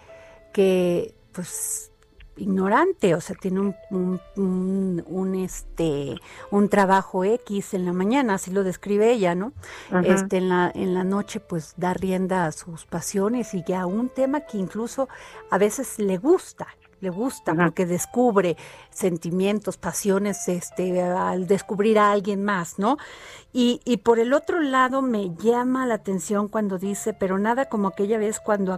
que 0.52 1.14
pues 1.32 1.93
ignorante, 2.38 3.16
o 3.16 3.22
sea, 3.22 3.36
tiene 3.36 3.60
un, 3.62 3.76
un, 3.92 4.22
un- 4.36 5.04
un, 5.08 5.36
este 5.36 6.16
un 6.52 6.70
trabajo 6.70 7.24
X 7.24 7.74
en 7.74 7.86
la 7.86 7.94
mañana, 7.94 8.36
así 8.36 8.52
lo 8.52 8.64
describe 8.64 9.12
ella, 9.12 9.36
¿no? 9.36 9.54
Este 10.02 10.38
en 10.38 10.50
la 10.50 10.72
en 10.74 10.94
la 10.94 11.04
noche 11.04 11.40
pues 11.40 11.74
da 11.78 11.94
rienda 11.94 12.46
a 12.46 12.52
sus 12.52 12.86
pasiones 12.86 13.54
y 13.54 13.64
a 13.74 13.86
un 13.86 14.10
tema 14.10 14.42
que 14.42 14.58
incluso 14.58 15.08
a 15.50 15.58
veces 15.58 16.00
le 16.00 16.18
gusta, 16.18 16.68
le 17.00 17.10
gusta 17.10 17.54
porque 17.66 17.86
descubre 17.86 18.58
sentimientos, 18.90 19.78
pasiones 19.78 20.48
este 20.48 21.02
al 21.02 21.48
descubrir 21.48 22.00
a 22.00 22.12
alguien 22.12 22.44
más, 22.44 22.80
¿no? 22.80 22.98
Y, 23.54 23.82
y 23.86 23.98
por 23.98 24.20
el 24.20 24.34
otro 24.34 24.60
lado 24.62 25.02
me 25.02 25.34
llama 25.36 25.86
la 25.86 25.96
atención 25.96 26.48
cuando 26.48 26.78
dice, 26.78 27.14
pero 27.14 27.38
nada 27.40 27.66
como 27.66 27.88
aquella 27.88 28.18
vez 28.18 28.40
cuando 28.40 28.74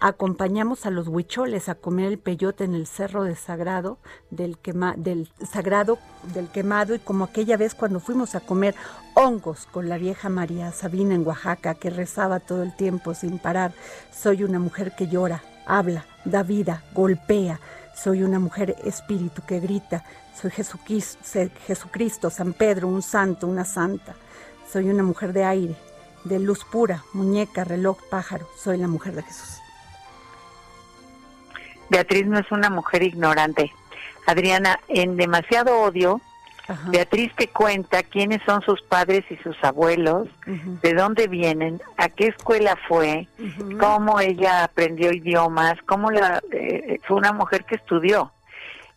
acompañamos 0.00 0.86
a 0.86 0.90
los 0.90 1.08
huicholes 1.08 1.68
a 1.68 1.74
comer 1.74 2.06
el 2.06 2.18
peyote 2.18 2.64
en 2.64 2.74
el 2.74 2.86
cerro 2.86 3.22
de 3.22 3.36
Sagrado, 3.36 3.98
del, 4.30 4.56
quema, 4.58 4.94
del 4.96 5.30
Sagrado 5.50 5.98
del 6.34 6.48
Quemado, 6.48 6.94
y 6.94 6.98
como 6.98 7.24
aquella 7.24 7.58
vez 7.58 7.74
cuando 7.74 8.00
fuimos 8.00 8.34
a 8.34 8.40
comer 8.40 8.74
hongos 9.14 9.66
con 9.70 9.88
la 9.88 9.98
vieja 9.98 10.30
María 10.30 10.72
Sabina 10.72 11.14
en 11.14 11.26
Oaxaca, 11.26 11.74
que 11.74 11.90
rezaba 11.90 12.40
todo 12.40 12.62
el 12.62 12.74
tiempo 12.74 13.14
sin 13.14 13.38
parar. 13.38 13.72
Soy 14.10 14.42
una 14.42 14.58
mujer 14.58 14.94
que 14.96 15.06
llora, 15.06 15.42
habla, 15.66 16.06
da 16.24 16.42
vida, 16.42 16.82
golpea. 16.94 17.60
Soy 17.94 18.22
una 18.22 18.38
mujer 18.38 18.76
espíritu 18.84 19.42
que 19.46 19.60
grita. 19.60 20.04
Soy 20.40 20.50
Jesucristo, 20.50 21.18
Jesucristo, 21.66 22.30
San 22.30 22.54
Pedro, 22.54 22.88
un 22.88 23.02
santo, 23.02 23.46
una 23.46 23.66
santa. 23.66 24.14
Soy 24.72 24.88
una 24.88 25.02
mujer 25.02 25.34
de 25.34 25.44
aire, 25.44 25.76
de 26.24 26.38
luz 26.38 26.64
pura, 26.64 27.04
muñeca, 27.12 27.64
reloj, 27.64 27.98
pájaro. 28.08 28.48
Soy 28.56 28.78
la 28.78 28.88
mujer 28.88 29.14
de 29.16 29.22
Jesús. 29.22 29.60
Beatriz 31.90 32.26
no 32.26 32.38
es 32.38 32.50
una 32.50 32.70
mujer 32.70 33.02
ignorante. 33.02 33.70
Adriana, 34.26 34.78
en 34.88 35.16
demasiado 35.16 35.80
odio, 35.80 36.20
Ajá. 36.68 36.88
Beatriz 36.90 37.32
te 37.36 37.48
cuenta 37.48 38.04
quiénes 38.04 38.40
son 38.46 38.62
sus 38.62 38.80
padres 38.82 39.24
y 39.28 39.36
sus 39.38 39.56
abuelos, 39.64 40.28
de 40.46 40.94
dónde 40.94 41.26
vienen, 41.26 41.80
a 41.96 42.08
qué 42.08 42.28
escuela 42.28 42.76
fue, 42.86 43.26
cómo 43.80 44.20
ella 44.20 44.62
aprendió 44.64 45.12
idiomas, 45.12 45.74
cómo 45.86 46.12
la, 46.12 46.40
eh, 46.52 47.00
fue 47.08 47.16
una 47.16 47.32
mujer 47.32 47.64
que 47.64 47.74
estudió 47.74 48.30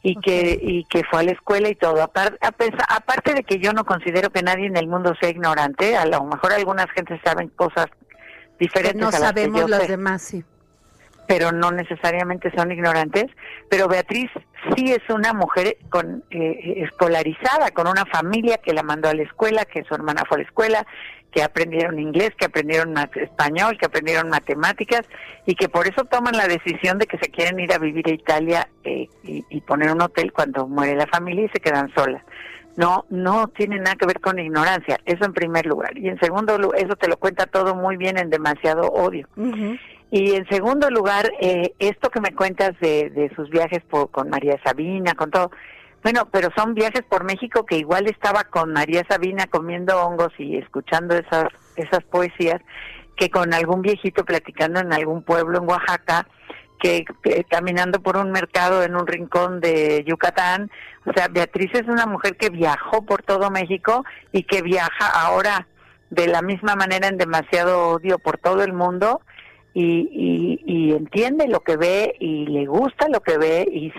y 0.04 0.20
que 0.20 0.60
y 0.62 0.84
que 0.86 1.04
fue 1.06 1.22
a 1.22 1.24
la 1.24 1.32
escuela 1.32 1.70
y 1.70 1.76
todo. 1.76 2.04
Apar- 2.04 2.38
a 2.42 2.52
pesa- 2.52 2.86
aparte 2.90 3.34
de 3.34 3.44
que 3.44 3.58
yo 3.58 3.74
no 3.74 3.86
considero 3.86 4.30
que 4.30 4.44
nadie 4.44 4.68
en 4.68 4.78
el 4.78 4.86
mundo 4.88 5.16
sea 5.20 5.30
ignorante, 5.30 5.98
a 5.98 6.06
lo 6.06 6.24
mejor 6.26 6.54
algunas 6.54 6.92
gentes 6.92 7.20
saben 7.24 7.48
cosas 7.56 7.88
Que 7.88 8.58
diferentes 8.60 9.02
no 9.02 9.08
a 9.08 9.12
las 9.12 9.20
que 9.20 9.26
sabemos 9.28 9.62
yo 9.62 9.68
las 9.68 9.82
sé 9.82 9.88
demás, 9.88 10.22
sí. 10.22 10.44
Pero 11.28 11.52
no 11.52 11.72
necesariamente 11.72 12.52
son 12.56 12.72
ignorantes. 12.72 13.26
Pero 13.70 13.88
Beatriz 13.88 14.30
sí 14.76 14.92
es 14.92 15.02
una 15.10 15.34
mujer 15.34 15.78
con 15.90 16.24
eh, 16.30 16.84
escolarizada, 16.84 17.72
con 17.72 17.88
una 17.88 18.06
familia 18.06 18.58
que 18.58 18.74
la 18.74 18.84
mandó 18.84 19.10
a 19.10 19.14
la 19.14 19.24
escuela, 19.24 19.66
que 19.66 19.84
su 19.84 19.94
hermana 19.94 20.24
fue 20.28 20.38
a 20.38 20.40
la 20.40 20.46
escuela, 20.46 20.88
que 21.34 21.42
aprendieron 21.42 22.00
inglés, 22.00 22.32
que 22.38 22.46
aprendieron 22.46 22.96
español, 23.16 23.78
que 23.80 23.88
aprendieron 23.88 24.30
matemáticas 24.30 25.02
y 25.46 25.56
que 25.56 25.68
por 25.68 25.88
eso 25.88 26.06
toman 26.06 26.38
la 26.38 26.48
decisión 26.48 27.00
de 27.00 27.08
que 27.08 27.18
se 27.18 27.30
quieren 27.30 27.60
ir 27.60 27.74
a 27.74 27.80
vivir 27.80 28.08
a 28.08 28.14
Italia 28.14 28.70
eh, 28.84 29.08
y, 29.24 29.62
poner 29.62 29.92
un 29.92 30.02
hotel 30.02 30.32
cuando 30.32 30.68
muere 30.68 30.96
la 30.96 31.08
familia 31.08 31.46
y 31.46 31.50
se 31.50 31.60
quedan 31.60 31.92
solas. 31.96 32.22
No, 32.76 33.06
no 33.10 33.48
tiene 33.50 33.78
nada 33.78 33.96
que 33.96 34.06
ver 34.06 34.20
con 34.20 34.40
ignorancia, 34.40 35.00
eso 35.06 35.26
en 35.26 35.34
primer 35.34 35.66
lugar. 35.66 35.98
Y 35.98 36.10
en 36.10 36.20
segundo 36.20 36.58
lugar, 36.58 36.80
eso 36.80 36.96
te 36.96 37.08
lo 37.08 37.18
cuenta 37.18 37.46
todo 37.46 37.76
muy 37.76 37.98
bien 37.98 38.18
en 38.18 38.30
demasiado 38.30 38.88
odio. 38.88 39.28
Ujú. 39.36 39.78
Y 40.16 40.36
en 40.36 40.48
segundo 40.48 40.92
lugar, 40.92 41.32
eh, 41.42 41.74
esto 41.80 42.12
que 42.12 42.22
me 42.22 42.36
cuentas 42.36 42.80
de, 42.80 43.10
de 43.10 43.34
sus 43.36 43.50
viajes 43.50 43.82
por, 43.90 44.12
con 44.12 44.30
María 44.30 44.60
Sabina, 44.64 45.16
con 45.16 45.32
todo, 45.32 45.50
bueno, 46.04 46.28
pero 46.32 46.50
son 46.56 46.76
viajes 46.76 47.02
por 47.10 47.24
México 47.24 47.66
que 47.66 47.78
igual 47.78 48.06
estaba 48.06 48.44
con 48.44 48.72
María 48.74 49.04
Sabina 49.10 49.48
comiendo 49.48 50.00
hongos 50.00 50.32
y 50.38 50.58
escuchando 50.58 51.16
esas, 51.16 51.46
esas 51.78 52.04
poesías, 52.04 52.62
que 53.16 53.32
con 53.32 53.56
algún 53.56 53.82
viejito 53.82 54.24
platicando 54.24 54.82
en 54.82 54.94
algún 54.94 55.24
pueblo 55.24 55.58
en 55.58 55.68
Oaxaca, 55.68 56.28
que, 56.80 57.06
que 57.24 57.44
caminando 57.46 58.00
por 58.00 58.16
un 58.16 58.30
mercado 58.30 58.84
en 58.84 58.96
un 58.96 59.08
rincón 59.08 59.62
de 59.62 60.04
Yucatán. 60.06 60.70
O 61.08 61.14
sea, 61.14 61.28
Beatriz 61.28 61.72
es 61.74 61.88
una 61.88 62.06
mujer 62.06 62.38
que 62.38 62.52
viajó 62.52 63.04
por 63.04 63.24
todo 63.24 63.50
México 63.50 64.06
y 64.32 64.44
que 64.44 64.62
viaja 64.62 65.08
ahora 65.08 65.68
de 66.12 66.28
la 66.28 66.44
misma 66.44 66.76
manera 66.76 67.08
en 67.08 67.18
demasiado 67.18 67.90
odio 67.90 68.20
por 68.20 68.38
todo 68.38 68.62
el 68.62 68.74
mundo 68.74 69.20
y, 69.74 70.62
y, 70.64 70.64
y 70.66 70.92
entiende 70.92 71.48
lo 71.48 71.62
que 71.62 71.78
ve 71.78 72.16
y 72.20 72.46
le 72.46 72.66
gusta 72.66 73.08
lo 73.10 73.22
que 73.22 73.38
ve 73.38 73.68
y, 73.72 73.92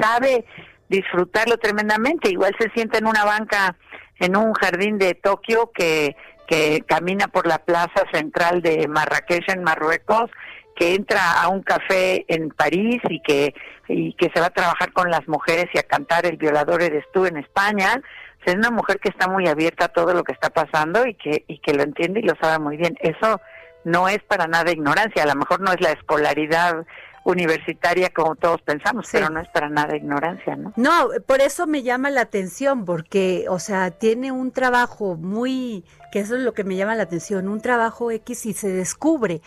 sabe 0.00 0.44
disfrutarlo 0.88 1.56
tremendamente. 1.58 2.30
Igual 2.30 2.54
se 2.58 2.70
sienta 2.70 2.98
en 2.98 3.06
una 3.06 3.24
banca 3.24 3.76
en 4.20 4.36
un 4.36 4.52
jardín 4.54 4.98
de 4.98 5.14
Tokio 5.14 5.72
que, 5.74 6.16
que 6.46 6.82
camina 6.86 7.26
por 7.28 7.46
la 7.46 7.58
plaza 7.58 8.04
central 8.12 8.62
de 8.62 8.86
Marrakech 8.86 9.48
en 9.48 9.64
Marruecos, 9.64 10.30
que 10.76 10.94
entra 10.94 11.42
a 11.42 11.48
un 11.48 11.62
café 11.62 12.24
en 12.28 12.50
París 12.50 13.00
y 13.08 13.20
que, 13.20 13.54
y 13.88 14.12
que 14.14 14.30
se 14.32 14.40
va 14.40 14.46
a 14.46 14.50
trabajar 14.50 14.92
con 14.92 15.10
las 15.10 15.26
mujeres 15.26 15.66
y 15.74 15.78
a 15.78 15.82
cantar 15.82 16.24
El 16.26 16.36
violador 16.36 16.82
eres 16.82 17.04
tú 17.12 17.26
en 17.26 17.36
España. 17.36 18.00
Es 18.44 18.54
una 18.54 18.70
mujer 18.70 19.00
que 19.00 19.08
está 19.08 19.26
muy 19.26 19.48
abierta 19.48 19.86
a 19.86 19.88
todo 19.88 20.14
lo 20.14 20.22
que 20.22 20.32
está 20.32 20.50
pasando 20.50 21.04
y 21.04 21.14
que, 21.14 21.44
y 21.48 21.58
que 21.58 21.74
lo 21.74 21.82
entiende 21.82 22.20
y 22.20 22.22
lo 22.22 22.34
sabe 22.40 22.62
muy 22.62 22.76
bien. 22.76 22.96
Eso 23.00 23.40
no 23.86 24.08
es 24.08 24.20
para 24.24 24.48
nada 24.48 24.72
ignorancia, 24.72 25.22
a 25.22 25.26
lo 25.26 25.36
mejor 25.36 25.60
no 25.60 25.72
es 25.72 25.80
la 25.80 25.92
escolaridad 25.92 26.84
universitaria 27.24 28.10
como 28.10 28.34
todos 28.36 28.62
pensamos, 28.62 29.06
Sí. 29.06 29.12
pero 29.18 29.30
no 29.30 29.40
es 29.40 29.48
para 29.48 29.68
nada 29.68 29.96
ignorancia, 29.96 30.56
¿no? 30.56 30.72
No, 30.76 31.08
por 31.26 31.40
eso 31.40 31.66
me 31.66 31.82
llama 31.82 32.10
la 32.10 32.20
atención, 32.22 32.84
porque, 32.84 33.46
o 33.48 33.58
sea, 33.58 33.90
tiene 33.90 34.32
un 34.32 34.52
trabajo 34.52 35.16
muy, 35.16 35.84
que 36.12 36.20
eso 36.20 36.36
es 36.36 36.42
lo 36.42 36.52
que 36.54 36.64
me 36.64 36.76
llama 36.76 36.94
la 36.94 37.02
atención, 37.04 37.48
un 37.48 37.60
trabajo 37.60 38.10
X 38.10 38.46
y 38.46 38.52
se 38.54 38.68
descubre 38.68 39.40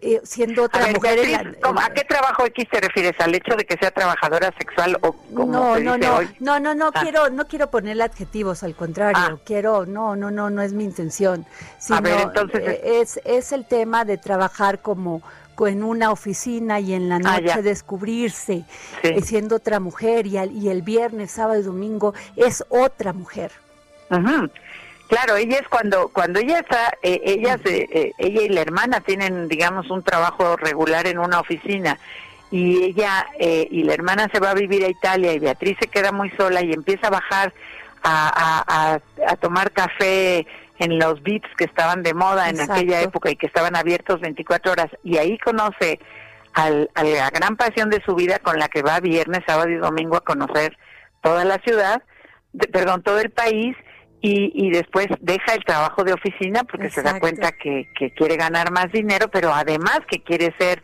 eh, 0.00 0.20
siendo 0.24 0.62
A 0.62 0.64
otra 0.66 0.84
ver, 0.86 0.94
mujer. 0.96 1.18
en 1.18 1.26
Beatriz, 1.30 1.52
la- 1.60 1.60
¿cómo- 1.68 1.80
¿a 1.80 1.90
qué 1.90 2.04
trabajo 2.04 2.44
X 2.46 2.66
te 2.70 2.80
refieres? 2.80 3.14
¿Al 3.20 3.34
hecho 3.34 3.54
de 3.56 3.64
que 3.64 3.76
sea 3.76 3.90
trabajadora 3.90 4.52
sexual 4.58 4.96
o 5.00 5.12
como 5.34 5.52
no, 5.52 5.74
se 5.76 5.82
no, 5.82 5.94
dice 5.96 6.06
no, 6.08 6.16
hoy? 6.16 6.28
no, 6.40 6.60
no, 6.60 6.74
no 6.74 6.90
Ah. 6.94 7.00
quiero, 7.02 7.30
no 7.30 7.46
quiero 7.48 7.70
ponerle 7.70 8.04
adjetivos, 8.04 8.62
al 8.62 8.74
contrario, 8.74 9.22
Ah. 9.22 9.38
quiero, 9.44 9.86
no, 9.86 10.14
no, 10.16 10.30
no, 10.30 10.50
no 10.50 10.62
es 10.62 10.72
mi 10.72 10.84
intención, 10.84 11.46
sino 11.78 12.00
ver, 12.02 12.20
entonces, 12.20 12.60
eh, 12.66 13.00
es, 13.00 13.20
es 13.24 13.52
el 13.52 13.66
tema 13.66 14.04
de 14.04 14.18
trabajar 14.18 14.80
como 14.80 15.22
co- 15.54 15.66
en 15.66 15.82
una 15.82 16.12
oficina 16.12 16.78
y 16.78 16.94
en 16.94 17.08
la 17.08 17.16
Ah, 17.16 17.40
noche 17.40 17.62
descubrirse, 17.62 18.64
Sí. 19.02 19.08
eh, 19.08 19.20
siendo 19.22 19.56
otra 19.56 19.80
mujer 19.80 20.26
y, 20.28 20.36
al- 20.38 20.52
y 20.52 20.68
el 20.68 20.82
viernes, 20.82 21.32
sábado 21.32 21.58
y 21.58 21.64
domingo 21.64 22.14
es 22.36 22.64
otra 22.68 23.12
mujer. 23.12 23.50
Ujú. 24.10 24.48
Claro, 25.08 25.36
ella 25.36 25.58
es 25.58 25.68
cuando 25.68 26.08
cuando 26.08 26.38
ella 26.38 26.58
está, 26.58 26.92
eh, 27.02 27.20
ella, 27.24 27.58
se- 27.64 27.88
eh, 27.90 28.12
ella 28.18 28.42
y 28.42 28.48
la 28.50 28.60
hermana 28.60 29.00
tienen, 29.00 29.48
digamos, 29.48 29.90
un 29.90 30.02
trabajo 30.02 30.56
regular 30.56 31.06
en 31.06 31.18
una 31.18 31.40
oficina 31.40 31.98
y 32.50 32.82
ella 32.84 33.26
eh, 33.38 33.66
y 33.70 33.84
la 33.84 33.94
hermana 33.94 34.28
se 34.32 34.38
va 34.40 34.50
a 34.50 34.54
vivir 34.54 34.84
a 34.84 34.88
Italia 34.88 35.32
y 35.32 35.38
Beatriz 35.38 35.76
se 35.80 35.86
queda 35.88 36.12
muy 36.12 36.30
sola 36.30 36.62
y 36.62 36.72
empieza 36.72 37.06
a 37.06 37.10
bajar 37.10 37.52
a, 38.02 38.28
a- 38.28 38.92
a- 38.94 39.30
a 39.32 39.36
tomar 39.36 39.72
café 39.72 40.46
en 40.78 40.98
los 40.98 41.22
VIPs 41.22 41.48
que 41.56 41.64
estaban 41.64 42.02
de 42.02 42.14
moda 42.14 42.50
en 42.50 42.56
aquella 42.60 43.00
época 43.02 43.30
y 43.30 43.36
que 43.36 43.46
estaban 43.46 43.76
abiertos 43.76 44.20
24 44.20 44.72
horas. 44.72 44.88
Y 45.02 45.16
ahí 45.16 45.36
conoce 45.38 45.98
al- 46.52 46.90
a 46.94 47.02
la 47.02 47.30
gran 47.30 47.56
pasión 47.56 47.88
de 47.90 48.02
su 48.04 48.14
vida 48.14 48.38
con 48.40 48.58
la 48.58 48.68
que 48.68 48.82
va 48.82 49.00
viernes, 49.00 49.40
sábado 49.46 49.70
y 49.70 49.76
domingo 49.76 50.16
a 50.16 50.20
conocer 50.20 50.76
toda 51.22 51.44
la 51.44 51.58
ciudad, 51.58 52.02
de- 52.52 52.68
perdón, 52.68 53.02
todo 53.02 53.18
el 53.20 53.30
país 53.30 53.74
y, 54.20 54.50
y 54.54 54.70
después 54.70 55.06
deja 55.20 55.54
el 55.54 55.64
trabajo 55.64 56.02
de 56.04 56.12
oficina 56.12 56.64
porque 56.64 56.90
se 56.90 57.02
da 57.02 57.20
cuenta 57.20 57.52
que, 57.52 57.88
que 57.96 58.10
quiere 58.12 58.36
ganar 58.36 58.70
más 58.72 58.90
dinero, 58.92 59.28
pero 59.30 59.52
además 59.52 60.00
que 60.10 60.22
quiere 60.22 60.54
ser 60.58 60.82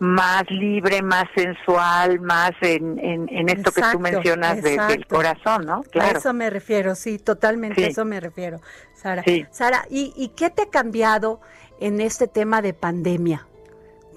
más 0.00 0.44
libre, 0.48 1.02
más 1.02 1.24
sensual, 1.34 2.20
más 2.20 2.52
en, 2.60 3.00
en, 3.00 3.28
en 3.30 3.48
esto 3.48 3.72
que 3.72 3.82
tú 3.90 3.98
mencionas 3.98 4.62
de- 4.62 4.78
del 4.78 5.06
corazón, 5.08 5.66
¿no? 5.66 5.78
A 5.78 5.82
Claro. 5.90 6.18
eso 6.18 6.32
me 6.32 6.50
refiero, 6.50 6.94
sí, 6.94 7.18
totalmente 7.18 7.80
Sí. 7.80 7.84
a 7.84 7.88
eso 7.88 8.04
me 8.04 8.20
refiero, 8.20 8.60
Sara. 8.94 9.24
Sí. 9.24 9.44
Sara, 9.50 9.86
¿y, 9.90 10.12
¿y 10.16 10.28
qué 10.28 10.50
te 10.50 10.62
ha 10.62 10.70
cambiado 10.70 11.40
en 11.80 12.00
este 12.00 12.28
tema 12.28 12.62
de 12.62 12.74
pandemia? 12.74 13.44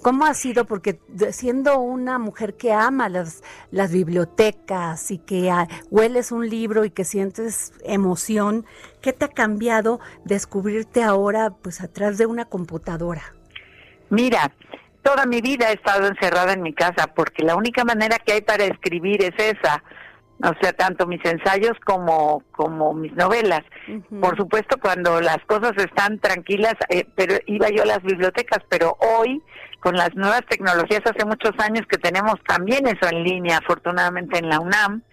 ¿Cómo 0.02 0.26
ha 0.26 0.34
sido? 0.34 0.66
Porque 0.66 1.00
siendo 1.32 1.80
una 1.80 2.18
mujer 2.18 2.56
que 2.56 2.74
ama 2.74 3.08
las, 3.08 3.44
las 3.70 3.92
bibliotecas 3.92 5.12
y 5.12 5.20
que 5.20 5.52
hueles 5.92 6.32
un 6.32 6.50
libro 6.50 6.86
y 6.86 6.90
que 6.90 7.06
sientes 7.06 7.74
emoción, 7.84 8.66
¿qué 9.02 9.14
te 9.14 9.26
ha 9.26 9.30
cambiado 9.30 10.00
descubrirte 10.26 11.04
ahora 11.04 11.52
pues 11.62 11.82
atrás 11.82 12.18
de 12.18 12.26
una 12.26 12.46
computadora? 12.46 13.22
Mira, 14.10 14.52
toda 15.04 15.26
mi 15.26 15.40
vida 15.42 15.70
he 15.70 15.74
estado 15.74 16.08
encerrada 16.08 16.54
en 16.54 16.64
mi 16.64 16.74
casa 16.74 17.08
porque 17.14 17.44
la 17.44 17.56
única 17.56 17.84
manera 17.84 18.18
que 18.18 18.34
hay 18.34 18.42
para 18.42 18.66
escribir 18.66 19.24
es 19.24 19.36
esa. 19.38 19.84
O 20.44 20.54
sea, 20.62 20.74
tanto 20.74 21.06
mis 21.08 21.24
ensayos 21.26 21.74
como, 21.86 22.44
como 22.52 22.94
mis 22.94 23.14
novelas. 23.14 23.62
Por 24.22 24.36
supuesto, 24.38 24.78
cuando 24.82 25.22
las 25.22 25.40
cosas 25.46 25.74
están 25.78 26.20
tranquilas, 26.20 26.76
eh, 26.90 27.06
pero 27.16 27.36
iba 27.46 27.70
yo 27.70 27.84
a 27.84 27.88
las 27.88 28.02
bibliotecas, 28.02 28.60
pero 28.70 28.98
hoy, 29.00 29.42
con 29.80 29.96
las 29.96 30.16
nuevas 30.16 30.42
tecnologías, 30.50 31.02
hace 31.06 31.26
muchos 31.26 31.52
años 31.60 31.86
que 31.88 31.98
tenemos 31.98 32.36
también 32.48 32.88
eso 32.88 33.10
en 33.10 33.24
línea, 33.24 33.58
afortunadamente 33.58 34.40
en 34.40 34.50
la 34.50 34.60
UNAM, 34.60 35.04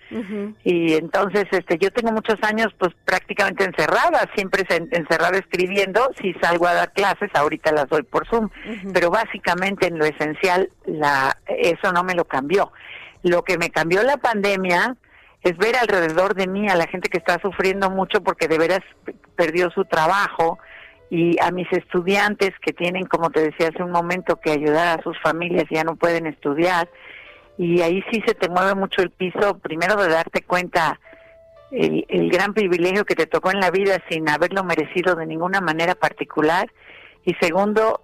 y 0.64 0.94
entonces 0.94 1.44
este 1.50 1.76
yo 1.76 1.90
tengo 1.90 2.12
muchos 2.12 2.36
años 2.42 2.68
pues 2.78 2.94
prácticamente 3.04 3.64
encerrada, 3.64 4.26
siempre 4.34 4.64
encerrada 4.90 5.36
escribiendo, 5.36 6.10
si 6.18 6.32
salgo 6.40 6.66
a 6.66 6.72
dar 6.72 6.92
clases, 6.94 7.28
ahorita 7.34 7.72
las 7.72 7.88
doy 7.88 8.04
por 8.04 8.26
Zoom, 8.26 8.48
pero 8.94 9.10
básicamente 9.10 9.88
en 9.88 9.98
lo 9.98 10.06
esencial 10.06 10.70
la 10.86 11.36
eso 11.46 11.92
no 11.92 12.04
me 12.04 12.14
lo 12.14 12.24
cambió. 12.24 12.72
Lo 13.22 13.42
que 13.42 13.58
me 13.58 13.68
cambió 13.68 14.02
la 14.02 14.16
pandemia 14.16 14.96
es 15.42 15.56
ver 15.56 15.76
alrededor 15.76 16.34
de 16.34 16.46
mí 16.46 16.68
a 16.68 16.76
la 16.76 16.86
gente 16.86 17.08
que 17.08 17.18
está 17.18 17.38
sufriendo 17.40 17.90
mucho 17.90 18.22
porque 18.22 18.48
de 18.48 18.58
veras 18.58 18.80
perdió 19.36 19.70
su 19.70 19.84
trabajo 19.84 20.58
y 21.10 21.40
a 21.40 21.50
mis 21.50 21.70
estudiantes 21.72 22.50
que 22.60 22.72
tienen, 22.72 23.06
como 23.06 23.30
te 23.30 23.40
decía 23.40 23.68
hace 23.68 23.82
un 23.82 23.92
momento, 23.92 24.36
que 24.36 24.50
ayudar 24.50 24.98
a 24.98 25.02
sus 25.02 25.18
familias 25.20 25.64
y 25.70 25.76
ya 25.76 25.84
no 25.84 25.96
pueden 25.96 26.26
estudiar. 26.26 26.88
Y 27.56 27.80
ahí 27.80 28.04
sí 28.10 28.22
se 28.26 28.34
te 28.34 28.48
mueve 28.48 28.74
mucho 28.74 29.00
el 29.00 29.10
piso, 29.10 29.58
primero 29.58 29.96
de 29.96 30.08
darte 30.08 30.42
cuenta 30.42 31.00
el, 31.70 32.30
gran 32.30 32.54
privilegio 32.54 33.04
que 33.04 33.14
te 33.14 33.26
tocó 33.26 33.50
en 33.50 33.60
la 33.60 33.70
vida 33.70 34.02
sin 34.08 34.28
haberlo 34.28 34.64
merecido 34.64 35.14
de 35.14 35.26
ninguna 35.26 35.60
manera 35.60 35.94
particular. 35.94 36.70
Y 37.24 37.34
segundo, 37.40 38.02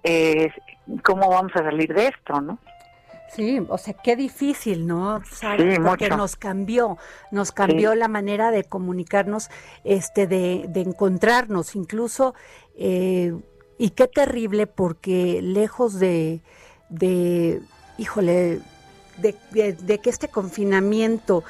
cómo 1.03 1.29
vamos 1.29 1.51
a 1.55 1.59
salir 1.59 1.93
de 1.93 2.07
esto, 2.07 2.41
¿no? 2.41 2.59
Sí, 3.33 3.59
o 3.67 3.77
sea, 3.77 3.93
qué 3.95 4.15
difícil, 4.15 4.85
¿no? 4.87 5.21
Sí, 5.25 5.45
Porque 5.83 6.05
mucho. 6.05 6.17
nos 6.17 6.35
cambió, 6.35 6.97
nos 7.31 7.51
cambió 7.51 7.91
Sí. 7.93 7.97
la 7.97 8.07
manera 8.07 8.51
de 8.51 8.63
comunicarnos, 8.63 9.49
este, 9.83 10.27
de, 10.27 10.65
de 10.69 10.81
encontrarnos, 10.81 11.75
incluso, 11.75 12.33
eh, 12.77 13.33
y 13.77 13.89
qué 13.89 14.07
terrible 14.07 14.67
porque 14.67 15.41
lejos 15.41 15.99
de, 15.99 16.41
de 16.89 17.61
híjole, 17.97 18.61
de, 19.17 19.35
de- 19.51 19.73
de 19.73 19.97
que 19.99 20.09
este 20.09 20.27
confinamiento 20.29 21.43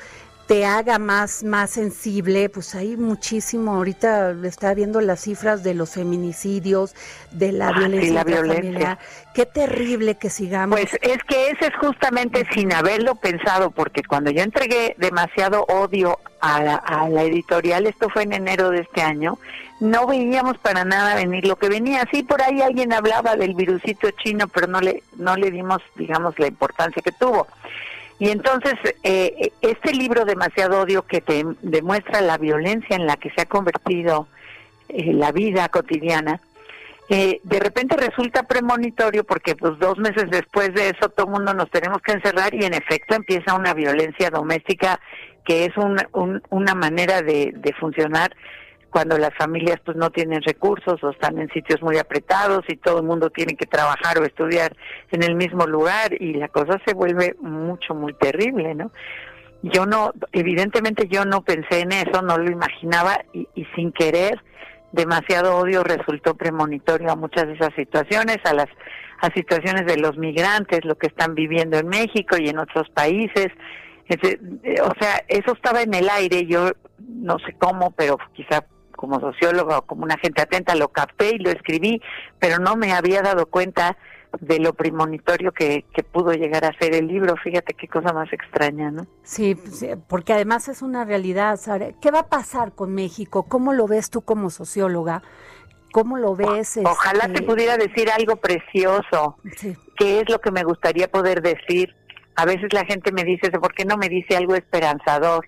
te 0.48 0.64
haga 0.66 1.00
más, 1.00 1.44
más 1.44 1.72
sensible, 1.72 2.50
pues 2.50 2.76
hay 2.76 2.98
muchísimo, 2.98 3.74
ahorita 3.74 4.36
estaba 4.44 4.76
viendo 4.76 5.02
las 5.02 5.22
cifras 5.22 5.64
de 5.64 5.74
los 5.74 5.92
feminicidios, 5.92 6.94
de 7.32 7.52
la 7.52 7.70
Ah, 7.70 7.72
violencia 7.80 8.14
la 8.14 8.20
intrafamiliar. 8.22 8.62
violencia. 8.62 9.00
Qué 9.34 9.46
terrible 9.48 10.16
que 10.16 10.30
sigamos. 10.30 10.80
Pues 10.80 10.94
es 11.02 11.18
que 11.28 11.50
ese 11.50 11.66
es 11.68 11.76
justamente 11.80 12.46
sin 12.54 12.72
haberlo 12.74 13.16
pensado, 13.16 13.72
porque 13.72 14.04
cuando 14.04 14.30
yo 14.30 14.44
entregué 14.44 14.96
demasiado 15.00 15.66
odio 15.68 16.20
a 16.42 16.62
la, 16.62 16.76
a 16.76 17.10
la 17.10 17.24
editorial, 17.24 17.88
esto 17.88 18.10
fue 18.10 18.24
en 18.24 18.34
enero 18.34 18.70
de 18.70 18.82
este 18.82 19.02
año, 19.02 19.40
no 19.80 20.06
veíamos 20.06 20.60
para 20.60 20.86
nada 20.86 21.16
venir 21.16 21.48
lo 21.48 21.56
que 21.56 21.70
venía. 21.70 22.08
Sí, 22.12 22.22
por 22.22 22.42
ahí 22.44 22.62
alguien 22.62 22.94
hablaba 22.94 23.36
del 23.36 23.56
virusito 23.56 24.12
chino, 24.12 24.48
pero 24.48 24.68
no 24.68 24.80
le, 24.80 25.02
no 25.18 25.36
le 25.36 25.50
dimos, 25.50 25.82
digamos, 25.96 26.38
la 26.38 26.48
importancia 26.48 27.02
que 27.02 27.12
tuvo. 27.12 27.48
Y 28.20 28.30
entonces, 28.30 28.74
eh, 29.04 29.52
este 29.62 29.92
libro, 29.94 30.24
Demasiado 30.26 30.82
Odio, 30.82 31.02
que 31.04 31.20
te 31.22 31.44
demuestra 31.62 32.22
la 32.22 32.38
violencia 32.38 32.96
en 32.96 33.06
la 33.08 33.18
que 33.18 33.30
se 33.32 33.42
ha 33.42 33.46
convertido 33.46 34.28
eh, 34.88 35.12
la 35.14 35.32
vida 35.32 35.68
cotidiana, 35.70 36.40
eh, 37.10 37.40
de 37.44 37.60
repente 37.60 37.96
resulta 37.98 38.44
premonitorio 38.44 39.24
porque 39.26 39.56
pues 39.56 39.78
dos 39.80 39.98
meses 40.00 40.26
después 40.32 40.74
de 40.74 40.90
eso 40.90 41.10
todo 41.10 41.28
el 41.28 41.34
mundo 41.34 41.54
nos 41.54 41.70
tenemos 41.70 42.02
que 42.02 42.14
encerrar 42.14 42.54
y 42.56 42.66
en 42.66 42.74
efecto 42.74 43.14
empieza 43.16 43.54
una 43.54 43.74
violencia 43.76 44.32
doméstica 44.32 45.00
que 45.44 45.66
es 45.66 45.78
un- 45.78 46.02
un- 46.14 46.42
una 46.50 46.74
manera 46.74 47.22
de, 47.22 47.52
de 47.56 47.74
funcionar 47.74 48.36
cuando 48.96 49.18
las 49.18 49.36
familias 49.36 49.78
pues 49.84 49.98
no 49.98 50.10
tienen 50.10 50.42
recursos 50.42 51.04
o 51.04 51.10
están 51.10 51.38
en 51.38 51.50
sitios 51.50 51.82
muy 51.82 51.98
apretados 51.98 52.64
y 52.70 52.78
todo 52.78 53.00
el 53.00 53.06
mundo 53.06 53.30
tiene 53.30 53.58
que 53.58 53.66
trabajar 53.66 54.18
o 54.18 54.24
estudiar 54.24 54.74
en 55.12 55.22
el 55.22 55.36
mismo 55.36 55.68
lugar 55.68 56.14
y 56.18 56.36
la 56.36 56.48
cosa 56.48 56.80
se 56.86 56.94
vuelve 56.94 57.36
mucho 57.42 57.94
muy 57.94 58.14
terrible, 58.14 58.74
¿no? 58.74 58.92
Yo 59.64 59.86
no, 59.86 60.14
evidentemente 60.32 61.10
yo 61.10 61.26
no 61.26 61.42
pensé 61.42 61.82
en 61.82 61.92
eso, 61.92 62.22
no 62.22 62.38
lo 62.38 62.50
imaginaba 62.50 63.20
y, 63.34 63.50
sin 63.76 63.92
querer 63.92 64.40
demasiado 64.94 65.58
odio 65.58 65.84
resultó 65.84 66.36
premonitorio 66.36 67.12
a 67.12 67.18
muchas 67.18 67.48
de 67.48 67.54
esas 67.56 67.74
situaciones, 67.76 68.38
a 68.46 68.54
las 68.54 68.70
a 69.20 69.30
situaciones 69.32 69.86
de 69.88 69.98
los 69.98 70.18
migrantes, 70.18 70.86
lo 70.86 70.96
que 70.96 71.08
están 71.08 71.36
viviendo 71.36 71.78
en 71.78 71.90
México 71.90 72.38
y 72.40 72.48
en 72.48 72.60
otros 72.60 72.88
países. 72.92 73.48
Es 74.08 74.22
de- 74.22 74.40
eh, 74.64 74.80
o 74.82 74.94
sea, 75.02 75.22
eso 75.28 75.52
estaba 75.52 75.82
en 75.82 75.94
el 75.94 76.08
aire, 76.10 76.46
yo 76.46 76.72
no 77.10 77.40
sé 77.40 77.52
cómo, 77.60 77.92
pero 77.92 78.18
quizá 78.34 78.64
como 78.96 79.20
socióloga 79.20 79.80
o 79.80 79.82
como 79.84 80.04
una 80.04 80.18
gente 80.18 80.42
atenta 80.42 80.76
lo 80.76 80.90
capté 80.90 81.36
y 81.36 81.40
lo 81.40 81.52
escribí, 81.52 82.02
pero 82.40 82.60
no 82.60 82.76
me 82.76 82.94
había 82.94 83.22
dado 83.22 83.46
cuenta 83.46 83.98
de 84.40 84.60
lo 84.60 84.74
premonitorio 84.74 85.52
que, 85.52 85.86
que 85.94 86.04
pudo 86.04 86.34
llegar 86.34 86.66
a 86.66 86.78
ser 86.78 86.94
el 86.96 87.08
libro. 87.08 87.36
Fíjate 87.38 87.74
qué 87.74 87.88
cosa 87.88 88.14
más 88.14 88.32
extraña, 88.34 88.92
¿no? 88.92 89.08
Sí, 89.24 89.56
pues, 89.56 89.82
eh, 89.84 89.98
porque 90.08 90.34
además 90.34 90.68
es 90.68 90.82
una 90.82 91.06
realidad, 91.06 91.58
Sara. 91.58 91.92
¿Qué 92.02 92.12
va 92.12 92.20
a 92.20 92.28
pasar 92.28 92.74
con 92.74 92.94
México? 92.94 93.44
¿Cómo 93.44 93.74
lo 93.74 93.88
ves 93.88 94.10
tú 94.10 94.22
como 94.22 94.50
socióloga? 94.50 95.22
¿Cómo 95.92 96.18
lo 96.18 96.36
ves? 96.36 96.78
Ojalá 96.84 97.26
este, 97.26 97.40
te 97.40 97.42
pudiera 97.44 97.78
decir 97.78 98.10
algo 98.12 98.36
precioso. 98.36 99.38
Sí. 99.56 99.78
¿Qué 99.96 100.20
es 100.20 100.30
lo 100.30 100.42
que 100.42 100.52
me 100.52 100.64
gustaría 100.64 101.08
poder 101.08 101.42
decir? 101.42 101.96
A 102.36 102.46
veces 102.46 102.74
la 102.74 102.84
gente 102.84 103.14
me 103.14 103.24
dice, 103.24 103.50
¿por 103.52 103.74
qué 103.74 103.86
no 103.86 103.96
me 103.96 104.10
dice 104.10 104.36
algo 104.36 104.56
esperanzador? 104.56 105.48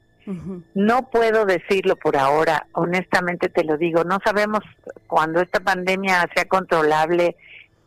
No 0.73 1.09
puedo 1.09 1.45
decirlo 1.45 1.95
por 1.95 2.17
ahora, 2.17 2.67
honestamente 2.73 3.49
te 3.49 3.63
lo 3.63 3.77
digo. 3.77 4.03
No 4.03 4.19
sabemos 4.25 4.59
cuando 5.07 5.41
esta 5.41 5.59
pandemia 5.61 6.27
sea 6.35 6.45
controlable, 6.45 7.35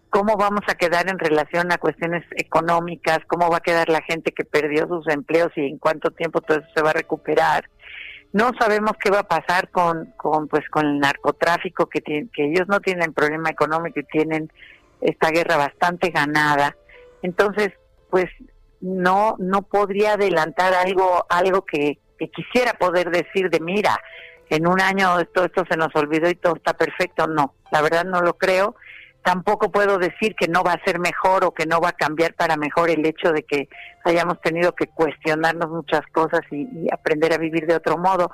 cómo 0.09 0.36
vamos 0.36 0.62
a 0.68 0.74
quedar 0.74 1.09
en 1.09 1.18
relación 1.18 1.70
a 1.70 1.78
cuestiones 1.78 2.24
económicas, 2.36 3.18
cómo 3.28 3.51
va 3.51 3.59
a 3.59 3.61
quedar 3.68 3.88
la 3.91 4.01
gente 4.03 4.32
que 4.32 4.45
perdió 4.45 4.88
sus 4.88 5.07
empleos 5.09 5.53
y 5.57 5.66
en 5.66 5.78
cuánto 5.78 6.11
tiempo 6.11 6.41
todo 6.41 6.59
eso 6.59 6.68
se 6.74 6.82
va 6.82 6.91
a 6.91 6.95
recuperar. 6.95 7.68
No 8.32 8.53
sabemos 8.59 8.93
qué 9.03 9.11
va 9.11 9.20
a 9.20 9.28
pasar 9.28 9.70
con, 9.70 10.12
con 10.16 10.49
pues 10.49 10.68
con 10.70 10.86
el 10.86 10.99
narcotráfico 10.99 11.86
que 11.86 12.01
tiene- 12.01 12.28
que 12.32 12.45
ellos 12.47 12.66
no 12.68 12.80
tienen 12.80 13.12
problema 13.12 13.51
económico 13.51 14.01
y 14.01 14.05
tienen 14.05 14.51
esta 15.01 15.30
guerra 15.30 15.57
bastante 15.57 16.11
ganada. 16.11 16.76
Entonces, 17.22 17.70
pues 18.09 18.26
no 18.80 19.36
no 19.38 19.62
podría 19.62 20.14
adelantar 20.14 20.72
algo 20.74 21.26
algo 21.28 21.62
que, 21.66 21.99
que 22.21 22.31
quisiera 22.31 22.75
poder 22.75 23.11
decir 23.11 23.49
de 23.51 23.59
mira, 23.61 23.99
en 24.51 24.66
un 24.66 24.79
año 24.81 25.18
esto 25.18 25.45
esto 25.47 25.64
se 25.68 25.77
nos 25.79 25.95
olvidó 25.97 26.29
y 26.29 26.35
todo 26.35 26.55
está 26.57 26.75
perfecto. 26.75 27.27
No, 27.27 27.55
la 27.73 27.81
verdad 27.81 28.05
no 28.05 28.21
lo 28.21 28.35
creo. 28.35 28.77
Tampoco 29.23 29.71
puedo 29.71 29.99
decir 29.99 30.35
que 30.35 30.49
no 30.49 30.62
va 30.62 30.73
a 30.75 30.85
ser 30.85 30.99
mejor 30.99 31.45
o 31.45 31.53
que 31.53 31.66
no 31.66 31.81
va 31.81 31.91
a 31.91 31.93
cambiar 31.93 32.35
para 32.35 32.57
mejor 32.57 32.91
el 32.91 33.05
hecho 33.07 33.33
de 33.33 33.43
que 33.43 33.68
hayamos 34.05 34.41
tenido 34.41 34.73
que 34.75 34.87
cuestionarnos 34.87 35.71
muchas 35.71 36.03
cosas 36.12 36.41
y, 36.51 36.89
aprender 36.93 37.33
a 37.33 37.39
vivir 37.39 37.66
de 37.66 37.75
otro 37.77 37.97
modo. 37.99 38.31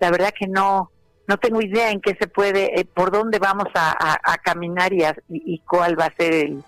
La 0.00 0.10
verdad 0.10 0.32
que 0.38 0.46
no 0.46 0.90
no 1.28 1.36
tengo 1.38 1.62
idea 1.62 1.90
en 1.90 2.00
qué 2.00 2.16
se 2.20 2.26
puede, 2.26 2.80
eh, 2.80 2.84
por 2.84 3.12
dónde 3.12 3.38
vamos 3.38 3.68
a, 3.74 3.92
a- 4.32 4.38
caminar 4.38 4.92
y, 4.92 5.04
a- 5.04 5.14
y 5.28 5.60
cuál 5.60 5.96
va 5.98 6.06
a 6.06 6.14
ser 6.16 6.32
el, 6.34 6.64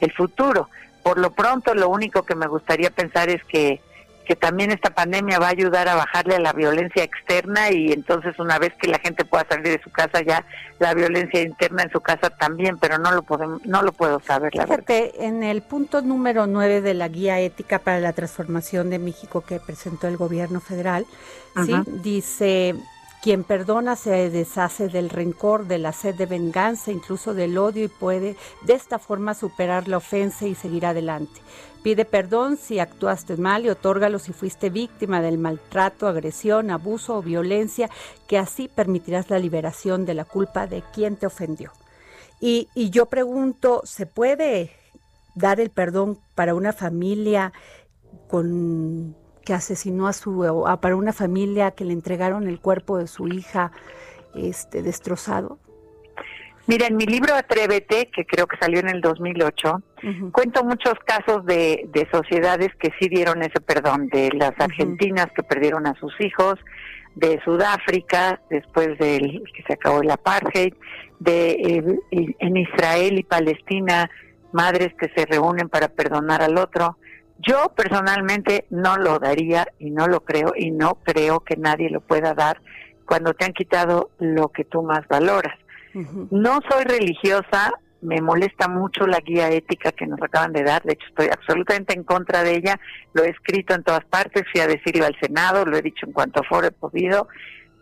el 0.00 0.12
futuro. 0.12 0.68
Por 1.02 1.18
lo 1.18 1.32
pronto, 1.32 1.74
lo 1.74 1.88
único 1.88 2.22
que 2.22 2.36
me 2.36 2.46
gustaría 2.46 2.90
pensar 2.90 3.28
es 3.28 3.42
que, 3.44 3.80
que 4.24 4.36
también 4.36 4.70
esta 4.70 4.90
pandemia 4.90 5.38
va 5.38 5.46
a 5.46 5.50
ayudar 5.50 5.88
a 5.88 5.94
bajarle 5.94 6.36
a 6.36 6.40
la 6.40 6.52
violencia 6.52 7.04
externa 7.04 7.70
y 7.70 7.92
entonces 7.92 8.38
una 8.38 8.58
vez 8.58 8.72
que 8.80 8.88
la 8.88 8.98
gente 8.98 9.24
pueda 9.24 9.46
salir 9.48 9.64
de 9.64 9.80
su 9.82 9.90
casa 9.90 10.22
ya 10.22 10.44
la 10.78 10.94
violencia 10.94 11.42
interna 11.42 11.82
en 11.82 11.90
su 11.90 12.00
casa 12.00 12.30
también, 12.30 12.78
pero 12.78 12.98
no 12.98 13.12
lo 13.12 13.22
podemos, 13.22 13.64
no 13.64 13.82
lo 13.82 13.92
puedo 13.92 14.20
saber 14.20 14.54
la 14.54 14.66
verdad. 14.66 14.84
Fíjate, 14.86 15.24
en 15.26 15.42
el 15.42 15.62
punto 15.62 16.02
número 16.02 16.46
9 16.46 16.80
de 16.80 16.94
la 16.94 17.08
Guía 17.08 17.40
Ética 17.40 17.78
para 17.78 18.00
la 18.00 18.12
Transformación 18.12 18.90
de 18.90 18.98
México 18.98 19.42
que 19.42 19.60
presentó 19.60 20.08
el 20.08 20.16
gobierno 20.16 20.60
federal, 20.60 21.06
¿sí? 21.64 21.74
Dice, 22.02 22.74
quien 23.24 23.42
perdona 23.42 23.96
se 23.96 24.28
deshace 24.28 24.88
del 24.88 25.08
rencor, 25.08 25.66
de 25.66 25.78
la 25.78 25.94
sed 25.94 26.14
de 26.14 26.26
venganza, 26.26 26.92
incluso 26.92 27.32
del 27.32 27.56
odio 27.56 27.86
y 27.86 27.88
puede 27.88 28.36
de 28.66 28.74
esta 28.74 28.98
forma 28.98 29.32
superar 29.32 29.88
la 29.88 29.96
ofensa 29.96 30.46
y 30.46 30.54
seguir 30.54 30.84
adelante. 30.84 31.40
Pide 31.82 32.04
perdón 32.04 32.58
si 32.58 32.80
actuaste 32.80 33.38
mal 33.38 33.64
y 33.64 33.70
otórgalo 33.70 34.18
si 34.18 34.34
fuiste 34.34 34.68
víctima 34.68 35.22
del 35.22 35.38
maltrato, 35.38 36.06
agresión, 36.06 36.70
abuso 36.70 37.16
o 37.16 37.22
violencia, 37.22 37.88
que 38.28 38.36
así 38.36 38.68
permitirás 38.68 39.30
la 39.30 39.38
liberación 39.38 40.04
de 40.04 40.12
la 40.12 40.26
culpa 40.26 40.66
de 40.66 40.82
quien 40.92 41.16
te 41.16 41.24
ofendió. 41.24 41.72
Y, 42.40 42.68
y 42.74 42.90
yo 42.90 43.06
pregunto, 43.06 43.80
¿se 43.84 44.04
puede 44.04 44.70
dar 45.34 45.60
el 45.60 45.70
perdón 45.70 46.18
para 46.34 46.54
una 46.54 46.74
familia 46.74 47.54
con 48.28 49.16
que 49.44 49.54
asesinó 49.54 50.06
a 50.08 50.12
su 50.12 50.44
a- 50.66 50.80
para 50.80 50.96
una 50.96 51.12
familia 51.12 51.70
que 51.72 51.84
le 51.84 51.92
entregaron 51.92 52.46
el 52.48 52.60
cuerpo 52.60 52.98
de 52.98 53.06
su 53.06 53.28
hija 53.28 53.72
este 54.34 54.82
destrozado? 54.82 55.58
Mira, 56.66 56.86
en 56.86 56.96
mi 56.96 57.04
libro 57.04 57.34
Atrévete, 57.34 58.08
que 58.10 58.24
creo 58.24 58.46
que 58.46 58.56
salió 58.56 58.80
en 58.80 58.88
el 58.88 59.02
2008, 59.02 59.82
cuento 60.32 60.64
muchos 60.64 60.94
casos 61.04 61.44
de, 61.44 61.86
de 61.92 62.08
sociedades 62.10 62.70
que 62.78 62.90
sí 62.98 63.08
dieron 63.10 63.42
ese 63.42 63.60
perdón, 63.60 64.08
de 64.08 64.30
las 64.32 64.52
argentinas 64.58 65.26
que 65.36 65.42
perdieron 65.42 65.86
a 65.86 65.94
sus 66.00 66.18
hijos, 66.20 66.54
de 67.16 67.38
Sudáfrica 67.44 68.40
después 68.48 68.98
del 68.98 69.42
que 69.54 69.62
se 69.66 69.74
acabó 69.74 70.00
el 70.00 70.10
apartheid, 70.10 70.72
de 71.20 71.50
eh, 71.50 72.34
en 72.38 72.56
Israel 72.56 73.18
y 73.18 73.22
Palestina 73.24 74.10
madres 74.52 74.92
que 74.98 75.10
se 75.14 75.26
reúnen 75.26 75.68
para 75.68 75.88
perdonar 75.88 76.40
al 76.42 76.56
otro. 76.58 76.96
Yo 77.38 77.72
personalmente 77.76 78.66
no 78.70 78.96
lo 78.96 79.18
daría 79.18 79.66
y 79.78 79.90
no 79.90 80.06
lo 80.06 80.20
creo 80.20 80.52
y 80.56 80.70
no 80.70 80.94
creo 81.02 81.40
que 81.40 81.56
nadie 81.56 81.90
lo 81.90 82.00
pueda 82.00 82.34
dar 82.34 82.60
cuando 83.06 83.34
te 83.34 83.44
han 83.44 83.52
quitado 83.52 84.10
lo 84.18 84.48
que 84.48 84.64
tú 84.64 84.82
más 84.82 85.06
valoras. 85.08 85.58
No 86.30 86.60
soy 86.68 86.84
religiosa, 86.84 87.72
me 88.00 88.20
molesta 88.20 88.66
mucho 88.68 89.06
la 89.06 89.20
guía 89.20 89.48
ética 89.50 89.92
que 89.92 90.06
nos 90.06 90.20
acaban 90.20 90.52
de 90.52 90.64
dar, 90.64 90.82
de 90.82 90.94
hecho 90.94 91.06
estoy 91.08 91.28
absolutamente 91.32 91.94
en 91.94 92.02
contra 92.02 92.42
de 92.42 92.56
ella, 92.56 92.80
lo 93.12 93.22
he 93.22 93.30
escrito 93.30 93.74
en 93.74 93.84
todas 93.84 94.04
partes, 94.04 94.42
fui 94.50 94.60
a 94.60 94.66
decirlo 94.66 95.06
al 95.06 95.16
Senado, 95.20 95.64
lo 95.64 95.76
he 95.76 95.82
dicho 95.82 96.06
en 96.06 96.12
cuanto 96.12 96.42
foro 96.42 96.66
he 96.66 96.72
podido, 96.72 97.28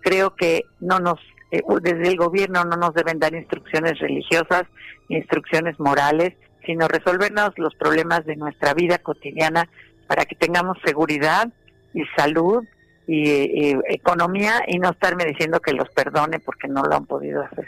creo 0.01 0.35
que 0.35 0.67
no 0.81 1.01
nos, 1.01 1.19
eh, 1.51 1.63
desde 1.81 2.09
el 2.09 2.17
gobierno 2.17 2.65
no 2.65 2.77
nos 2.77 2.93
deben 2.93 3.19
dar 3.19 3.35
instrucciones 3.35 3.99
religiosas, 3.99 4.65
instrucciones 5.09 5.79
morales, 5.81 6.35
sino 6.65 6.89
resolvernos 6.89 7.53
los 7.57 7.75
problemas 7.75 8.25
de 8.25 8.37
nuestra 8.37 8.75
vida 8.75 8.99
cotidiana 8.99 9.69
para 10.07 10.25
que 10.25 10.35
tengamos 10.35 10.79
seguridad 10.85 11.49
y 11.95 12.03
salud 12.17 12.65
y, 13.07 13.77
economía 13.89 14.63
y 14.67 14.79
no 14.79 14.91
estarme 14.91 15.25
diciendo 15.25 15.61
que 15.61 15.73
los 15.73 15.89
perdone 15.91 16.39
porque 16.39 16.69
no 16.69 16.83
lo 16.83 16.97
han 16.97 17.07
podido 17.07 17.43
hacer. 17.43 17.67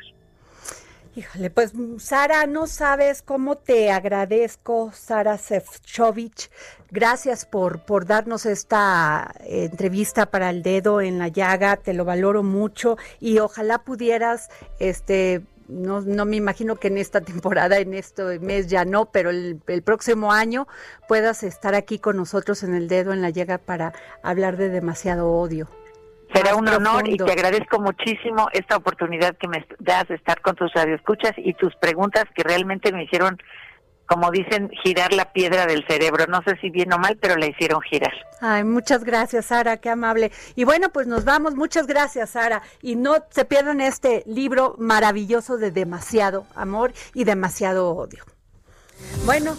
Híjole, 1.17 1.49
pues 1.49 1.73
Sara, 1.99 2.47
no 2.47 2.67
sabes 2.67 3.23
cómo 3.23 3.57
te 3.57 3.93
agradezco, 3.93 4.91
Sara 4.93 5.39
Sefcovic. 5.39 6.51
Gracias 6.91 7.47
por, 7.47 7.85
por 7.85 8.05
darnos 8.05 8.47
esta 8.47 9.33
eh, 9.41 9.69
entrevista 9.71 10.27
para 10.27 10.51
el 10.51 10.65
dedo 10.65 11.01
en 11.01 11.21
la 11.21 11.29
llaga, 11.29 11.77
te 11.77 11.95
lo 11.95 12.05
valoro 12.05 12.43
mucho 12.43 12.99
y 13.21 13.39
ojalá 13.39 13.79
pudieras, 13.79 14.51
este, 14.81 15.43
no, 15.69 16.01
no 16.01 16.25
me 16.25 16.37
imagino 16.37 16.77
que 16.77 16.89
en 16.89 16.99
esta 16.99 17.21
temporada, 17.23 17.79
en 17.79 17.95
este 17.95 18.39
mes 18.41 18.69
ya 18.69 18.85
no, 18.85 19.07
pero 19.07 19.31
el, 19.31 19.61
el 19.67 19.83
próximo 19.83 20.33
año 20.33 20.67
puedas 21.09 21.43
estar 21.43 21.75
aquí 21.75 21.99
con 21.99 22.17
nosotros 22.17 22.63
en 22.63 22.75
el 22.75 22.89
dedo 22.89 23.13
en 23.13 23.23
la 23.23 23.31
llaga 23.31 23.59
para 23.59 23.93
hablar 24.23 24.57
de 24.57 24.69
demasiado 24.69 25.31
odio. 25.31 25.69
Será 26.35 26.57
un 26.57 26.67
honor 26.69 27.09
y 27.09 27.17
te 27.17 27.31
agradezco 27.31 27.79
muchísimo 27.79 28.49
esta 28.53 28.77
oportunidad 28.77 29.37
que 29.37 29.47
me 29.47 29.65
das 29.79 30.09
de 30.09 30.17
estar 30.17 30.41
con 30.41 30.57
tus 30.57 30.73
radioescuchas 30.73 31.33
y 31.37 31.55
tus 31.55 31.77
preguntas 31.77 32.25
que 32.35 32.43
realmente 32.43 32.91
me 32.93 33.05
hicieron, 33.05 33.39
como 34.07 34.31
dicen, 34.31 34.71
girar 34.83 35.13
la 35.13 35.33
piedra 35.33 35.67
del 35.67 35.87
cerebro. 35.87 36.27
No 36.27 36.43
sé 36.43 36.57
si 36.61 36.71
bien 36.71 36.93
o 36.93 36.99
mal, 36.99 37.17
pero 37.17 37.37
la 37.37 37.47
hicieron 37.47 37.81
girar. 37.83 38.13
Ay, 38.41 38.65
muchas 38.65 39.05
gracias, 39.05 39.47
Sara, 39.47 39.79
qué 39.79 39.91
amable. 39.91 40.31
Y 40.55 40.65
bueno, 40.65 40.91
pues 40.91 41.07
nos 41.07 41.25
vamos. 41.25 41.55
Muchas 41.55 41.87
gracias, 41.87 42.31
Sara. 42.31 42.63
Y 42.83 42.97
no 42.97 43.17
se 43.31 43.45
pierdan 43.45 43.81
este 43.81 44.23
libro 44.27 44.75
maravilloso 44.79 45.57
de 45.57 45.71
demasiado 45.71 46.47
amor 46.55 46.93
y 47.15 47.25
demasiado 47.25 47.91
odio. 47.91 48.25
Bueno, 49.25 49.57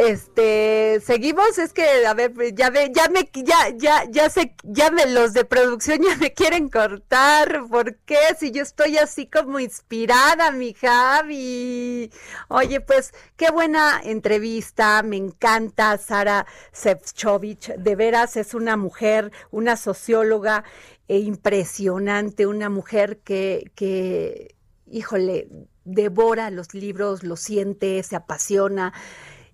este, 0.00 0.98
seguimos, 1.04 1.58
es 1.58 1.74
que, 1.74 2.06
a 2.06 2.14
ver, 2.14 2.32
ya 2.54 2.70
ve, 2.70 2.90
ya 2.94 3.08
me, 3.10 3.28
ya, 3.44 3.68
ya, 3.76 4.04
ya 4.10 4.30
sé, 4.30 4.54
ya 4.62 4.90
me, 4.90 5.04
los 5.06 5.34
de 5.34 5.44
producción 5.44 6.00
ya 6.02 6.16
me 6.16 6.32
quieren 6.32 6.70
cortar, 6.70 7.64
¿por 7.70 7.96
qué? 7.96 8.16
Si 8.38 8.50
yo 8.50 8.62
estoy 8.62 8.96
así 8.96 9.26
como 9.26 9.60
inspirada, 9.60 10.52
mi 10.52 10.72
Javi. 10.72 12.10
Oye, 12.48 12.80
pues, 12.80 13.12
qué 13.36 13.50
buena 13.50 14.00
entrevista, 14.02 15.02
me 15.02 15.18
encanta 15.18 15.98
Sara 15.98 16.46
Sefcovic, 16.72 17.74
de 17.76 17.94
veras 17.94 18.38
es 18.38 18.54
una 18.54 18.78
mujer, 18.78 19.30
una 19.50 19.76
socióloga 19.76 20.64
eh, 21.08 21.18
impresionante, 21.18 22.46
una 22.46 22.70
mujer 22.70 23.18
que, 23.18 23.70
que, 23.74 24.54
híjole, 24.90 25.48
devora 25.84 26.50
los 26.50 26.72
libros, 26.72 27.22
lo 27.22 27.36
siente, 27.36 28.02
se 28.02 28.16
apasiona 28.16 28.94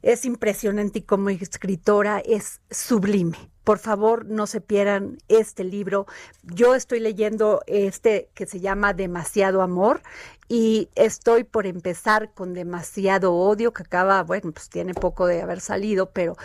es 0.03 0.25
impresionante 0.25 1.01
y 1.01 1.03
como 1.03 1.31
escritora 1.31 2.21
es 2.21 2.61
sublime. 2.71 3.37
Por 3.65 3.79
favor, 3.79 4.27
no 4.27 4.47
se 4.47 4.61
pierdan 4.61 5.19
este 5.27 5.65
libro. 5.65 6.07
Yo 6.45 6.77
estoy 6.77 7.01
leyendo 7.01 7.63
este 7.67 8.31
que 8.35 8.47
se 8.47 8.61
llama 8.61 8.93
Demasiado 8.93 9.61
Amor 9.61 10.03
y 10.49 10.89
estoy 10.95 11.43
por 11.43 11.67
empezar 11.67 12.33
con 12.33 12.55
Demasiado 12.55 13.35
Odio, 13.35 13.73
que 13.73 13.83
acaba, 13.83 14.23
bueno, 14.23 14.53
pues 14.53 14.69
tiene 14.69 14.95
poco 14.95 15.27
de 15.27 15.43
haber 15.43 15.61
salido, 15.61 16.11
pero 16.11 16.37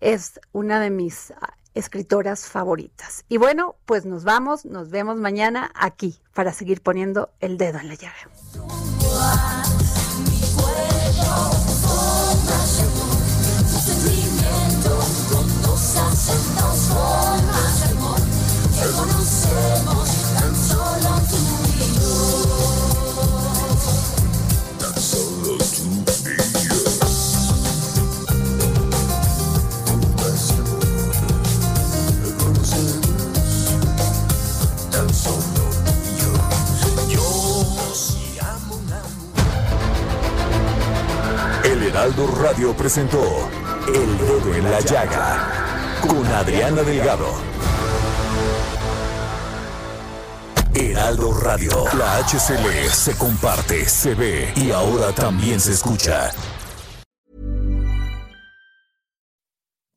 es 0.00 0.40
una 0.52 0.78
de 0.80 0.90
mis 0.90 1.30
ah, 1.30 1.54
escritoras 1.74 2.46
favoritas. 2.46 3.24
Y 3.28 3.38
bueno, 3.38 3.76
pues 3.86 4.04
nos 4.04 4.24
vamos, 4.24 4.64
nos 4.64 4.90
vemos 4.90 5.16
mañana 5.16 5.70
aquí 5.74 6.20
para 6.34 6.52
seguir 6.52 6.82
poniendo 6.82 7.30
el 7.40 7.56
dedo 7.56 7.78
en 7.78 7.88
la 7.88 7.94
llaga. 7.94 8.28
Heraldo 41.98 42.28
Radio 42.28 42.76
presentó 42.76 43.50
El 43.88 44.18
Dedo 44.18 44.54
en 44.54 44.70
la 44.70 44.78
Llaga 44.78 45.98
con 46.00 46.24
Adriana 46.26 46.84
Delgado. 46.84 47.26
Heraldo 50.76 51.32
Radio, 51.32 51.72
la 51.98 52.18
HCL 52.22 52.88
se 52.88 53.18
comparte, 53.18 53.84
se 53.86 54.14
ve 54.14 54.52
y 54.54 54.70
ahora 54.70 55.10
también 55.12 55.58
se 55.58 55.72
escucha. 55.72 56.30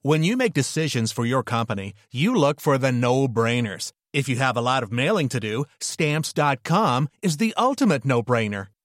When 0.02 0.24
you 0.24 0.36
make 0.36 0.56
decisions 0.56 1.12
for 1.12 1.24
your 1.24 1.44
company, 1.44 1.94
you 2.12 2.34
look 2.34 2.60
for 2.60 2.80
the 2.80 2.92
no 2.92 3.28
brainers. 3.28 3.92
If 4.12 4.28
you 4.28 4.38
have 4.38 4.58
a 4.58 4.62
lot 4.62 4.82
of 4.82 4.92
mailing 4.92 5.30
to 5.30 5.40
do, 5.40 5.66
stamps.com 5.80 7.10
is 7.22 7.38
the 7.38 7.54
ultimate 7.56 8.06
no 8.06 8.24
brainer. 8.24 8.70